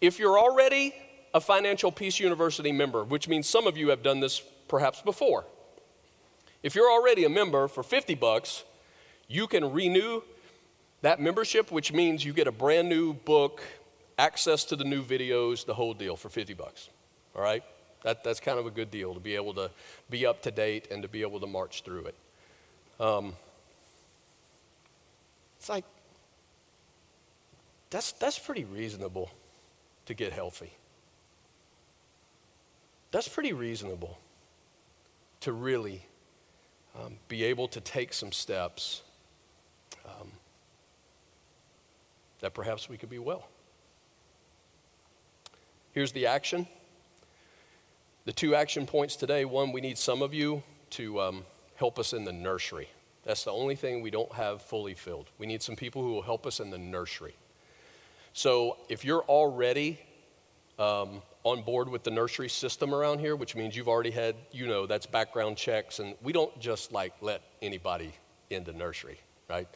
If 0.00 0.18
you're 0.18 0.38
already 0.38 0.94
a 1.34 1.40
Financial 1.40 1.90
Peace 1.90 2.20
University 2.20 2.70
member, 2.70 3.02
which 3.04 3.28
means 3.28 3.48
some 3.48 3.66
of 3.66 3.76
you 3.76 3.88
have 3.88 4.02
done 4.02 4.20
this 4.20 4.40
perhaps 4.68 5.02
before, 5.02 5.44
if 6.62 6.74
you're 6.74 6.90
already 6.90 7.24
a 7.24 7.28
member 7.28 7.68
for 7.68 7.82
50 7.82 8.14
bucks, 8.14 8.64
you 9.28 9.46
can 9.46 9.72
renew 9.72 10.22
that 11.02 11.20
membership, 11.20 11.70
which 11.70 11.92
means 11.92 12.24
you 12.24 12.32
get 12.32 12.46
a 12.46 12.52
brand 12.52 12.88
new 12.88 13.14
book, 13.14 13.62
access 14.18 14.64
to 14.64 14.76
the 14.76 14.84
new 14.84 15.02
videos, 15.02 15.64
the 15.64 15.74
whole 15.74 15.94
deal 15.94 16.16
for 16.16 16.28
50 16.28 16.54
bucks. 16.54 16.88
All 17.36 17.42
right? 17.42 17.62
That, 18.02 18.24
that's 18.24 18.40
kind 18.40 18.58
of 18.58 18.66
a 18.66 18.70
good 18.70 18.90
deal 18.90 19.14
to 19.14 19.20
be 19.20 19.34
able 19.34 19.54
to 19.54 19.70
be 20.10 20.26
up 20.26 20.42
to 20.42 20.50
date 20.50 20.88
and 20.90 21.02
to 21.02 21.08
be 21.08 21.22
able 21.22 21.40
to 21.40 21.46
march 21.46 21.82
through 21.82 22.06
it. 22.06 22.14
Um, 23.00 23.34
it's 25.58 25.68
like, 25.68 25.84
that's, 27.90 28.12
that's 28.12 28.38
pretty 28.38 28.64
reasonable 28.64 29.30
to 30.06 30.14
get 30.14 30.32
healthy. 30.32 30.72
That's 33.10 33.28
pretty 33.28 33.52
reasonable 33.52 34.18
to 35.40 35.52
really 35.52 36.04
um, 36.98 37.14
be 37.28 37.44
able 37.44 37.68
to 37.68 37.80
take 37.80 38.12
some 38.12 38.32
steps 38.32 39.02
um, 40.04 40.32
that 42.40 42.54
perhaps 42.54 42.88
we 42.88 42.96
could 42.96 43.10
be 43.10 43.18
well. 43.18 43.48
Here's 45.92 46.12
the 46.12 46.26
action. 46.26 46.66
The 48.24 48.32
two 48.32 48.54
action 48.54 48.86
points 48.86 49.16
today 49.16 49.44
one, 49.44 49.72
we 49.72 49.80
need 49.80 49.98
some 49.98 50.22
of 50.22 50.34
you 50.34 50.62
to 50.90 51.20
um, 51.20 51.44
help 51.76 51.98
us 51.98 52.12
in 52.12 52.24
the 52.24 52.32
nursery. 52.32 52.88
That's 53.24 53.44
the 53.44 53.52
only 53.52 53.74
thing 53.74 54.00
we 54.00 54.10
don't 54.10 54.32
have 54.32 54.62
fully 54.62 54.94
filled. 54.94 55.30
We 55.38 55.46
need 55.46 55.62
some 55.62 55.76
people 55.76 56.02
who 56.02 56.12
will 56.12 56.22
help 56.22 56.46
us 56.46 56.60
in 56.60 56.70
the 56.70 56.78
nursery. 56.78 57.34
So 58.32 58.76
if 58.88 59.04
you're 59.04 59.22
already 59.22 60.00
um, 60.78 61.22
on 61.44 61.62
board 61.62 61.88
with 61.88 62.02
the 62.02 62.10
nursery 62.10 62.48
system 62.48 62.94
around 62.94 63.20
here, 63.20 63.36
which 63.36 63.54
means 63.56 63.76
you've 63.76 63.88
already 63.88 64.10
had, 64.10 64.34
you 64.50 64.66
know, 64.66 64.86
that's 64.86 65.06
background 65.06 65.56
checks, 65.56 65.98
and 65.98 66.14
we 66.22 66.32
don't 66.32 66.58
just 66.60 66.92
like 66.92 67.12
let 67.20 67.42
anybody 67.62 68.12
into 68.50 68.72
nursery, 68.72 69.18
right? 69.48 69.68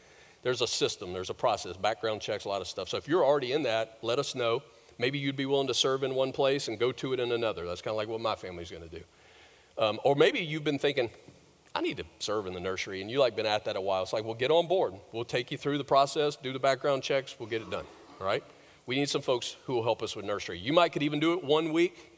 There's 0.42 0.60
a 0.60 0.66
system, 0.66 1.12
there's 1.12 1.30
a 1.30 1.34
process, 1.34 1.76
background 1.76 2.20
checks, 2.20 2.44
a 2.44 2.48
lot 2.48 2.60
of 2.60 2.66
stuff. 2.66 2.88
So 2.88 2.96
if 2.96 3.06
you're 3.06 3.24
already 3.24 3.52
in 3.52 3.62
that, 3.62 3.98
let 4.02 4.18
us 4.18 4.34
know. 4.34 4.62
Maybe 4.98 5.18
you'd 5.18 5.36
be 5.36 5.46
willing 5.46 5.68
to 5.68 5.74
serve 5.74 6.02
in 6.02 6.14
one 6.14 6.32
place 6.32 6.68
and 6.68 6.78
go 6.78 6.92
to 6.92 7.12
it 7.12 7.20
in 7.20 7.32
another. 7.32 7.64
That's 7.64 7.80
kind 7.80 7.92
of 7.92 7.96
like 7.96 8.08
what 8.08 8.20
my 8.20 8.34
family's 8.34 8.70
going 8.70 8.88
to 8.88 8.88
do. 8.88 9.04
Um, 9.78 10.00
or 10.04 10.16
maybe 10.16 10.40
you've 10.40 10.64
been 10.64 10.78
thinking, 10.78 11.10
I 11.74 11.80
need 11.80 11.96
to 11.96 12.04
serve 12.18 12.46
in 12.46 12.52
the 12.52 12.60
nursery, 12.60 13.00
and 13.00 13.10
you 13.10 13.20
like 13.20 13.34
been 13.34 13.46
at 13.46 13.64
that 13.64 13.76
a 13.76 13.80
while. 13.80 14.02
It's 14.02 14.12
like, 14.12 14.24
well, 14.24 14.34
get 14.34 14.50
on 14.50 14.66
board. 14.66 14.94
We'll 15.12 15.24
take 15.24 15.50
you 15.50 15.56
through 15.56 15.78
the 15.78 15.84
process, 15.84 16.36
do 16.36 16.52
the 16.52 16.58
background 16.58 17.02
checks, 17.02 17.36
we'll 17.38 17.48
get 17.48 17.62
it 17.62 17.70
done. 17.70 17.86
All 18.20 18.26
right? 18.26 18.44
We 18.86 18.96
need 18.96 19.08
some 19.08 19.22
folks 19.22 19.56
who 19.64 19.74
will 19.74 19.82
help 19.82 20.02
us 20.02 20.16
with 20.16 20.24
nursery. 20.24 20.58
You 20.58 20.72
might 20.72 20.92
could 20.92 21.02
even 21.02 21.20
do 21.20 21.32
it 21.34 21.44
one 21.44 21.72
week 21.72 22.12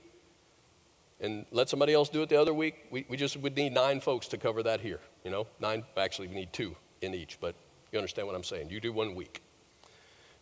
and 1.21 1.47
let 1.51 1.69
somebody 1.69 1.93
else 1.93 2.09
do 2.09 2.23
it 2.23 2.29
the 2.29 2.41
other 2.41 2.55
week. 2.55 2.87
We, 2.91 3.07
we 3.09 3.17
just 3.17 3.37
would 3.37 3.57
need 3.57 3.73
nine 3.73 4.01
folks 4.01 4.29
to 4.29 4.39
cover 4.39 4.63
that 4.63 4.81
here. 4.81 5.01
You 5.25 5.31
know, 5.31 5.47
nine, 5.61 5.85
actually, 5.97 6.29
we 6.29 6.35
need 6.35 6.53
two 6.53 6.75
in 7.03 7.15
each, 7.15 7.39
but 7.41 7.55
you 7.93 7.99
understand 7.99 8.27
what 8.27 8.37
I'm 8.37 8.45
saying. 8.45 8.71
You 8.71 8.81
do 8.81 8.93
one 8.93 9.15
week. 9.15 9.43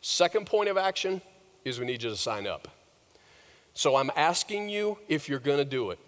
Second 0.00 0.46
point 0.46 0.68
of 0.68 0.76
action 0.76 1.20
is 1.64 1.78
we 1.78 1.86
need 1.86 2.02
you 2.02 2.10
to 2.10 2.16
sign 2.16 2.46
up. 2.46 2.68
So 3.74 3.96
I'm 3.96 4.10
asking 4.16 4.68
you 4.68 4.98
if 5.08 5.28
you're 5.28 5.38
going 5.38 5.58
to 5.58 5.64
do 5.64 5.90
it 5.90 5.98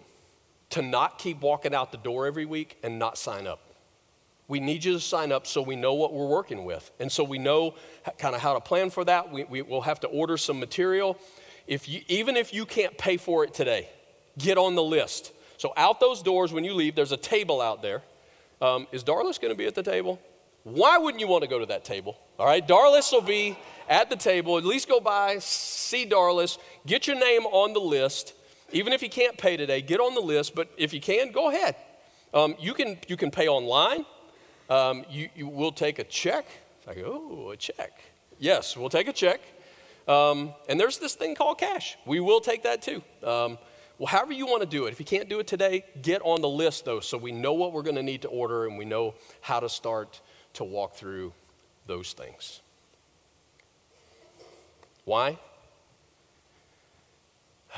to 0.71 0.81
not 0.81 1.17
keep 1.17 1.41
walking 1.41 1.73
out 1.73 1.91
the 1.91 1.97
door 1.97 2.25
every 2.25 2.45
week 2.45 2.77
and 2.83 2.99
not 2.99 3.17
sign 3.17 3.47
up. 3.47 3.64
We 4.47 4.59
need 4.59 4.83
you 4.83 4.93
to 4.93 4.99
sign 4.99 5.31
up 5.31 5.47
so 5.47 5.61
we 5.61 5.75
know 5.75 5.95
what 5.95 6.13
we're 6.13 6.27
working 6.27 6.65
with. 6.65 6.91
And 6.99 7.11
so 7.11 7.23
we 7.23 7.39
know 7.39 7.75
kind 8.17 8.35
of 8.35 8.41
how 8.41 8.53
to 8.53 8.61
plan 8.61 8.89
for 8.91 9.03
that. 9.05 9.31
We, 9.31 9.43
we 9.45 9.61
will 9.61 9.81
have 9.81 9.99
to 10.01 10.07
order 10.07 10.37
some 10.37 10.59
material. 10.59 11.17
If 11.65 11.89
you, 11.89 12.01
even 12.07 12.37
if 12.37 12.53
you 12.53 12.65
can't 12.65 12.95
pay 12.97 13.17
for 13.17 13.43
it 13.43 13.53
today, 13.53 13.89
get 14.37 14.57
on 14.57 14.75
the 14.75 14.83
list. 14.83 15.31
So 15.57 15.73
out 15.75 15.99
those 15.99 16.21
doors 16.21 16.53
when 16.53 16.63
you 16.63 16.73
leave, 16.73 16.95
there's 16.95 17.11
a 17.11 17.17
table 17.17 17.59
out 17.61 17.81
there. 17.81 18.03
Um, 18.61 18.87
is 18.91 19.03
Darlis 19.03 19.41
going 19.41 19.53
to 19.53 19.57
be 19.57 19.65
at 19.65 19.75
the 19.75 19.83
table? 19.83 20.19
Why 20.63 20.97
wouldn't 20.97 21.21
you 21.21 21.27
want 21.27 21.43
to 21.43 21.49
go 21.49 21.59
to 21.59 21.65
that 21.67 21.85
table? 21.85 22.17
All 22.39 22.45
right, 22.45 22.65
Darlis 22.67 23.11
will 23.11 23.21
be 23.21 23.57
at 23.89 24.09
the 24.09 24.15
table. 24.15 24.57
At 24.57 24.65
least 24.65 24.87
go 24.87 24.99
by, 24.99 25.37
see 25.39 26.05
Darlis, 26.07 26.57
get 26.85 27.07
your 27.07 27.17
name 27.19 27.45
on 27.45 27.73
the 27.73 27.79
list. 27.79 28.33
Even 28.71 28.91
if 28.91 29.03
you 29.03 29.09
can't 29.09 29.37
pay 29.37 29.57
today, 29.57 29.81
get 29.81 29.99
on 29.99 30.15
the 30.15 30.21
list. 30.21 30.55
But 30.55 30.69
if 30.77 30.93
you 30.93 30.99
can, 30.99 31.31
go 31.31 31.49
ahead. 31.49 31.75
Um, 32.33 32.55
you 32.59 32.73
can 32.73 32.97
you 33.07 33.15
can 33.15 33.31
pay 33.31 33.47
online. 33.47 34.05
Um, 34.69 35.05
you, 35.09 35.29
you 35.35 35.47
will 35.47 35.71
take 35.71 35.99
a 35.99 36.03
check. 36.03 36.45
It's 36.77 36.87
like, 36.87 37.03
oh, 37.05 37.51
a 37.51 37.57
check. 37.57 37.99
Yes, 38.39 38.75
we'll 38.75 38.89
take 38.89 39.07
a 39.07 39.13
check. 39.13 39.41
Um, 40.07 40.53
and 40.69 40.79
there's 40.79 40.97
this 40.97 41.15
thing 41.15 41.35
called 41.35 41.57
cash. 41.57 41.97
We 42.05 42.19
will 42.19 42.39
take 42.39 42.63
that 42.63 42.81
too. 42.81 43.01
Um, 43.23 43.57
well, 43.97 44.07
however 44.07 44.33
you 44.33 44.45
want 44.45 44.61
to 44.61 44.67
do 44.67 44.85
it. 44.85 44.91
If 44.91 44.99
you 44.99 45.05
can't 45.05 45.29
do 45.29 45.39
it 45.39 45.47
today, 45.47 45.85
get 46.01 46.21
on 46.23 46.41
the 46.41 46.49
list 46.49 46.85
though, 46.85 46.99
so 46.99 47.17
we 47.17 47.31
know 47.31 47.53
what 47.53 47.71
we're 47.71 47.81
going 47.81 47.95
to 47.95 48.03
need 48.03 48.23
to 48.23 48.27
order 48.27 48.65
and 48.67 48.77
we 48.77 48.85
know 48.85 49.15
how 49.41 49.59
to 49.59 49.69
start 49.69 50.21
to 50.53 50.63
walk 50.63 50.95
through 50.95 51.33
those 51.85 52.13
things. 52.13 52.61
Why? 55.05 55.37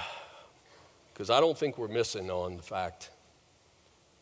Because 1.14 1.32
I 1.32 1.40
don't 1.40 1.58
think 1.58 1.80
we're 1.80 1.88
missing 1.88 2.30
on 2.30 2.58
the 2.58 2.62
fact 2.62 3.10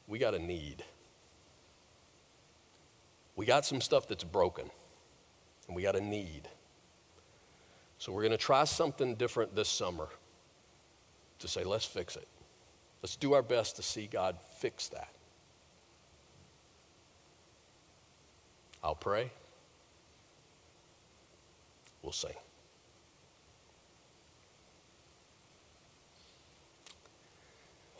we 0.07 0.17
got 0.17 0.33
a 0.33 0.39
need 0.39 0.81
we 3.35 3.45
got 3.45 3.65
some 3.65 3.81
stuff 3.81 4.07
that's 4.07 4.23
broken 4.23 4.69
and 5.67 5.75
we 5.75 5.81
got 5.81 5.95
a 5.95 6.01
need. 6.01 6.47
So 7.97 8.11
we're 8.11 8.21
going 8.21 8.31
to 8.31 8.37
try 8.37 8.63
something 8.65 9.15
different 9.15 9.55
this 9.55 9.69
summer 9.69 10.07
to 11.39 11.47
say, 11.47 11.63
let's 11.63 11.85
fix 11.85 12.15
it. 12.15 12.27
Let's 13.01 13.15
do 13.15 13.33
our 13.33 13.41
best 13.41 13.75
to 13.75 13.83
see 13.83 14.07
God 14.07 14.37
fix 14.59 14.87
that. 14.89 15.09
I'll 18.83 18.95
pray. 18.95 19.31
We'll 22.01 22.11
sing. 22.11 22.33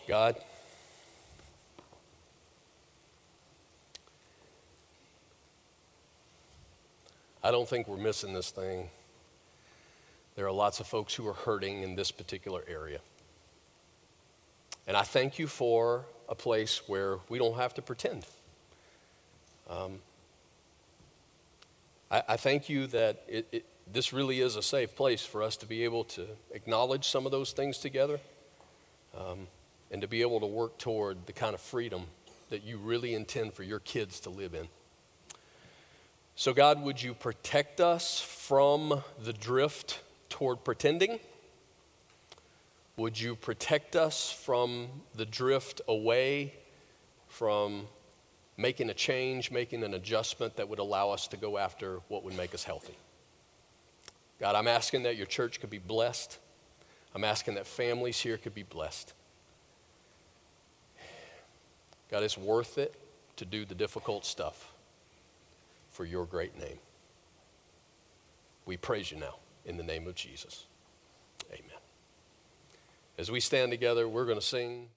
God, 0.08 0.36
I 7.46 7.52
don't 7.52 7.70
think 7.70 7.88
we're 7.88 7.98
missing 7.98 8.34
this 8.34 8.50
thing. 8.50 8.90
There 10.36 10.48
are 10.48 10.52
lots 10.52 10.80
of 10.80 10.88
folks 10.88 11.14
who 11.14 11.28
are 11.28 11.34
hurting 11.34 11.84
in 11.84 11.96
this 11.96 12.10
particular 12.10 12.64
area. 12.68 12.98
And 14.88 14.98
I 14.98 15.04
thank 15.04 15.38
you 15.38 15.46
for 15.46 16.06
a 16.28 16.34
place 16.34 16.82
where 16.88 17.20
we 17.30 17.38
don't 17.38 17.56
have 17.56 17.76
to 17.76 17.84
pretend. 17.84 18.26
Um, 19.70 20.00
I, 22.10 22.24
I, 22.30 22.38
thank 22.38 22.68
you 22.68 22.88
that 22.88 23.22
it, 23.28 23.48
it, 23.52 23.66
this 23.94 24.12
really 24.12 24.42
is 24.42 24.56
a 24.56 24.64
safe 24.64 24.96
place 24.96 25.24
for 25.24 25.44
us 25.44 25.56
to 25.58 25.68
be 25.68 25.84
able 25.84 26.04
to 26.06 26.26
acknowledge 26.50 27.10
some 27.10 27.28
of 27.28 27.32
those 27.32 27.52
things 27.52 27.78
together 27.78 28.20
um, 29.16 29.46
and 29.92 30.02
to 30.02 30.08
be 30.08 30.22
able 30.22 30.40
to 30.40 30.48
work 30.48 30.80
toward 30.80 31.28
the 31.28 31.34
kind 31.34 31.54
of 31.54 31.62
freedom 31.62 32.06
that 32.50 32.64
you 32.64 32.78
really 32.78 33.14
intend 33.14 33.54
for 33.54 33.62
your 33.62 33.82
kids 33.82 34.20
to 34.22 34.32
live 34.32 34.56
in. 34.56 34.68
So, 36.38 36.54
God, 36.54 36.84
would 36.84 37.02
you 37.02 37.14
protect 37.14 37.80
us 37.80 38.20
from 38.20 39.02
the 39.24 39.32
drift 39.32 40.02
toward 40.28 40.66
pretending? 40.66 41.22
Would 42.98 43.20
you 43.20 43.38
protect 43.38 43.96
us 43.96 44.32
from 44.32 44.90
the 45.16 45.26
drift 45.26 45.80
away 45.88 46.54
from 47.30 47.88
making 48.58 48.90
a 48.90 48.94
change, 48.94 49.50
making 49.50 49.82
an 49.86 49.94
adjustment 49.94 50.58
that 50.58 50.68
would 50.68 50.80
allow 50.80 51.10
us 51.10 51.26
to 51.30 51.38
go 51.38 51.58
after 51.58 52.02
what 52.10 52.26
would 52.26 52.36
make 52.36 52.54
us 52.54 52.66
healthy? 52.66 52.98
God, 54.38 54.56
I'm 54.56 54.68
asking 54.68 55.04
that 55.04 55.16
your 55.16 55.28
church 55.28 55.62
could 55.62 55.70
be 55.70 55.80
blessed. 55.80 56.38
I'm 57.14 57.24
asking 57.24 57.56
that 57.56 57.66
families 57.66 58.20
here 58.20 58.38
could 58.38 58.54
be 58.54 58.64
blessed. 58.64 59.14
God, 62.12 62.24
it's 62.24 62.38
worth 62.38 62.78
it 62.78 62.94
to 63.38 63.46
do 63.46 63.64
the 63.64 63.76
difficult 63.76 64.26
stuff 64.26 64.75
for 65.96 66.04
your 66.04 66.26
great 66.26 66.60
name. 66.60 66.78
We 68.66 68.76
praise 68.76 69.12
you 69.12 69.18
now 69.18 69.36
in 69.66 69.78
the 69.78 69.84
name 69.84 70.08
of 70.08 70.16
Jesus. 70.16 70.66
Amen. 71.50 71.80
As 73.18 73.32
we 73.32 73.40
stand 73.40 73.72
together, 73.72 74.06
we're 74.06 74.26
going 74.26 74.38
to 74.38 74.46
sing. 74.46 74.90